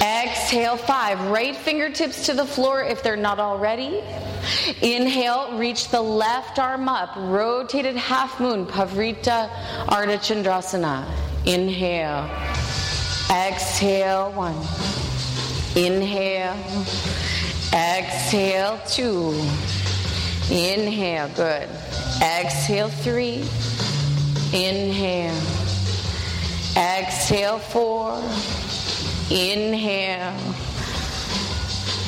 Exhale, 0.00 0.76
five. 0.76 1.20
Right 1.30 1.54
fingertips 1.54 2.26
to 2.26 2.34
the 2.34 2.44
floor 2.44 2.82
if 2.82 3.02
they're 3.02 3.16
not 3.16 3.38
already. 3.38 4.02
Inhale, 4.80 5.58
reach 5.58 5.88
the 5.88 6.00
left 6.00 6.58
arm 6.58 6.88
up. 6.88 7.14
Rotated 7.16 7.96
half 7.96 8.40
moon, 8.40 8.66
Pavrita 8.66 9.50
Ardha 9.86 10.18
Chandrasana. 10.18 11.04
Inhale. 11.46 12.30
Exhale, 13.30 14.32
one. 14.32 14.56
Inhale. 15.76 16.56
Exhale, 17.74 18.80
two. 18.86 19.32
Inhale, 20.50 21.28
good. 21.34 21.68
Exhale, 22.22 22.88
three. 22.88 23.44
Inhale. 24.52 25.65
Exhale, 26.76 27.58
four. 27.58 28.18
Inhale. 29.30 30.36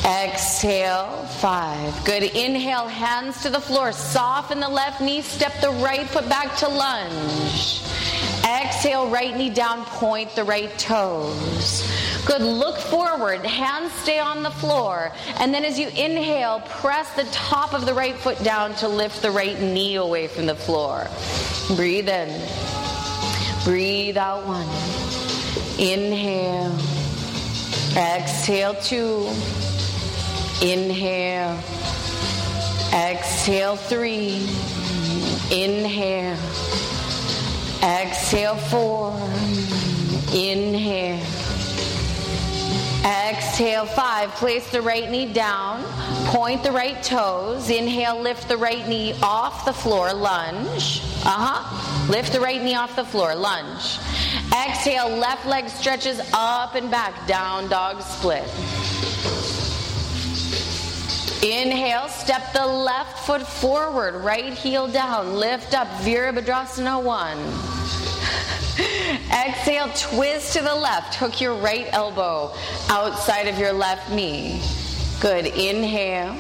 Exhale, 0.04 1.24
five. 1.40 2.04
Good. 2.04 2.22
Inhale, 2.22 2.86
hands 2.86 3.42
to 3.42 3.50
the 3.50 3.60
floor. 3.60 3.92
Soften 3.92 4.60
the 4.60 4.68
left 4.68 5.00
knee. 5.00 5.22
Step 5.22 5.58
the 5.62 5.70
right 5.70 6.06
foot 6.06 6.28
back 6.28 6.54
to 6.58 6.68
lunge. 6.68 7.82
Exhale, 8.44 9.08
right 9.08 9.34
knee 9.34 9.48
down, 9.48 9.84
point 9.86 10.34
the 10.36 10.44
right 10.44 10.76
toes. 10.78 11.90
Good. 12.26 12.42
Look 12.42 12.76
forward. 12.76 13.46
Hands 13.46 13.90
stay 13.92 14.18
on 14.18 14.42
the 14.42 14.50
floor. 14.50 15.12
And 15.40 15.52
then 15.54 15.64
as 15.64 15.78
you 15.78 15.88
inhale, 15.88 16.60
press 16.60 17.10
the 17.14 17.24
top 17.32 17.72
of 17.72 17.86
the 17.86 17.94
right 17.94 18.16
foot 18.16 18.42
down 18.44 18.74
to 18.76 18.88
lift 18.88 19.22
the 19.22 19.30
right 19.30 19.58
knee 19.58 19.94
away 19.94 20.26
from 20.26 20.44
the 20.44 20.54
floor. 20.54 21.08
Breathe 21.74 22.08
in. 22.10 22.28
Breathe 23.64 24.16
out 24.16 24.46
one. 24.46 24.68
Inhale. 25.78 26.74
Exhale 27.96 28.74
two. 28.74 29.28
Inhale. 30.62 31.58
Exhale 32.92 33.76
three. 33.76 34.36
Inhale. 35.50 36.38
Exhale 37.82 38.56
four. 38.56 39.12
Inhale. 40.32 41.47
Exhale 43.04 43.86
five. 43.86 44.30
Place 44.32 44.70
the 44.70 44.82
right 44.82 45.10
knee 45.10 45.32
down. 45.32 45.82
Point 46.26 46.62
the 46.62 46.72
right 46.72 47.02
toes. 47.02 47.70
Inhale, 47.70 48.20
lift 48.20 48.48
the 48.48 48.56
right 48.56 48.86
knee 48.88 49.14
off 49.22 49.64
the 49.64 49.72
floor. 49.72 50.12
Lunge. 50.12 51.02
Uh 51.24 51.30
huh. 51.30 52.10
Lift 52.10 52.32
the 52.32 52.40
right 52.40 52.62
knee 52.62 52.74
off 52.74 52.96
the 52.96 53.04
floor. 53.04 53.34
Lunge. 53.34 53.98
Exhale, 54.52 55.08
left 55.08 55.46
leg 55.46 55.68
stretches 55.68 56.20
up 56.32 56.74
and 56.74 56.90
back. 56.90 57.26
Down 57.26 57.68
dog 57.68 58.02
split. 58.02 58.48
Inhale, 61.42 62.08
step 62.08 62.52
the 62.52 62.66
left 62.66 63.24
foot 63.24 63.46
forward, 63.46 64.16
right 64.24 64.52
heel 64.52 64.88
down, 64.88 65.36
lift 65.36 65.72
up, 65.72 65.86
Virabhadrasana 66.02 67.00
1. 67.00 68.07
Exhale, 69.32 69.90
twist 69.94 70.52
to 70.54 70.62
the 70.62 70.74
left, 70.74 71.14
hook 71.14 71.40
your 71.40 71.54
right 71.54 71.88
elbow 71.92 72.54
outside 72.88 73.48
of 73.48 73.58
your 73.58 73.72
left 73.72 74.10
knee. 74.12 74.62
Good, 75.20 75.46
inhale. 75.46 76.36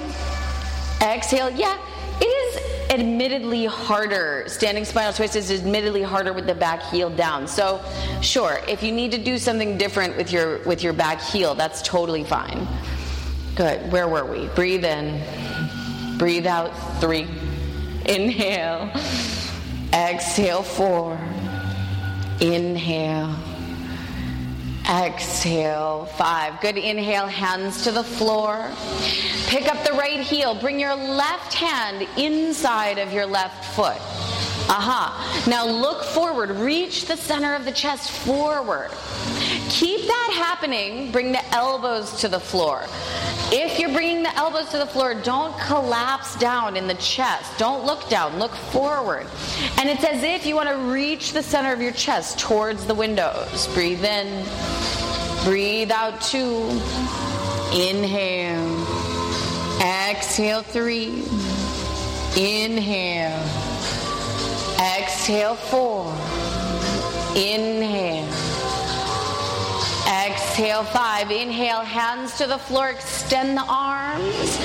Exhale, 1.00 1.50
yeah, 1.50 1.78
it 2.20 2.24
is 2.24 2.90
admittedly 2.90 3.64
harder. 3.64 4.44
Standing 4.46 4.84
spinal 4.84 5.12
twist 5.12 5.36
is 5.36 5.50
admittedly 5.50 6.02
harder 6.02 6.32
with 6.32 6.46
the 6.46 6.54
back 6.54 6.82
heel 6.84 7.10
down. 7.10 7.46
So, 7.48 7.80
sure, 8.22 8.60
if 8.68 8.82
you 8.82 8.92
need 8.92 9.12
to 9.12 9.18
do 9.18 9.38
something 9.38 9.76
different 9.76 10.16
with 10.16 10.32
your 10.32 10.58
with 10.64 10.82
your 10.82 10.92
back 10.92 11.20
heel, 11.20 11.54
that's 11.54 11.82
totally 11.82 12.24
fine. 12.24 12.66
Good. 13.56 13.90
Where 13.90 14.08
were 14.08 14.24
we? 14.24 14.46
Breathe 14.48 14.84
in. 14.84 15.20
Breathe 16.18 16.46
out. 16.46 16.70
Three. 17.00 17.26
Inhale. 18.06 18.90
Exhale. 19.92 20.62
Four. 20.62 21.18
Inhale. 22.40 23.34
Exhale. 24.88 26.06
Five. 26.16 26.60
Good. 26.60 26.76
Inhale. 26.76 27.26
Hands 27.26 27.82
to 27.84 27.90
the 27.90 28.04
floor. 28.04 28.70
Pick 29.46 29.68
up 29.68 29.84
the 29.84 29.92
right 29.92 30.20
heel. 30.20 30.54
Bring 30.54 30.78
your 30.80 30.94
left 30.94 31.52
hand 31.52 32.06
inside 32.16 32.98
of 32.98 33.12
your 33.12 33.26
left 33.26 33.64
foot. 33.74 33.98
Aha. 34.68 35.44
Now 35.48 35.66
look 35.66 36.04
forward. 36.04 36.50
Reach 36.50 37.06
the 37.06 37.16
center 37.16 37.54
of 37.54 37.64
the 37.64 37.72
chest 37.72 38.10
forward. 38.10 38.90
Keep 39.70 40.06
that 40.06 40.30
happening. 40.34 41.10
Bring 41.10 41.32
the 41.32 41.44
elbows 41.54 42.20
to 42.20 42.28
the 42.28 42.40
floor. 42.40 42.84
If 43.50 43.78
you're 43.78 43.92
bringing 43.92 44.22
the 44.22 44.34
elbows 44.36 44.68
to 44.70 44.78
the 44.78 44.86
floor, 44.86 45.14
don't 45.14 45.58
collapse 45.60 46.36
down 46.36 46.76
in 46.76 46.86
the 46.86 46.94
chest. 46.96 47.56
Don't 47.58 47.86
look 47.86 48.06
down, 48.10 48.38
look 48.38 48.54
forward. 48.54 49.26
And 49.78 49.88
it's 49.88 50.04
as 50.04 50.22
if 50.22 50.44
you 50.44 50.54
want 50.54 50.68
to 50.68 50.76
reach 50.76 51.32
the 51.32 51.42
center 51.42 51.72
of 51.72 51.80
your 51.80 51.92
chest 51.92 52.38
towards 52.38 52.84
the 52.86 52.94
windows. 52.94 53.66
Breathe 53.68 54.04
in, 54.04 54.44
breathe 55.44 55.90
out 55.90 56.20
two. 56.20 56.68
Inhale, 57.72 58.86
exhale 59.80 60.62
three. 60.62 61.24
Inhale, 62.36 63.42
exhale 64.80 65.54
four. 65.54 66.12
Inhale. 67.36 68.28
Exhale, 70.08 70.84
five. 70.84 71.30
Inhale, 71.30 71.82
hands 71.82 72.38
to 72.38 72.46
the 72.46 72.58
floor, 72.58 72.90
extend 72.90 73.56
the 73.56 73.64
arms. 73.68 74.58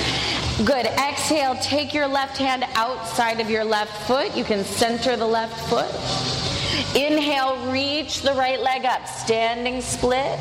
Good. 0.64 0.86
Exhale, 0.86 1.56
take 1.56 1.92
your 1.92 2.06
left 2.06 2.38
hand 2.38 2.64
outside 2.74 3.40
of 3.40 3.50
your 3.50 3.64
left 3.64 4.06
foot. 4.06 4.34
You 4.36 4.44
can 4.44 4.64
center 4.64 5.16
the 5.16 5.26
left 5.26 5.58
foot. 5.68 5.90
Inhale, 6.96 7.70
reach 7.70 8.22
the 8.22 8.32
right 8.32 8.60
leg 8.60 8.84
up, 8.84 9.06
standing 9.06 9.80
split. 9.80 10.38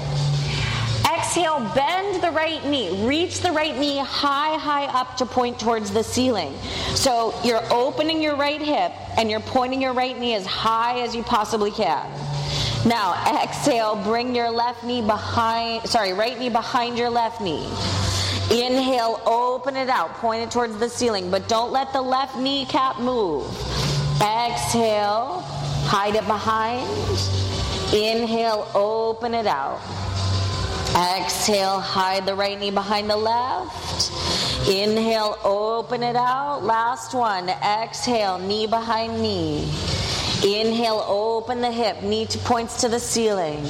Exhale, 1.18 1.60
bend 1.76 2.24
the 2.24 2.32
right 2.32 2.64
knee. 2.66 3.06
Reach 3.06 3.40
the 3.42 3.52
right 3.52 3.78
knee 3.78 3.98
high, 3.98 4.58
high 4.58 4.86
up 4.86 5.18
to 5.18 5.26
point 5.26 5.60
towards 5.60 5.92
the 5.92 6.04
ceiling. 6.04 6.56
So 6.96 7.34
you're 7.44 7.64
opening 7.72 8.22
your 8.22 8.36
right 8.36 8.62
hip 8.62 8.92
and 9.18 9.30
you're 9.30 9.40
pointing 9.40 9.82
your 9.82 9.94
right 9.94 10.18
knee 10.18 10.34
as 10.34 10.46
high 10.46 11.02
as 11.02 11.16
you 11.16 11.24
possibly 11.24 11.72
can. 11.72 12.10
Now, 12.86 13.14
exhale, 13.44 13.96
bring 14.04 14.36
your 14.36 14.50
left 14.50 14.84
knee 14.84 15.02
behind, 15.02 15.88
sorry, 15.88 16.14
right 16.14 16.38
knee 16.38 16.50
behind 16.50 16.98
your 16.98 17.10
left 17.10 17.42
knee. 17.42 17.66
Inhale, 18.52 19.22
open 19.26 19.76
it 19.76 19.90
out, 19.90 20.14
point 20.16 20.44
it 20.44 20.52
towards 20.52 20.78
the 20.78 20.90
ceiling, 20.90 21.32
but 21.32 21.48
don't 21.48 21.72
let 21.72 21.94
the 21.94 22.02
left 22.02 22.38
kneecap 22.38 23.00
move. 23.00 23.46
Exhale, 24.22 25.42
hide 25.86 26.16
it 26.16 26.26
behind. 26.28 26.88
Inhale, 27.94 28.70
open 28.74 29.34
it 29.34 29.48
out. 29.48 29.80
Exhale, 30.96 31.80
hide 31.80 32.28
the 32.28 32.36
right 32.36 32.60
knee 32.60 32.70
behind 32.70 33.10
the 33.10 33.18
left. 33.18 34.12
Inhale, 34.70 35.40
open 35.44 36.04
it 36.04 36.16
out. 36.16 36.64
Last 36.64 37.16
one. 37.16 37.50
Exhale, 37.50 38.38
knee 38.38 38.68
behind 38.68 39.20
knee. 39.20 39.64
Inhale, 40.44 41.04
open 41.08 41.62
the 41.62 41.72
hip, 41.72 42.04
knee 42.04 42.28
points 42.44 42.82
to 42.82 42.90
the 42.90 43.00
ceiling. 43.00 43.64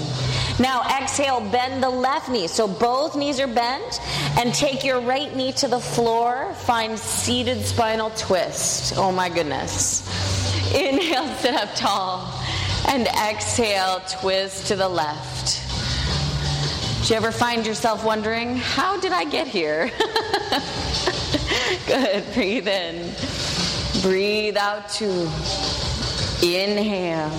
Now 0.59 0.83
exhale, 0.99 1.39
bend 1.49 1.81
the 1.81 1.89
left 1.89 2.29
knee. 2.29 2.47
So 2.47 2.67
both 2.67 3.15
knees 3.15 3.39
are 3.39 3.47
bent, 3.47 4.01
and 4.37 4.53
take 4.53 4.83
your 4.83 4.99
right 4.99 5.33
knee 5.33 5.53
to 5.53 5.69
the 5.69 5.79
floor. 5.79 6.53
Find 6.65 6.99
seated 6.99 7.63
spinal 7.63 8.09
twist. 8.17 8.95
Oh 8.97 9.13
my 9.13 9.29
goodness. 9.29 10.01
Inhale, 10.75 11.33
sit 11.37 11.55
up 11.55 11.73
tall, 11.75 12.37
and 12.89 13.07
exhale, 13.07 14.01
twist 14.19 14.67
to 14.67 14.75
the 14.75 14.89
left. 14.89 15.62
Do 17.03 17.09
you 17.09 17.17
ever 17.17 17.33
find 17.33 17.67
yourself 17.67 18.05
wondering, 18.05 18.55
how 18.55 18.97
did 18.97 19.11
I 19.11 19.25
get 19.25 19.45
here? 19.45 19.91
Good. 21.85 22.23
Breathe 22.33 22.65
in. 22.65 23.13
Breathe 24.01 24.55
out 24.55 24.87
two. 24.87 25.29
Inhale. 26.41 27.29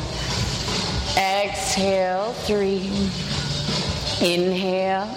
Exhale. 1.16 2.34
Three. 2.44 2.90
Inhale. 4.20 5.08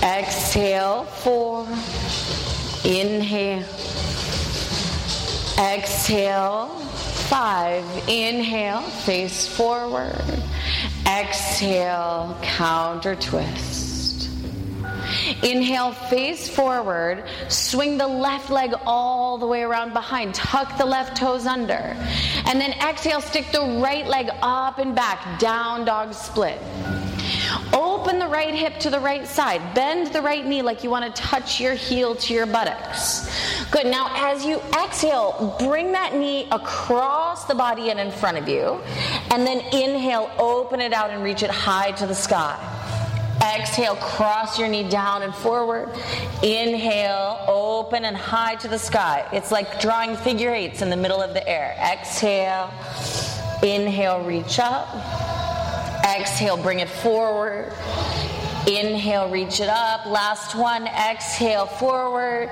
Exhale. 0.00 1.02
Four. 1.02 1.66
Inhale. 2.84 3.64
Exhale. 5.58 6.87
Five. 7.28 7.84
Inhale. 8.08 8.82
Face 8.82 9.46
forward. 9.46 10.42
Exhale. 11.06 12.36
Counter 12.42 13.14
twist. 13.16 13.88
Inhale, 15.42 15.92
face 15.92 16.48
forward. 16.48 17.24
Swing 17.48 17.96
the 17.98 18.06
left 18.06 18.50
leg 18.50 18.74
all 18.86 19.38
the 19.38 19.46
way 19.46 19.62
around 19.62 19.92
behind. 19.92 20.34
Tuck 20.34 20.76
the 20.78 20.84
left 20.84 21.16
toes 21.16 21.46
under. 21.46 21.96
And 22.46 22.60
then 22.60 22.72
exhale, 22.72 23.20
stick 23.20 23.50
the 23.52 23.78
right 23.82 24.06
leg 24.06 24.30
up 24.42 24.78
and 24.78 24.94
back. 24.94 25.38
Down 25.38 25.84
dog 25.84 26.14
split. 26.14 26.60
Open 28.08 28.20
the 28.20 28.26
right 28.26 28.54
hip 28.54 28.78
to 28.78 28.88
the 28.88 28.98
right 28.98 29.26
side. 29.26 29.74
Bend 29.74 30.06
the 30.14 30.22
right 30.22 30.46
knee 30.46 30.62
like 30.62 30.82
you 30.82 30.88
want 30.88 31.14
to 31.14 31.22
touch 31.22 31.60
your 31.60 31.74
heel 31.74 32.14
to 32.14 32.32
your 32.32 32.46
buttocks. 32.46 33.28
Good. 33.70 33.84
Now, 33.84 34.10
as 34.14 34.46
you 34.46 34.62
exhale, 34.82 35.54
bring 35.58 35.92
that 35.92 36.14
knee 36.14 36.48
across 36.50 37.44
the 37.44 37.54
body 37.54 37.90
and 37.90 38.00
in 38.00 38.10
front 38.10 38.38
of 38.38 38.48
you. 38.48 38.80
And 39.30 39.46
then 39.46 39.60
inhale, 39.74 40.30
open 40.38 40.80
it 40.80 40.94
out 40.94 41.10
and 41.10 41.22
reach 41.22 41.42
it 41.42 41.50
high 41.50 41.92
to 41.92 42.06
the 42.06 42.14
sky. 42.14 42.56
Exhale, 43.42 43.96
cross 43.96 44.58
your 44.58 44.68
knee 44.68 44.88
down 44.88 45.22
and 45.22 45.34
forward. 45.34 45.90
Inhale, 46.42 47.44
open 47.46 48.06
and 48.06 48.16
high 48.16 48.54
to 48.54 48.68
the 48.68 48.78
sky. 48.78 49.28
It's 49.34 49.52
like 49.52 49.82
drawing 49.82 50.16
figure 50.16 50.54
eights 50.54 50.80
in 50.80 50.88
the 50.88 50.96
middle 50.96 51.20
of 51.20 51.34
the 51.34 51.46
air. 51.46 51.76
Exhale, 51.78 52.70
inhale, 53.62 54.22
reach 54.24 54.58
up. 54.58 54.88
Exhale, 56.16 56.56
bring 56.56 56.80
it 56.80 56.88
forward. 56.88 57.72
Inhale, 58.66 59.30
reach 59.30 59.60
it 59.60 59.68
up. 59.68 60.06
Last 60.06 60.54
one. 60.54 60.86
Exhale, 60.86 61.66
forward. 61.66 62.50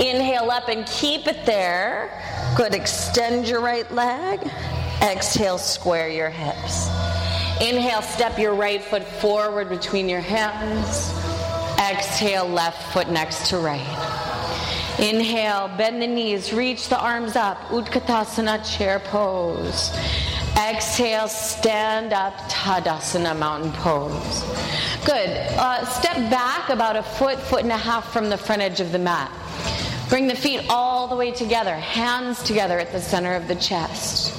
Inhale 0.00 0.50
up 0.50 0.68
and 0.68 0.86
keep 0.86 1.26
it 1.26 1.46
there. 1.46 2.10
Good. 2.56 2.74
Extend 2.74 3.48
your 3.48 3.60
right 3.60 3.90
leg. 3.92 4.40
Exhale, 5.02 5.58
square 5.58 6.08
your 6.08 6.30
hips. 6.30 6.88
Inhale, 7.60 8.02
step 8.02 8.38
your 8.38 8.54
right 8.54 8.82
foot 8.82 9.04
forward 9.04 9.68
between 9.68 10.08
your 10.08 10.20
hands. 10.20 11.12
Exhale, 11.80 12.46
left 12.46 12.92
foot 12.92 13.08
next 13.08 13.48
to 13.50 13.58
right. 13.58 14.26
Inhale, 14.98 15.68
bend 15.76 16.02
the 16.02 16.06
knees, 16.08 16.52
reach 16.52 16.88
the 16.88 16.98
arms 16.98 17.36
up. 17.36 17.58
Utkatasana 17.68 18.64
chair 18.76 18.98
pose. 18.98 19.90
Exhale, 20.58 21.28
stand 21.28 22.12
up, 22.12 22.34
Tadasana 22.50 23.38
mountain 23.38 23.70
pose. 23.72 24.42
Good. 25.04 25.30
Uh, 25.56 25.84
step 25.86 26.16
back 26.30 26.68
about 26.68 26.96
a 26.96 27.02
foot, 27.02 27.38
foot 27.38 27.62
and 27.62 27.70
a 27.70 27.76
half 27.76 28.12
from 28.12 28.28
the 28.28 28.36
front 28.36 28.60
edge 28.60 28.80
of 28.80 28.90
the 28.90 28.98
mat. 28.98 29.30
Bring 30.08 30.26
the 30.26 30.34
feet 30.34 30.66
all 30.68 31.06
the 31.06 31.14
way 31.14 31.30
together, 31.30 31.74
hands 31.76 32.42
together 32.42 32.78
at 32.80 32.90
the 32.90 33.00
center 33.00 33.34
of 33.34 33.46
the 33.46 33.54
chest. 33.54 34.34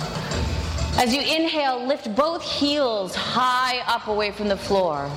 As 0.98 1.16
you 1.16 1.22
inhale, 1.22 1.88
lift 1.88 2.14
both 2.16 2.44
heels 2.44 3.16
high 3.16 3.80
up 3.88 4.08
away 4.08 4.32
from 4.32 4.50
the 4.50 4.58
floor. 4.58 5.10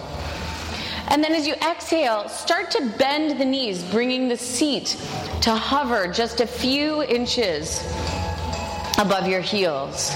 And 1.09 1.23
then 1.23 1.33
as 1.33 1.49
you 1.49 1.55
exhale, 1.55 2.29
start 2.29 2.71
to 2.71 2.93
bend 2.97 3.41
the 3.41 3.45
knees, 3.45 3.83
bringing 3.83 4.29
the 4.29 4.37
seat 4.37 4.97
to 5.41 5.51
hover 5.51 6.07
just 6.07 6.41
a 6.41 6.47
few 6.47 7.03
inches 7.03 7.83
above 8.99 9.27
your 9.27 9.41
heels. 9.41 10.13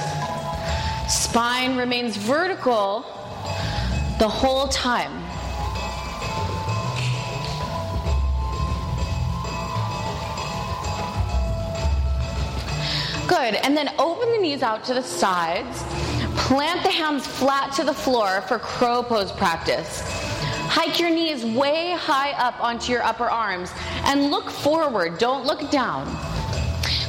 Spine 1.08 1.76
remains 1.76 2.16
vertical 2.16 3.02
the 4.18 4.28
whole 4.28 4.66
time. 4.68 5.12
Good. 13.28 13.54
And 13.56 13.76
then 13.76 13.94
open 13.98 14.32
the 14.32 14.38
knees 14.38 14.62
out 14.62 14.84
to 14.84 14.94
the 14.94 15.02
sides. 15.02 15.82
Plant 16.36 16.82
the 16.82 16.90
hands 16.90 17.26
flat 17.26 17.72
to 17.74 17.84
the 17.84 17.94
floor 17.94 18.40
for 18.42 18.58
crow 18.58 19.02
pose 19.02 19.30
practice. 19.30 20.02
Hike 20.68 20.98
your 20.98 21.10
knees 21.10 21.44
way 21.44 21.92
high 21.92 22.32
up 22.32 22.60
onto 22.60 22.92
your 22.92 23.02
upper 23.02 23.30
arms 23.30 23.70
and 24.04 24.30
look 24.30 24.50
forward. 24.50 25.18
Don't 25.18 25.46
look 25.46 25.70
down. 25.70 26.06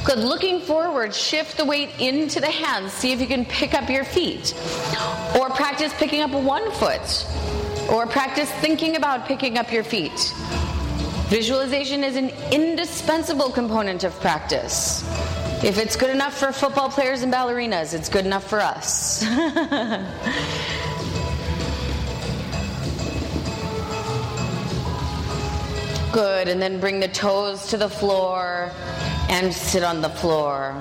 Good. 0.08 0.18
Looking 0.20 0.60
forward, 0.60 1.14
shift 1.14 1.58
the 1.58 1.66
weight 1.66 1.90
into 2.00 2.40
the 2.40 2.50
hands. 2.50 2.94
See 2.94 3.12
if 3.12 3.20
you 3.20 3.26
can 3.26 3.44
pick 3.44 3.74
up 3.74 3.90
your 3.90 4.04
feet. 4.04 4.54
Or 5.38 5.50
practice 5.50 5.92
picking 5.98 6.22
up 6.22 6.30
one 6.30 6.72
foot. 6.72 7.26
Or 7.90 8.06
practice 8.06 8.50
thinking 8.62 8.96
about 8.96 9.26
picking 9.26 9.58
up 9.58 9.70
your 9.70 9.84
feet. 9.84 10.32
Visualization 11.28 12.02
is 12.04 12.16
an 12.16 12.30
indispensable 12.50 13.50
component 13.50 14.02
of 14.02 14.18
practice. 14.18 15.04
If 15.62 15.76
it's 15.76 15.94
good 15.94 16.08
enough 16.08 16.38
for 16.38 16.52
football 16.52 16.88
players 16.88 17.20
and 17.20 17.30
ballerinas, 17.30 17.92
it's 17.92 18.08
good 18.08 18.24
enough 18.24 18.48
for 18.48 18.60
us. 18.60 19.22
good, 26.14 26.48
and 26.48 26.62
then 26.62 26.80
bring 26.80 26.98
the 26.98 27.08
toes 27.08 27.66
to 27.66 27.76
the 27.76 27.90
floor 27.90 28.72
and 29.28 29.52
sit 29.52 29.82
on 29.82 30.00
the 30.00 30.08
floor. 30.08 30.74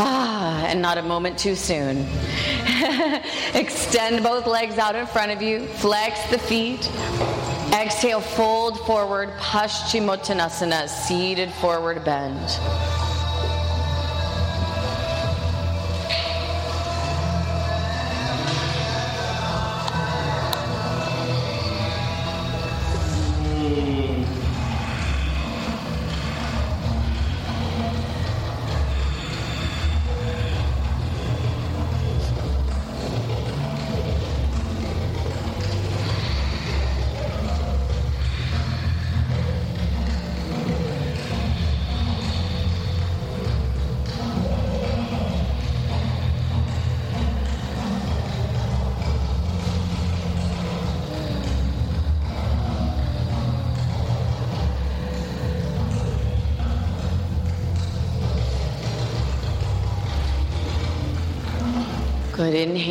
Ah, 0.00 0.64
and 0.66 0.80
not 0.80 0.98
a 0.98 1.02
moment 1.02 1.38
too 1.38 1.54
soon. 1.54 2.06
Extend 3.54 4.22
both 4.22 4.46
legs 4.46 4.78
out 4.78 4.94
in 4.94 5.06
front 5.06 5.32
of 5.32 5.42
you, 5.42 5.66
flex 5.66 6.22
the 6.30 6.38
feet. 6.38 6.90
Exhale, 7.72 8.20
fold 8.20 8.78
forward, 8.86 9.30
Paschimottanasana, 9.38 10.88
seated 10.88 11.52
forward 11.54 12.04
bend. 12.04 12.97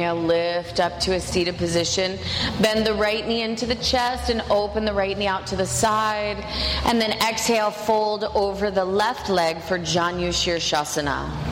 Inhale, 0.08 0.26
lift 0.26 0.80
up 0.80 1.00
to 1.02 1.16
a 1.16 1.20
seated 1.20 1.58
position. 1.58 2.18
Bend 2.62 2.86
the 2.86 2.94
right 2.94 3.28
knee 3.28 3.42
into 3.42 3.66
the 3.66 3.76
chest 3.76 4.30
and 4.30 4.42
open 4.50 4.86
the 4.86 4.94
right 4.94 5.18
knee 5.18 5.28
out 5.28 5.46
to 5.48 5.56
the 5.56 5.66
side. 5.66 6.38
And 6.86 7.02
then 7.02 7.12
exhale, 7.28 7.72
fold 7.72 8.24
over 8.36 8.72
the 8.72 8.86
left 8.86 9.30
leg 9.30 9.62
for 9.62 9.78
Janu 9.78 10.30
Shirshasana. 10.30 11.47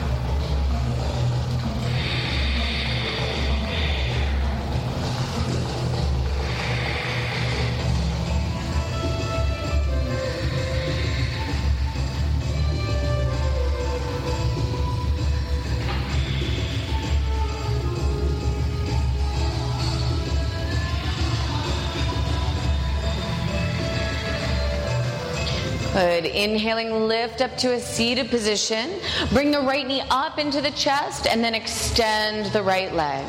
Inhaling, 26.36 27.08
lift 27.08 27.40
up 27.40 27.56
to 27.58 27.72
a 27.72 27.80
seated 27.80 28.28
position. 28.28 29.00
Bring 29.32 29.50
the 29.50 29.60
right 29.60 29.86
knee 29.86 30.02
up 30.10 30.38
into 30.38 30.60
the 30.60 30.70
chest 30.72 31.26
and 31.26 31.42
then 31.42 31.54
extend 31.54 32.52
the 32.52 32.62
right 32.62 32.92
leg. 32.92 33.24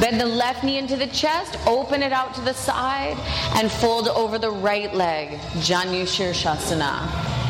Bend 0.00 0.20
the 0.20 0.26
left 0.26 0.62
knee 0.64 0.78
into 0.78 0.96
the 0.96 1.08
chest, 1.08 1.56
open 1.66 2.02
it 2.02 2.12
out 2.12 2.34
to 2.34 2.40
the 2.40 2.54
side, 2.54 3.16
and 3.54 3.70
fold 3.70 4.08
over 4.08 4.38
the 4.38 4.50
right 4.50 4.94
leg. 4.94 5.38
Janu 5.58 6.02
Shirshasana. 6.02 7.43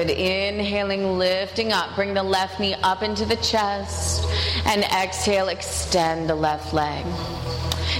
Good. 0.00 0.16
Inhaling, 0.16 1.18
lifting 1.18 1.72
up. 1.72 1.94
Bring 1.94 2.14
the 2.14 2.22
left 2.22 2.58
knee 2.58 2.74
up 2.82 3.02
into 3.02 3.26
the 3.26 3.36
chest. 3.36 4.24
And 4.64 4.82
exhale, 4.82 5.48
extend 5.48 6.26
the 6.26 6.34
left 6.34 6.72
leg. 6.72 7.04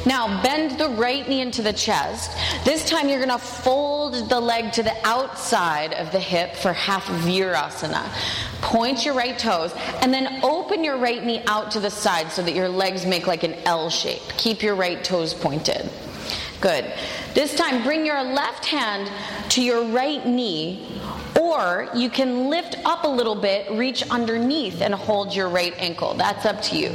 Now, 0.07 0.43
bend 0.43 0.81
the 0.81 0.89
right 0.89 1.29
knee 1.29 1.43
into 1.43 1.61
the 1.61 1.75
chest. 1.75 2.31
This 2.65 2.89
time, 2.89 3.11
you're 3.11 3.19
going 3.19 3.29
to 3.29 3.45
fold 3.45 4.31
the 4.31 4.41
leg 4.41 4.73
to 4.73 4.83
the 4.83 4.97
outside 5.07 5.93
of 5.93 6.11
the 6.11 6.19
hip 6.19 6.57
for 6.57 6.73
half 6.73 7.05
Virasana. 7.05 8.09
Point 8.63 9.05
your 9.05 9.13
right 9.13 9.39
toes, 9.39 9.75
and 10.01 10.11
then 10.11 10.43
open 10.43 10.83
your 10.83 10.97
right 10.97 11.23
knee 11.23 11.43
out 11.47 11.71
to 11.73 11.81
the 11.81 11.91
side 11.91 12.33
so 12.33 12.43
that 12.43 12.55
your 12.55 12.71
legs 12.71 13.05
make 13.05 13.27
like 13.27 13.43
an 13.43 13.53
L 13.67 13.91
shape. 13.91 14.23
Keep 14.39 14.63
your 14.63 14.75
right 14.75 15.05
toes 15.05 15.35
pointed. 15.35 15.91
Good. 16.63 16.93
This 17.35 17.55
time, 17.55 17.83
bring 17.83 18.05
your 18.05 18.23
left 18.23 18.65
hand 18.65 19.11
to 19.51 19.63
your 19.63 19.85
right 19.87 20.25
knee 20.27 21.00
or 21.51 21.89
you 21.95 22.09
can 22.09 22.49
lift 22.49 22.77
up 22.85 23.05
a 23.05 23.09
little 23.09 23.35
bit, 23.35 23.71
reach 23.73 24.09
underneath, 24.11 24.81
and 24.81 24.95
hold 24.95 25.35
your 25.35 25.49
right 25.49 25.75
ankle. 25.79 26.15
That's 26.15 26.47
up 26.47 26.63
to 26.63 26.77
you. 26.77 26.91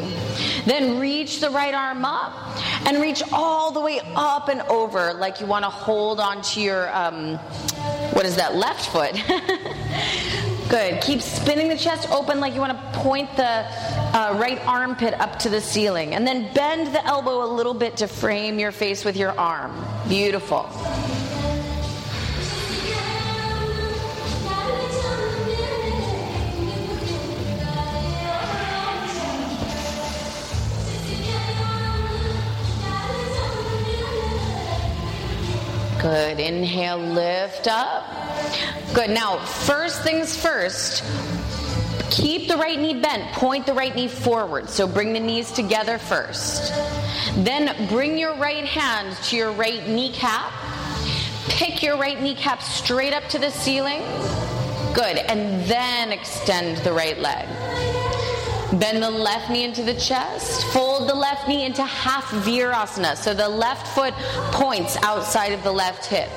Then 0.65 0.99
reach 0.99 1.41
the 1.41 1.49
right 1.49 1.73
arm 1.73 2.05
up 2.05 2.33
and 2.87 3.01
reach 3.01 3.21
all 3.31 3.71
the 3.71 3.81
way 3.81 3.99
up 4.15 4.47
and 4.47 4.61
over 4.63 5.13
like 5.13 5.41
you 5.41 5.45
want 5.45 5.65
to 5.65 5.69
hold 5.69 6.19
onto 6.19 6.61
your, 6.61 6.93
um, 6.95 7.35
what 8.13 8.25
is 8.25 8.35
that, 8.37 8.55
left 8.55 8.89
foot. 8.89 9.13
Good. 10.69 10.99
Keep 11.01 11.21
spinning 11.21 11.69
the 11.69 11.77
chest 11.77 12.09
open 12.09 12.39
like 12.39 12.55
you 12.55 12.59
want 12.59 12.73
to 12.73 12.99
point 12.99 13.35
the 13.35 13.43
uh, 13.43 14.35
right 14.39 14.59
armpit 14.65 15.13
up 15.15 15.37
to 15.39 15.49
the 15.49 15.61
ceiling. 15.61 16.15
And 16.15 16.25
then 16.25 16.51
bend 16.53 16.93
the 16.93 17.05
elbow 17.05 17.43
a 17.43 17.49
little 17.53 17.75
bit 17.75 17.97
to 17.97 18.07
frame 18.07 18.57
your 18.57 18.71
face 18.71 19.05
with 19.05 19.15
your 19.15 19.37
arm. 19.39 19.85
Beautiful. 20.07 20.67
Good. 36.05 36.39
Inhale, 36.39 36.99
lift 36.99 37.67
up. 37.67 38.05
Good. 38.93 39.09
Now, 39.09 39.39
first 39.39 40.03
things 40.03 40.37
first, 40.37 41.03
keep 42.11 42.47
the 42.47 42.57
right 42.57 42.79
knee 42.79 42.93
bent. 42.93 43.33
Point 43.33 43.65
the 43.65 43.73
right 43.73 43.95
knee 43.95 44.07
forward. 44.07 44.69
So 44.69 44.85
bring 44.85 45.13
the 45.13 45.19
knees 45.19 45.51
together 45.51 45.97
first. 45.97 46.71
Then 47.37 47.87
bring 47.89 48.19
your 48.19 48.35
right 48.35 48.65
hand 48.65 49.17
to 49.23 49.35
your 49.35 49.51
right 49.53 49.87
kneecap. 49.87 50.53
Pick 51.49 51.81
your 51.81 51.97
right 51.97 52.21
kneecap 52.21 52.61
straight 52.61 53.11
up 53.11 53.23
to 53.29 53.39
the 53.39 53.49
ceiling. 53.49 54.03
Good. 54.93 55.17
And 55.17 55.65
then 55.65 56.11
extend 56.11 56.77
the 56.83 56.93
right 56.93 57.17
leg. 57.17 57.47
Bend 58.79 59.01
the 59.01 59.09
left 59.09 59.49
knee 59.49 59.63
into 59.63 59.83
the 59.83 59.93
chest. 59.93 60.65
Fold 60.73 61.07
the 61.07 61.13
left 61.13 61.47
knee 61.47 61.65
into 61.65 61.83
half 61.83 62.25
virasana. 62.31 63.15
So 63.15 63.33
the 63.33 63.47
left 63.47 63.87
foot 63.95 64.13
points 64.51 64.97
outside 64.97 65.53
of 65.53 65.63
the 65.63 65.71
left 65.71 66.05
hip. 66.05 66.29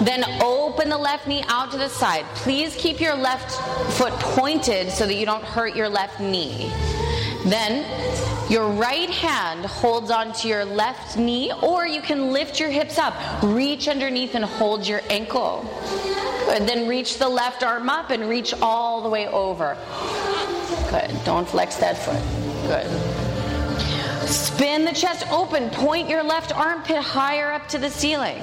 Then 0.00 0.24
open 0.40 0.88
the 0.88 0.98
left 0.98 1.26
knee 1.26 1.42
out 1.48 1.72
to 1.72 1.78
the 1.78 1.88
side. 1.88 2.24
Please 2.36 2.76
keep 2.76 3.00
your 3.00 3.16
left 3.16 3.50
foot 3.94 4.12
pointed 4.12 4.90
so 4.90 5.06
that 5.06 5.14
you 5.14 5.26
don't 5.26 5.42
hurt 5.42 5.74
your 5.74 5.88
left 5.88 6.20
knee. 6.20 6.70
Then 7.44 7.84
your 8.50 8.68
right 8.68 9.10
hand 9.10 9.66
holds 9.66 10.10
onto 10.10 10.48
your 10.48 10.64
left 10.64 11.18
knee, 11.18 11.52
or 11.62 11.86
you 11.86 12.00
can 12.00 12.30
lift 12.30 12.60
your 12.60 12.70
hips 12.70 12.98
up, 12.98 13.14
reach 13.42 13.88
underneath, 13.88 14.34
and 14.34 14.44
hold 14.44 14.86
your 14.86 15.00
ankle. 15.10 15.68
And 16.48 16.68
then 16.68 16.86
reach 16.86 17.18
the 17.18 17.28
left 17.28 17.62
arm 17.62 17.90
up 17.90 18.10
and 18.10 18.28
reach 18.28 18.54
all 18.62 19.02
the 19.02 19.08
way 19.08 19.26
over. 19.28 19.76
Good. 20.90 21.24
Don't 21.24 21.48
flex 21.48 21.76
that 21.76 21.96
foot. 21.96 22.20
Good. 22.66 22.86
Spin 24.28 24.84
the 24.84 24.92
chest 24.92 25.26
open. 25.30 25.70
Point 25.70 26.08
your 26.08 26.22
left 26.22 26.56
armpit 26.56 26.96
higher 26.96 27.52
up 27.52 27.68
to 27.68 27.78
the 27.78 27.90
ceiling. 27.90 28.42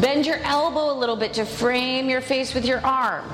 Bend 0.00 0.26
your 0.26 0.38
elbow 0.38 0.92
a 0.92 0.96
little 0.98 1.16
bit 1.16 1.34
to 1.34 1.44
frame 1.44 2.08
your 2.10 2.20
face 2.20 2.54
with 2.54 2.64
your 2.64 2.84
arm. 2.84 3.24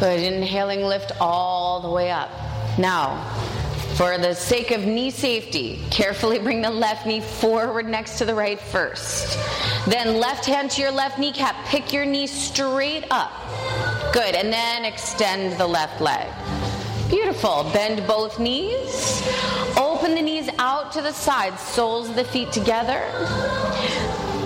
Good. 0.00 0.18
Inhaling, 0.20 0.82
lift 0.82 1.12
all 1.20 1.80
the 1.80 1.88
way 1.88 2.10
up. 2.10 2.28
Now, 2.76 3.22
for 3.96 4.16
the 4.16 4.34
sake 4.34 4.70
of 4.70 4.84
knee 4.84 5.10
safety, 5.10 5.78
carefully 5.90 6.38
bring 6.38 6.62
the 6.62 6.70
left 6.70 7.06
knee 7.06 7.20
forward 7.20 7.86
next 7.86 8.18
to 8.18 8.24
the 8.24 8.34
right 8.34 8.58
first. 8.58 9.38
Then 9.86 10.18
left 10.18 10.46
hand 10.46 10.70
to 10.72 10.82
your 10.82 10.90
left 10.90 11.18
kneecap. 11.18 11.56
Pick 11.66 11.92
your 11.92 12.04
knee 12.04 12.26
straight 12.26 13.04
up. 13.10 13.32
Good. 14.12 14.34
And 14.34 14.52
then 14.52 14.84
extend 14.84 15.58
the 15.58 15.66
left 15.66 16.00
leg. 16.00 16.26
Beautiful. 17.10 17.64
Bend 17.72 18.06
both 18.06 18.38
knees. 18.38 19.22
Open 19.76 20.14
the 20.14 20.22
knees 20.22 20.48
out 20.58 20.92
to 20.92 21.02
the 21.02 21.12
sides, 21.12 21.60
soles 21.60 22.08
of 22.08 22.16
the 22.16 22.24
feet 22.24 22.52
together. 22.52 23.02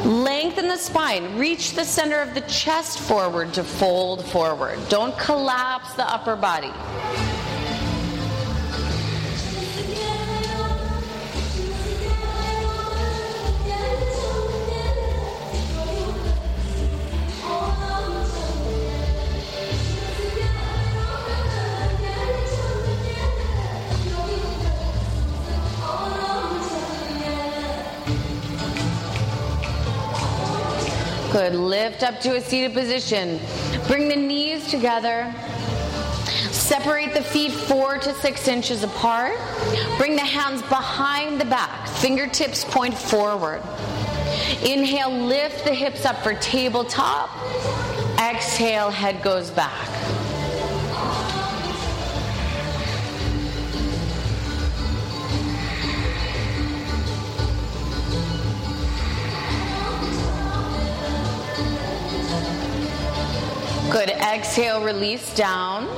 Lengthen 0.05 0.68
the 0.68 0.76
spine. 0.76 1.38
Reach 1.38 1.74
the 1.74 1.84
center 1.84 2.20
of 2.20 2.34
the 2.34 2.40
chest 2.42 2.99
forward 2.99 3.53
to 3.55 3.62
fold 3.62 4.24
forward. 4.24 4.78
Don't 4.88 5.16
collapse 5.18 5.92
the 5.94 6.09
upper 6.11 6.34
body. 6.34 6.72
Good. 31.37 31.55
Lift 31.55 32.03
up 32.03 32.18
to 32.20 32.37
a 32.37 32.41
seated 32.41 32.72
position. 32.72 33.39
Bring 33.89 34.09
the 34.09 34.16
knees 34.16 34.70
together. 34.70 35.30
Separate 36.51 37.12
the 37.12 37.20
feet 37.20 37.53
four 37.53 37.99
to 37.99 38.14
six 38.14 38.49
inches 38.49 38.82
apart. 38.82 39.39
Bring 39.99 40.16
the 40.16 40.24
hands 40.24 40.62
behind 40.62 41.39
the 41.39 41.45
back. 41.45 41.89
Fingertips 41.89 42.64
point 42.64 42.97
forward. 42.97 43.61
Inhale, 44.64 45.11
lift 45.11 45.66
the 45.66 45.74
hips 45.74 46.07
up 46.07 46.22
for 46.22 46.32
tabletop. 46.37 47.28
Exhale, 48.18 48.89
head 48.89 49.22
goes 49.22 49.51
back. 49.51 50.16
Exhale, 64.37 64.84
release 64.84 65.34
down. 65.34 65.89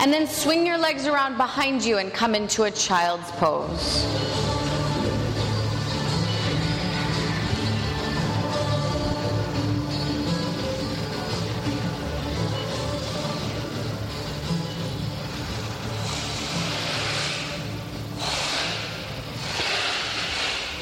And 0.00 0.10
then 0.10 0.26
swing 0.26 0.66
your 0.66 0.78
legs 0.78 1.06
around 1.06 1.36
behind 1.36 1.84
you 1.84 1.98
and 1.98 2.10
come 2.10 2.34
into 2.34 2.62
a 2.62 2.70
child's 2.70 3.30
pose. 3.32 4.02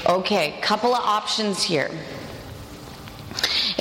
Okay, 0.07 0.61
couple 0.63 0.95
of 0.95 1.03
options 1.05 1.61
here. 1.61 1.91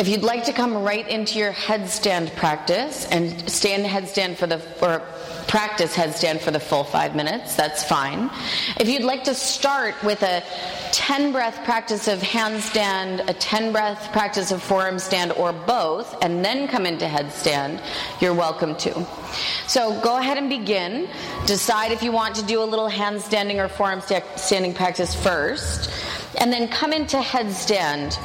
If 0.02 0.08
you'd 0.08 0.24
like 0.24 0.45
to 0.45 0.52
come 0.52 0.84
right 0.84 1.08
into 1.08 1.38
your 1.38 1.54
headstand 1.54 2.36
practice 2.36 3.06
and 3.12 3.47
stand 3.47 3.86
headstand 3.86 4.36
for 4.36 4.47
the 4.47 4.60
or 4.82 5.04
practice 5.47 5.95
headstand 5.95 6.41
for 6.41 6.49
the 6.49 6.60
full 6.60 6.84
five 6.84 7.16
minutes, 7.16 7.56
that's 7.56 7.84
fine. 7.84 8.32
If 8.80 8.89
you'd 8.89 9.04
like 9.04 9.24
to 9.26 9.36
start 9.36 9.93
with 10.04 10.24
a 10.24 10.43
10 10.91 11.32
breath 11.32 11.64
practice 11.66 12.08
of 12.08 12.18
handstand, 12.18 13.30
a 13.30 13.34
10 13.36 13.72
breath 13.72 14.12
practice 14.12 14.52
of 14.52 14.64
forearm 14.64 14.97
stand, 14.97 15.34
or 15.34 15.54
both, 15.54 16.18
and 16.24 16.43
then 16.43 16.68
come 16.68 16.88
into 16.88 17.06
headstand, 17.06 17.80
you're 18.20 18.34
welcome 18.34 18.76
to. 18.78 19.06
So 19.68 20.02
go 20.02 20.18
ahead 20.18 20.39
and 20.39 20.49
begin. 20.49 21.10
Decide 21.45 21.91
if 21.91 22.02
you 22.02 22.12
want 22.12 22.34
to 22.38 22.43
do 22.43 22.64
a 22.64 22.66
little 22.66 22.89
handstanding 22.89 23.64
or 23.64 23.68
forearm 23.68 24.02
standing 24.36 24.74
practice 24.74 25.14
first, 25.14 25.91
and 26.39 26.52
then 26.52 26.70
come 26.70 26.91
into 26.91 27.18
headstand 27.18 28.18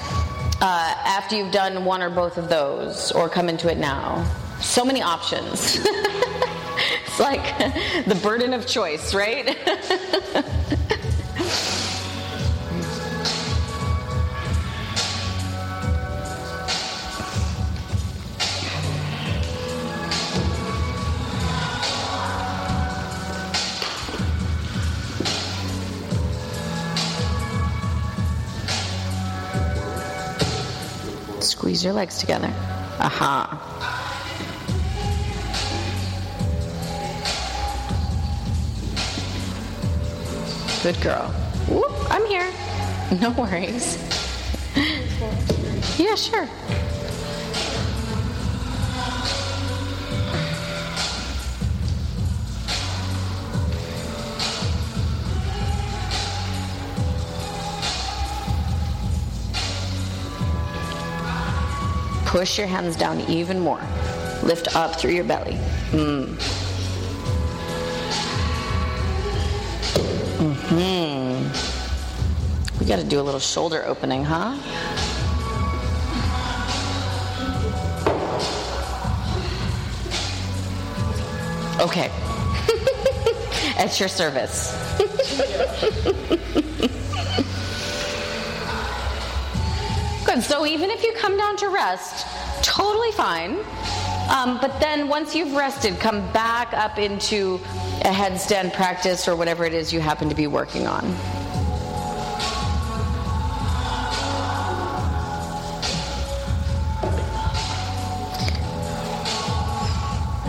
uh, 0.60 0.94
after 1.04 1.36
you've 1.36 1.52
done 1.52 1.84
one 1.84 2.02
or 2.02 2.10
both 2.10 2.38
of 2.38 2.48
those, 2.48 3.12
or 3.12 3.28
come 3.28 3.48
into 3.48 3.70
it 3.70 3.78
now. 3.78 4.24
So 4.60 4.84
many 4.84 5.02
options. 5.02 5.78
it's 5.84 7.20
like 7.20 7.58
the 8.06 8.18
burden 8.22 8.54
of 8.54 8.66
choice, 8.66 9.14
right? 9.14 9.56
Squeeze 31.66 31.82
your 31.82 31.94
legs 31.94 32.18
together. 32.18 32.46
Aha. 33.00 33.50
Good 40.84 41.00
girl. 41.00 41.26
Whoop, 41.66 41.90
I'm 42.08 42.24
here. 42.26 42.48
No 43.20 43.30
worries. 43.30 43.98
yeah, 45.98 46.14
sure. 46.14 46.48
Push 62.36 62.58
your 62.58 62.66
hands 62.66 62.96
down 62.96 63.18
even 63.30 63.58
more. 63.58 63.80
Lift 64.42 64.76
up 64.76 64.96
through 64.96 65.12
your 65.12 65.24
belly. 65.24 65.54
Mm. 65.92 66.36
Hmm. 70.68 71.48
We 72.78 72.84
got 72.84 72.98
to 72.98 73.04
do 73.04 73.20
a 73.20 73.22
little 73.22 73.40
shoulder 73.40 73.82
opening, 73.86 74.22
huh? 74.22 74.52
Okay. 81.80 82.10
At 83.78 83.98
your 83.98 84.10
service. 84.10 84.76
Good. 90.36 90.44
So 90.44 90.66
even 90.66 90.90
if 90.90 91.02
you 91.02 91.14
come 91.14 91.36
down 91.36 91.56
to 91.58 91.68
rest, 91.68 92.15
totally 92.76 93.10
fine. 93.12 93.58
Um, 94.28 94.58
but 94.60 94.78
then 94.80 95.08
once 95.08 95.34
you've 95.34 95.54
rested, 95.54 95.98
come 95.98 96.30
back 96.32 96.74
up 96.74 96.98
into 96.98 97.54
a 98.02 98.10
headstand 98.10 98.74
practice 98.74 99.26
or 99.26 99.34
whatever 99.34 99.64
it 99.64 99.72
is 99.72 99.92
you 99.92 100.00
happen 100.00 100.28
to 100.28 100.34
be 100.34 100.46
working 100.46 100.86
on. 100.86 101.04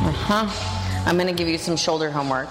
Uh 0.04 0.12
huh. 0.12 1.04
I'm 1.06 1.16
going 1.16 1.28
to 1.28 1.34
give 1.34 1.48
you 1.48 1.58
some 1.58 1.78
shoulder 1.78 2.12
homework. 2.12 2.50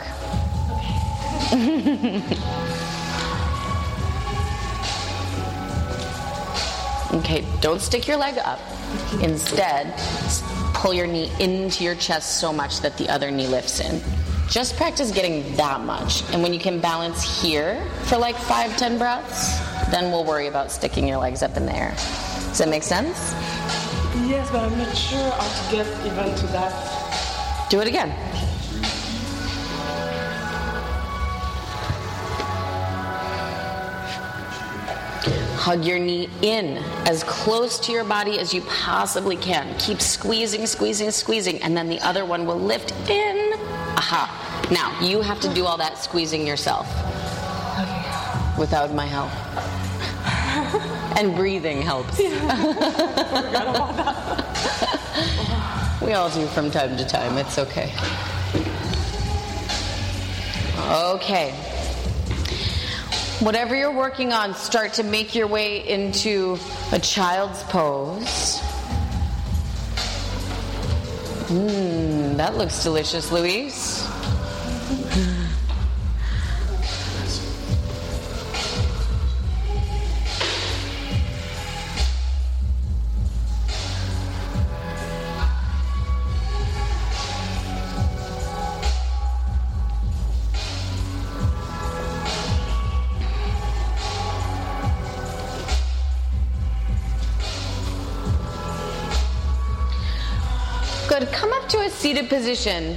okay, 7.13 7.45
don't 7.61 7.83
stick 7.83 8.09
your 8.09 8.17
leg 8.17 8.39
up. 8.39 8.59
Instead, 9.23 9.95
pull 10.75 10.93
your 10.93 11.07
knee 11.07 11.31
into 11.41 11.85
your 11.85 11.95
chest 11.95 12.41
so 12.41 12.53
much 12.53 12.81
that 12.81 12.97
the 12.99 13.09
other 13.09 13.31
knee 13.31 13.47
lifts 13.47 13.81
in. 13.81 14.01
Just 14.49 14.77
practice 14.77 15.11
getting 15.11 15.57
that 15.57 15.81
much. 15.81 16.23
And 16.33 16.43
when 16.43 16.55
you 16.55 16.61
can 16.61 16.81
balance 16.81 17.43
here 17.43 17.85
for 18.05 18.17
like 18.17 18.37
five, 18.37 18.77
ten 18.77 18.99
breaths, 18.99 19.59
then 19.91 20.13
we'll 20.13 20.25
worry 20.25 20.47
about 20.47 20.71
sticking 20.71 21.07
your 21.07 21.19
legs 21.19 21.43
up 21.43 21.57
in 21.57 21.67
the 21.67 21.75
air. 21.75 21.91
Does 21.91 22.59
that 22.59 22.69
make 22.69 22.83
sense? 22.83 23.33
Yes, 24.29 24.51
but 24.51 24.61
I'm 24.61 24.79
not 24.79 24.97
sure 24.97 25.31
how 25.31 25.69
to 25.69 25.73
get 25.73 25.87
even 26.07 26.35
to 26.37 26.47
that. 26.49 27.69
Do 27.71 27.81
it 27.81 27.89
again. 27.89 28.15
Hug 35.67 35.85
your 35.85 35.99
knee 35.99 36.29
in 36.43 36.77
as 37.09 37.25
close 37.25 37.81
to 37.81 37.91
your 37.91 38.05
body 38.05 38.39
as 38.39 38.55
you 38.55 38.61
possibly 38.69 39.35
can. 39.35 39.77
Keep 39.81 40.01
squeezing, 40.01 40.65
squeezing, 40.65 41.11
squeezing, 41.11 41.61
and 41.61 41.77
then 41.77 41.89
the 41.89 41.99
other 42.03 42.25
one 42.25 42.47
will 42.47 42.61
lift 42.61 42.93
in. 43.11 43.53
Aha. 43.99 44.69
Now, 44.71 44.97
you 45.05 45.23
have 45.23 45.41
to 45.41 45.53
do 45.53 45.67
all 45.67 45.77
that 45.79 45.99
squeezing 45.99 46.47
yourself 46.47 46.87
Okay. 47.81 48.61
without 48.61 48.95
my 48.95 49.07
help. 49.07 49.33
and 51.19 51.35
breathing 51.35 51.83
helps. 51.83 52.17
Forgot 52.17 53.67
about 53.67 53.97
that. 53.97 54.45
We 56.01 56.13
all 56.13 56.31
do 56.31 56.47
from 56.47 56.71
time 56.71 56.97
to 56.97 57.05
time. 57.05 57.39
It's 57.39 57.59
okay. 57.59 57.93
Okay. 60.79 61.76
Whatever 63.41 63.77
you're 63.77 63.93
working 63.93 64.33
on, 64.33 64.55
start 64.55 64.95
to 64.95 65.03
make 65.03 65.35
your 65.35 65.47
way 65.47 65.87
into 65.87 66.59
a 66.91 66.99
child's 66.99 67.63
pose. 67.65 68.61
Mmm, 71.49 72.37
that 72.39 72.57
looks 72.57 72.83
delicious, 72.83 73.31
Louise. 73.31 73.96
Seated 102.07 102.29
position. 102.29 102.97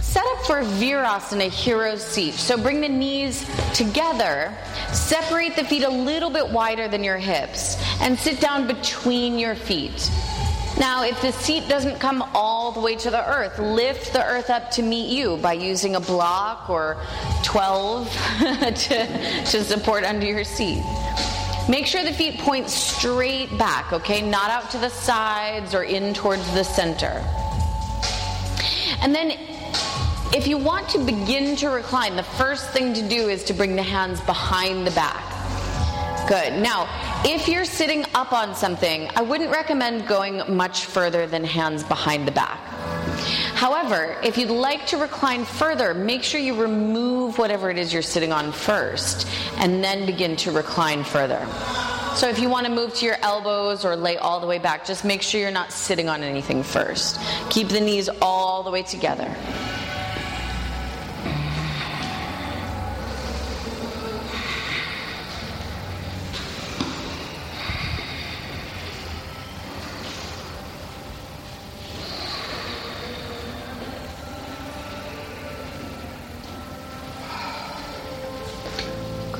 Set 0.00 0.24
up 0.24 0.46
for 0.46 0.62
Virasana, 0.62 1.50
hero's 1.50 2.02
seat. 2.02 2.32
So 2.32 2.56
bring 2.56 2.80
the 2.80 2.88
knees 2.88 3.46
together, 3.74 4.56
separate 4.94 5.56
the 5.56 5.64
feet 5.64 5.82
a 5.82 5.90
little 5.90 6.30
bit 6.30 6.48
wider 6.48 6.88
than 6.88 7.04
your 7.04 7.18
hips, 7.18 7.76
and 8.00 8.18
sit 8.18 8.40
down 8.40 8.66
between 8.66 9.38
your 9.38 9.54
feet. 9.54 10.10
Now, 10.78 11.04
if 11.04 11.20
the 11.20 11.32
seat 11.32 11.68
doesn't 11.68 11.98
come 11.98 12.22
all 12.32 12.72
the 12.72 12.80
way 12.80 12.96
to 12.96 13.10
the 13.10 13.28
earth, 13.30 13.58
lift 13.58 14.14
the 14.14 14.24
earth 14.24 14.48
up 14.48 14.70
to 14.70 14.82
meet 14.82 15.10
you 15.10 15.36
by 15.36 15.52
using 15.52 15.96
a 15.96 16.00
block 16.00 16.70
or 16.70 16.96
12 17.44 18.10
to, 18.40 19.44
to 19.50 19.64
support 19.64 20.04
under 20.04 20.24
your 20.24 20.44
seat. 20.44 20.82
Make 21.68 21.84
sure 21.84 22.02
the 22.04 22.12
feet 22.14 22.38
point 22.38 22.70
straight 22.70 23.58
back, 23.58 23.92
okay? 23.92 24.22
Not 24.22 24.50
out 24.50 24.70
to 24.70 24.78
the 24.78 24.88
sides 24.88 25.74
or 25.74 25.82
in 25.82 26.14
towards 26.14 26.50
the 26.54 26.64
center. 26.64 27.22
And 29.02 29.14
then, 29.14 29.32
if 30.32 30.46
you 30.46 30.58
want 30.58 30.88
to 30.90 30.98
begin 30.98 31.56
to 31.56 31.70
recline, 31.70 32.16
the 32.16 32.22
first 32.22 32.70
thing 32.70 32.94
to 32.94 33.08
do 33.08 33.28
is 33.28 33.42
to 33.44 33.54
bring 33.54 33.74
the 33.76 33.82
hands 33.82 34.20
behind 34.20 34.86
the 34.86 34.90
back. 34.92 35.24
Good. 36.28 36.62
Now, 36.62 36.88
if 37.24 37.48
you're 37.48 37.64
sitting 37.64 38.04
up 38.14 38.32
on 38.32 38.54
something, 38.54 39.08
I 39.16 39.22
wouldn't 39.22 39.50
recommend 39.50 40.06
going 40.06 40.42
much 40.54 40.84
further 40.84 41.26
than 41.26 41.42
hands 41.42 41.82
behind 41.82 42.28
the 42.28 42.32
back. 42.32 42.60
However, 43.54 44.16
if 44.22 44.38
you'd 44.38 44.50
like 44.50 44.86
to 44.86 44.96
recline 44.96 45.44
further, 45.44 45.94
make 45.94 46.22
sure 46.22 46.40
you 46.40 46.60
remove 46.60 47.38
whatever 47.38 47.70
it 47.70 47.78
is 47.78 47.92
you're 47.92 48.02
sitting 48.02 48.32
on 48.32 48.52
first 48.52 49.26
and 49.58 49.82
then 49.84 50.06
begin 50.06 50.36
to 50.36 50.50
recline 50.50 51.04
further. 51.04 51.46
So 52.14 52.28
if 52.28 52.38
you 52.38 52.48
want 52.48 52.66
to 52.66 52.72
move 52.72 52.94
to 52.94 53.06
your 53.06 53.16
elbows 53.22 53.84
or 53.84 53.94
lay 53.96 54.16
all 54.16 54.40
the 54.40 54.46
way 54.46 54.58
back, 54.58 54.84
just 54.84 55.04
make 55.04 55.22
sure 55.22 55.40
you're 55.40 55.50
not 55.50 55.72
sitting 55.72 56.08
on 56.08 56.22
anything 56.22 56.62
first. 56.62 57.20
Keep 57.50 57.68
the 57.68 57.80
knees 57.80 58.08
all 58.20 58.62
the 58.62 58.70
way 58.70 58.82
together. 58.82 59.34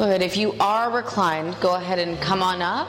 Good. 0.01 0.22
If 0.22 0.38
you 0.38 0.55
are 0.59 0.90
reclined, 0.90 1.61
go 1.61 1.74
ahead 1.74 1.98
and 1.98 2.18
come 2.22 2.42
on 2.42 2.62
up. 2.62 2.88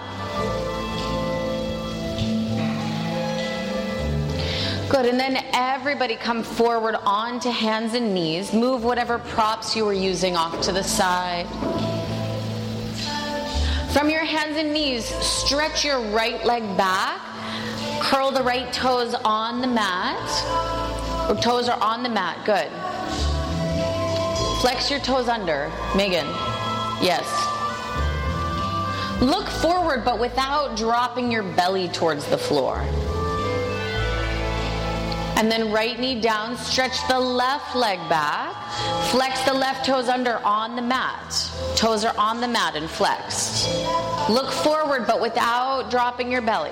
Good. 4.89 5.07
And 5.07 5.19
then 5.19 5.45
everybody 5.51 6.15
come 6.15 6.41
forward 6.41 6.95
onto 7.05 7.49
hands 7.49 7.95
and 7.95 8.13
knees. 8.13 8.53
Move 8.53 8.85
whatever 8.85 9.19
props 9.19 9.75
you 9.75 9.83
were 9.83 9.91
using 9.91 10.37
off 10.37 10.61
to 10.61 10.71
the 10.71 10.85
side. 10.85 11.47
From 13.91 14.09
your 14.09 14.23
hands 14.23 14.55
and 14.55 14.71
knees, 14.71 15.03
stretch 15.03 15.83
your 15.83 15.99
right 16.11 16.45
leg 16.45 16.63
back. 16.77 17.19
Curl 17.99 18.31
the 18.31 18.41
right 18.41 18.71
toes 18.71 19.15
on 19.25 19.59
the 19.59 19.67
mat. 19.67 21.29
Or 21.29 21.35
toes 21.35 21.67
are 21.67 21.77
on 21.83 22.03
the 22.03 22.09
mat. 22.09 22.37
Good. 22.45 22.71
Flex 24.61 24.89
your 24.89 25.01
toes 25.01 25.27
under. 25.27 25.69
Megan. 25.93 26.50
Yes. 27.01 27.27
Look 29.21 29.47
forward, 29.47 30.03
but 30.03 30.19
without 30.19 30.75
dropping 30.75 31.31
your 31.31 31.43
belly 31.43 31.87
towards 31.89 32.25
the 32.27 32.37
floor. 32.37 32.79
And 35.37 35.51
then 35.51 35.71
right 35.71 35.99
knee 35.99 36.21
down, 36.21 36.55
stretch 36.55 37.07
the 37.07 37.19
left 37.19 37.75
leg 37.75 37.97
back. 38.09 38.55
Flex 39.09 39.41
the 39.43 39.53
left 39.53 39.85
toes 39.85 40.07
under 40.07 40.37
on 40.45 40.75
the 40.75 40.81
mat. 40.83 41.51
Toes 41.75 42.05
are 42.05 42.15
on 42.17 42.41
the 42.41 42.47
mat 42.47 42.75
and 42.75 42.87
flexed. 42.89 43.67
Look 44.29 44.51
forward, 44.51 45.07
but 45.07 45.19
without 45.19 45.89
dropping 45.89 46.31
your 46.31 46.43
belly. 46.43 46.69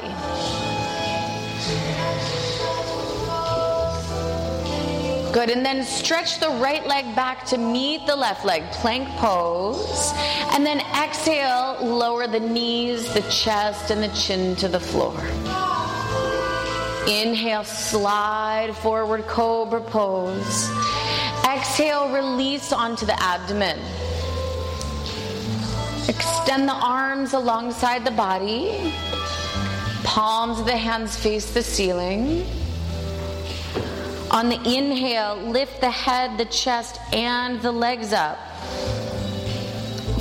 Good, 5.31 5.51
and 5.51 5.63
then 5.63 5.83
stretch 5.83 6.39
the 6.39 6.49
right 6.49 6.85
leg 6.87 7.15
back 7.15 7.45
to 7.47 7.57
meet 7.57 8.07
the 8.07 8.15
left 8.15 8.45
leg, 8.45 8.63
plank 8.71 9.07
pose. 9.17 10.11
And 10.51 10.65
then 10.65 10.79
exhale, 11.01 11.77
lower 11.85 12.25
the 12.25 12.39
knees, 12.39 13.13
the 13.13 13.21
chest, 13.29 13.91
and 13.91 14.01
the 14.01 14.07
chin 14.09 14.55
to 14.55 14.67
the 14.67 14.79
floor. 14.79 15.19
Inhale, 17.07 17.63
slide 17.63 18.75
forward, 18.77 19.27
cobra 19.27 19.81
pose. 19.81 20.67
Exhale, 21.47 22.11
release 22.11 22.73
onto 22.73 23.05
the 23.05 23.21
abdomen. 23.21 23.79
Extend 26.07 26.67
the 26.67 26.73
arms 26.73 27.33
alongside 27.33 28.03
the 28.03 28.11
body. 28.11 28.93
Palms 30.03 30.59
of 30.59 30.65
the 30.65 30.75
hands 30.75 31.15
face 31.15 31.51
the 31.51 31.61
ceiling. 31.61 32.47
On 34.31 34.47
the 34.47 34.57
inhale, 34.57 35.35
lift 35.37 35.81
the 35.81 35.89
head, 35.89 36.37
the 36.37 36.45
chest, 36.45 36.99
and 37.11 37.59
the 37.61 37.71
legs 37.71 38.13
up 38.13 38.37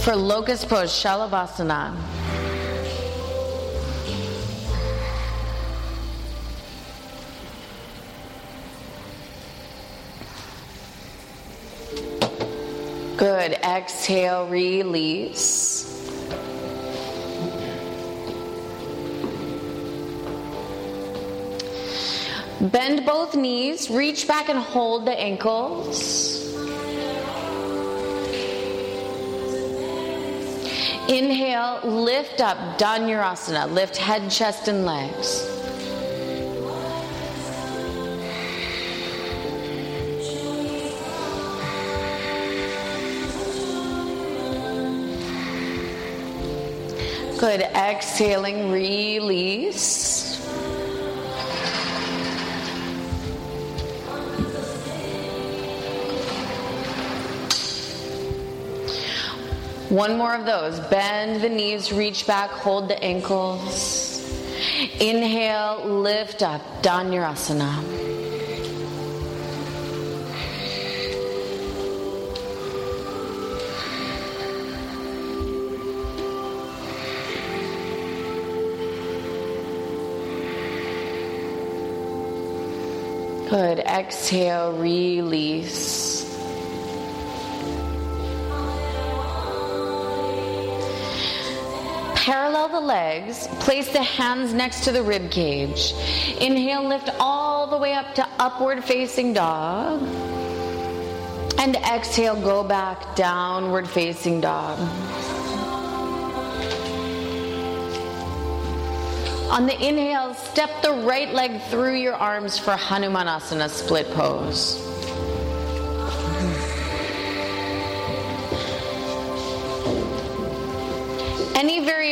for 0.01 0.17
locust 0.17 0.69
pose, 0.69 0.91
Shalabhasana. 0.91 1.95
Good. 13.19 13.53
Exhale, 13.65 14.47
release. 14.47 15.98
Bend 22.61 23.07
both 23.07 23.37
knees, 23.37 23.89
reach 23.89 24.27
back 24.27 24.49
and 24.49 24.59
hold 24.59 25.07
the 25.07 25.17
ankles. 25.19 26.45
Inhale, 31.09 31.81
lift 31.85 32.41
up, 32.41 32.59
Dhanurasana. 32.79 33.73
Lift 33.73 33.97
head, 33.97 34.29
chest, 34.29 34.67
and 34.67 34.85
legs. 34.85 35.47
Good. 47.39 47.63
Exhaling, 47.63 48.73
release. 48.73 50.18
One 59.89 60.19
more 60.19 60.35
of 60.35 60.45
those. 60.45 60.79
Bend 60.81 61.41
the 61.41 61.49
knees, 61.49 61.93
reach 61.93 62.27
back, 62.27 62.51
hold 62.51 62.89
the 62.89 63.03
ankles. 63.03 64.23
Inhale, 65.01 65.83
lift 65.87 66.43
up, 66.43 66.61
Dhanurasana. 66.83 68.09
Good. 83.49 83.79
Exhale, 83.79 84.75
release. 84.75 85.98
The 92.81 92.87
legs, 92.87 93.49
place 93.61 93.93
the 93.93 94.03
hands 94.03 94.55
next 94.55 94.85
to 94.85 94.93
the 94.93 95.03
rib 95.03 95.31
cage. 95.31 95.93
Inhale, 96.41 96.87
lift 96.87 97.11
all 97.19 97.67
the 97.67 97.77
way 97.77 97.93
up 97.93 98.15
to 98.15 98.27
upward 98.39 98.85
facing 98.85 99.33
dog. 99.33 100.03
And 101.59 101.75
exhale, 101.77 102.41
go 102.41 102.63
back 102.63 103.17
downward 103.17 103.89
facing 103.89 104.41
dog. 104.41 104.79
On 109.51 109.67
the 109.67 109.75
inhale, 109.75 110.35
step 110.35 110.71
the 110.83 110.93
right 110.93 111.33
leg 111.35 111.61
through 111.63 111.97
your 111.97 112.15
arms 112.15 112.59
for 112.59 112.75
Hanumanasana 112.75 113.71
split 113.71 114.09
pose. 114.13 114.98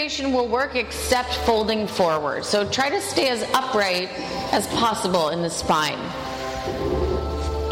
Will 0.06 0.46
work 0.46 0.76
except 0.76 1.34
folding 1.38 1.88
forward. 1.88 2.44
So 2.44 2.64
try 2.70 2.90
to 2.90 3.00
stay 3.00 3.28
as 3.28 3.42
upright 3.52 4.08
as 4.52 4.68
possible 4.68 5.30
in 5.30 5.42
the 5.42 5.50
spine. 5.50 5.98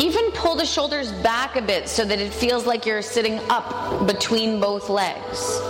Even 0.00 0.32
pull 0.32 0.56
the 0.56 0.66
shoulders 0.66 1.12
back 1.12 1.54
a 1.54 1.62
bit 1.62 1.88
so 1.88 2.04
that 2.04 2.18
it 2.18 2.34
feels 2.34 2.66
like 2.66 2.86
you're 2.86 3.02
sitting 3.02 3.38
up 3.50 4.08
between 4.08 4.58
both 4.58 4.88
legs. 4.88 5.60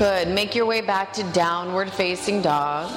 Good. 0.00 0.28
Make 0.28 0.54
your 0.54 0.64
way 0.64 0.80
back 0.80 1.12
to 1.12 1.22
downward 1.24 1.92
facing 1.92 2.40
dog. 2.40 2.88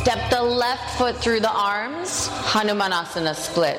Step 0.00 0.30
the 0.30 0.40
left 0.42 0.96
foot 0.96 1.18
through 1.18 1.40
the 1.40 1.52
arms, 1.52 2.28
Hanumanasana 2.28 3.34
split. 3.34 3.78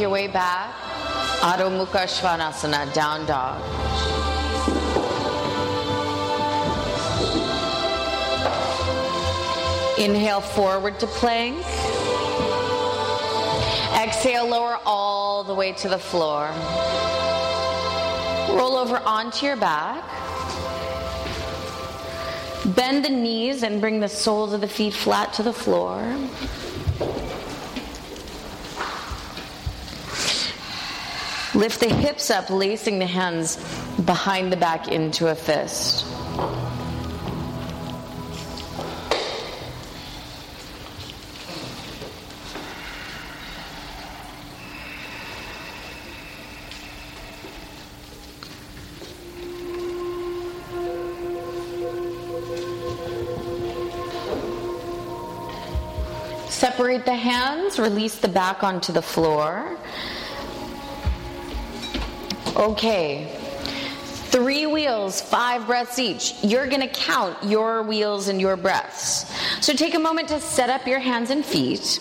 Your 0.00 0.08
way 0.08 0.26
back. 0.26 0.74
Adho 1.42 1.68
Mukha 1.68 2.04
Svanasana, 2.08 2.92
down 2.94 3.26
dog. 3.26 3.60
Inhale 9.98 10.40
forward 10.40 10.98
to 11.00 11.06
plank. 11.06 11.58
Exhale, 14.02 14.48
lower 14.48 14.78
all 14.86 15.44
the 15.44 15.54
way 15.54 15.72
to 15.72 15.88
the 15.88 15.98
floor. 15.98 16.48
Roll 18.56 18.76
over 18.76 18.96
onto 19.04 19.44
your 19.44 19.56
back. 19.56 20.02
Bend 22.74 23.04
the 23.04 23.10
knees 23.10 23.62
and 23.62 23.80
bring 23.80 24.00
the 24.00 24.08
soles 24.08 24.54
of 24.54 24.62
the 24.62 24.68
feet 24.68 24.94
flat 24.94 25.34
to 25.34 25.42
the 25.42 25.52
floor. 25.52 26.00
Lift 31.60 31.80
the 31.80 31.94
hips 31.94 32.30
up, 32.30 32.48
lacing 32.48 33.00
the 33.00 33.06
hands 33.06 33.58
behind 34.06 34.50
the 34.50 34.56
back 34.56 34.88
into 34.88 35.26
a 35.26 35.34
fist. 35.34 36.06
Separate 56.48 57.04
the 57.04 57.14
hands, 57.14 57.78
release 57.78 58.16
the 58.16 58.28
back 58.28 58.64
onto 58.64 58.94
the 58.94 59.02
floor. 59.02 59.76
Okay. 62.60 63.26
Three 64.04 64.66
wheels, 64.66 65.22
five 65.22 65.66
breaths 65.66 65.98
each. 65.98 66.34
You're 66.44 66.66
going 66.66 66.82
to 66.82 66.88
count 66.88 67.42
your 67.42 67.82
wheels 67.82 68.28
and 68.28 68.38
your 68.38 68.54
breaths. 68.54 69.32
So 69.64 69.72
take 69.72 69.94
a 69.94 69.98
moment 69.98 70.28
to 70.28 70.40
set 70.42 70.68
up 70.68 70.86
your 70.86 70.98
hands 70.98 71.30
and 71.30 71.42
feet. 71.42 71.98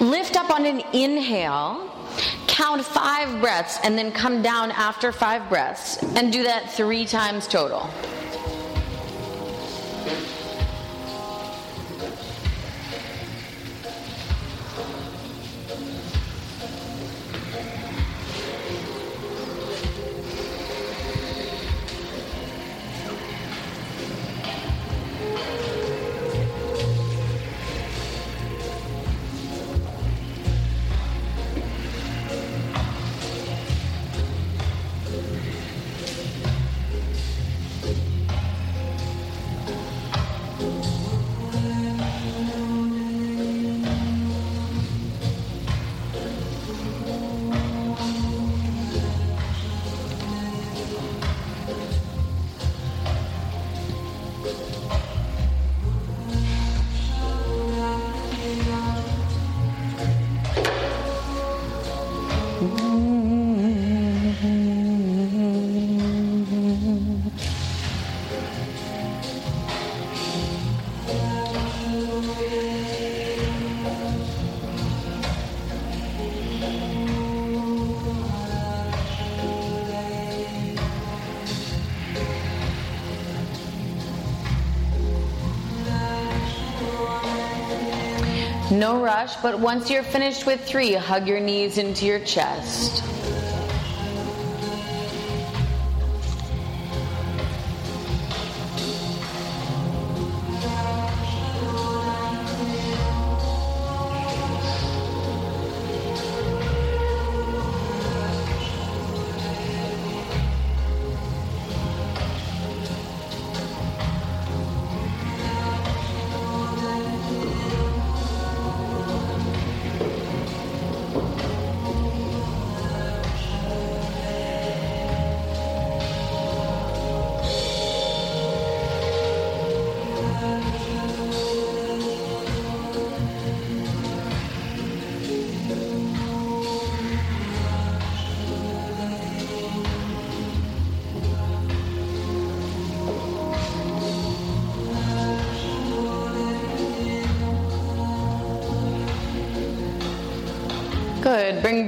Lift 0.00 0.34
up 0.34 0.50
on 0.50 0.64
an 0.64 0.80
inhale. 0.94 1.92
Count 2.46 2.82
five 2.86 3.38
breaths 3.42 3.78
and 3.84 3.98
then 3.98 4.10
come 4.12 4.40
down 4.40 4.70
after 4.70 5.12
five 5.12 5.46
breaths. 5.50 6.02
And 6.16 6.32
do 6.32 6.42
that 6.44 6.72
three 6.72 7.04
times 7.04 7.46
total. 7.46 7.90
No 88.86 89.02
rush, 89.02 89.34
but 89.42 89.58
once 89.58 89.90
you're 89.90 90.04
finished 90.04 90.46
with 90.46 90.64
three, 90.64 90.92
hug 90.94 91.26
your 91.26 91.40
knees 91.40 91.76
into 91.76 92.06
your 92.06 92.20
chest. 92.20 93.15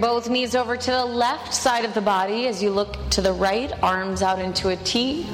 Both 0.01 0.29
knees 0.29 0.55
over 0.55 0.77
to 0.77 0.91
the 0.93 1.05
left 1.05 1.53
side 1.53 1.85
of 1.85 1.93
the 1.93 2.01
body 2.01 2.47
as 2.47 2.63
you 2.63 2.71
look 2.71 3.11
to 3.11 3.21
the 3.21 3.33
right, 3.33 3.73
arms 3.83 4.23
out 4.23 4.39
into 4.39 4.69
a 4.69 4.77
T. 4.77 5.27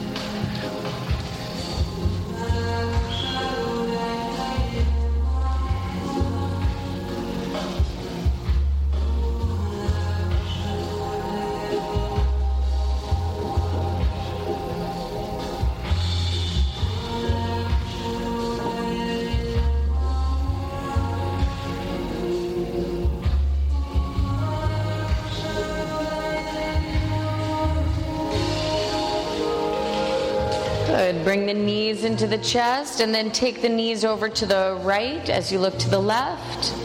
into 32.14 32.28
the 32.28 32.38
chest 32.44 33.00
and 33.00 33.12
then 33.12 33.28
take 33.32 33.60
the 33.60 33.68
knees 33.68 34.04
over 34.04 34.28
to 34.28 34.46
the 34.46 34.78
right 34.82 35.28
as 35.28 35.50
you 35.50 35.58
look 35.58 35.76
to 35.76 35.90
the 35.90 35.98
left. 35.98 36.83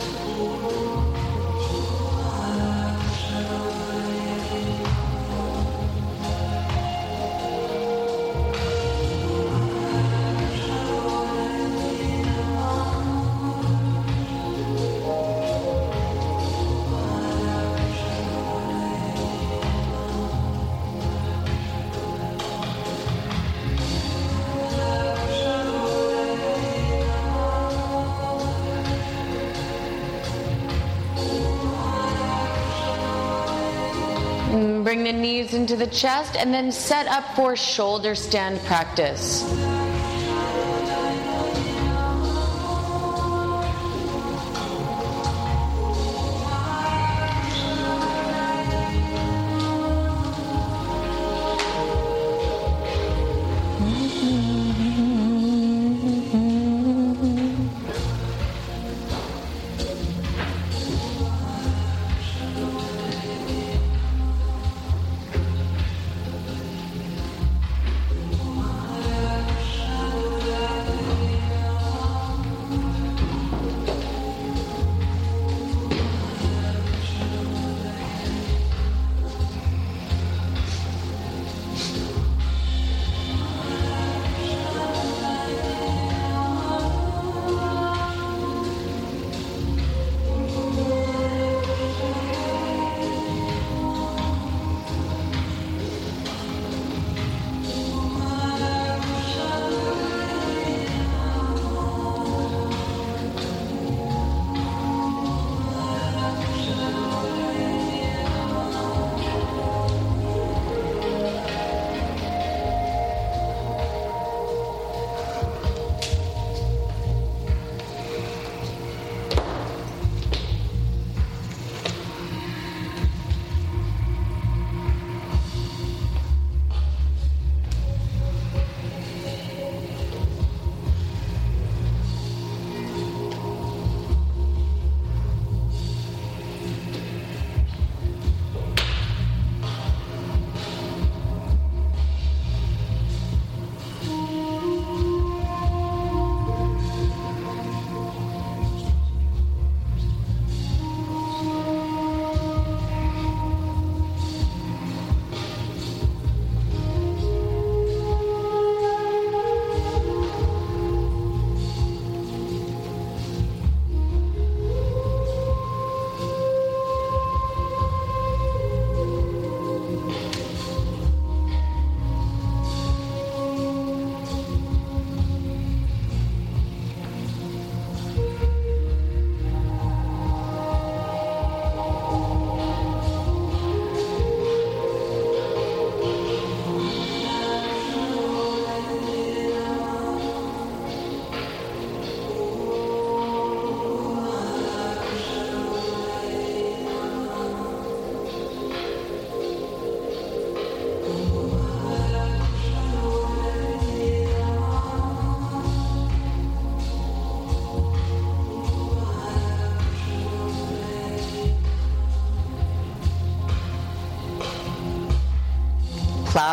Mm, 34.49 34.83
bring 34.83 35.03
the 35.03 35.13
knees 35.13 35.53
into 35.53 35.75
the 35.75 35.85
chest 35.85 36.35
and 36.35 36.51
then 36.51 36.71
set 36.71 37.05
up 37.05 37.35
for 37.35 37.55
shoulder 37.55 38.15
stand 38.15 38.59
practice. 38.61 39.43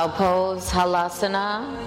Plow 0.06 0.54
pose, 0.54 0.70
halasana. 0.70 1.85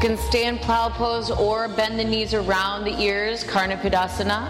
Can 0.00 0.16
stay 0.16 0.46
in 0.46 0.56
plow 0.56 0.88
pose 0.88 1.30
or 1.30 1.68
bend 1.68 1.98
the 1.98 2.04
knees 2.04 2.32
around 2.32 2.84
the 2.84 2.98
ears, 3.02 3.44
Karnapidasana. 3.44 4.48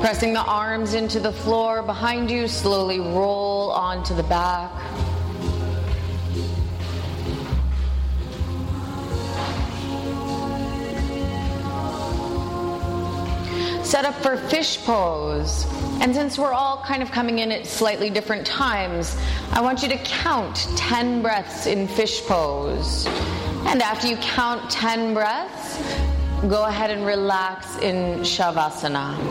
Pressing 0.00 0.34
the 0.34 0.40
arms 0.40 0.92
into 0.92 1.18
the 1.18 1.32
floor 1.32 1.82
behind 1.82 2.30
you, 2.30 2.46
slowly 2.46 3.00
roll 3.00 3.70
onto 3.70 4.14
the 4.14 4.24
back. 4.24 4.79
For 14.22 14.36
fish 14.36 14.78
pose. 14.84 15.66
And 16.00 16.14
since 16.14 16.38
we're 16.38 16.52
all 16.52 16.82
kind 16.84 17.02
of 17.02 17.10
coming 17.10 17.38
in 17.38 17.50
at 17.52 17.66
slightly 17.66 18.10
different 18.10 18.46
times, 18.46 19.16
I 19.52 19.60
want 19.60 19.82
you 19.82 19.88
to 19.88 19.98
count 19.98 20.68
10 20.76 21.22
breaths 21.22 21.66
in 21.66 21.88
fish 21.88 22.22
pose. 22.26 23.06
And 23.66 23.82
after 23.82 24.06
you 24.08 24.16
count 24.16 24.70
10 24.70 25.14
breaths, 25.14 25.78
go 26.48 26.64
ahead 26.64 26.90
and 26.90 27.04
relax 27.06 27.76
in 27.78 28.20
Shavasana. 28.20 29.29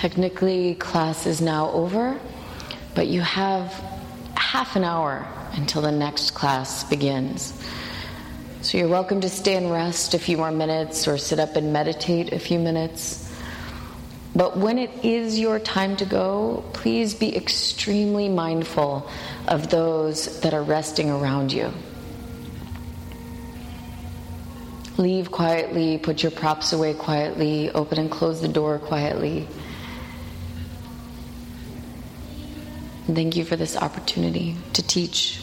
Technically, 0.00 0.76
class 0.76 1.26
is 1.26 1.42
now 1.42 1.70
over, 1.72 2.18
but 2.94 3.08
you 3.08 3.20
have 3.20 3.70
half 4.34 4.74
an 4.74 4.82
hour 4.82 5.28
until 5.52 5.82
the 5.82 5.92
next 5.92 6.30
class 6.30 6.84
begins. 6.84 7.52
So 8.62 8.78
you're 8.78 8.88
welcome 8.88 9.20
to 9.20 9.28
stay 9.28 9.56
and 9.56 9.70
rest 9.70 10.14
a 10.14 10.18
few 10.18 10.38
more 10.38 10.50
minutes 10.50 11.06
or 11.06 11.18
sit 11.18 11.38
up 11.38 11.54
and 11.54 11.74
meditate 11.74 12.32
a 12.32 12.38
few 12.38 12.58
minutes. 12.58 13.30
But 14.34 14.56
when 14.56 14.78
it 14.78 15.04
is 15.04 15.38
your 15.38 15.58
time 15.58 15.98
to 15.98 16.06
go, 16.06 16.64
please 16.72 17.12
be 17.12 17.36
extremely 17.36 18.30
mindful 18.30 19.06
of 19.48 19.68
those 19.68 20.40
that 20.40 20.54
are 20.54 20.62
resting 20.62 21.10
around 21.10 21.52
you. 21.52 21.70
Leave 24.96 25.30
quietly, 25.30 25.98
put 25.98 26.22
your 26.22 26.32
props 26.32 26.72
away 26.72 26.94
quietly, 26.94 27.70
open 27.72 27.98
and 27.98 28.10
close 28.10 28.40
the 28.40 28.48
door 28.48 28.78
quietly. 28.78 29.46
And 33.10 33.16
thank 33.16 33.34
you 33.34 33.44
for 33.44 33.56
this 33.56 33.76
opportunity 33.76 34.54
to 34.72 34.84
teach. 34.84 35.40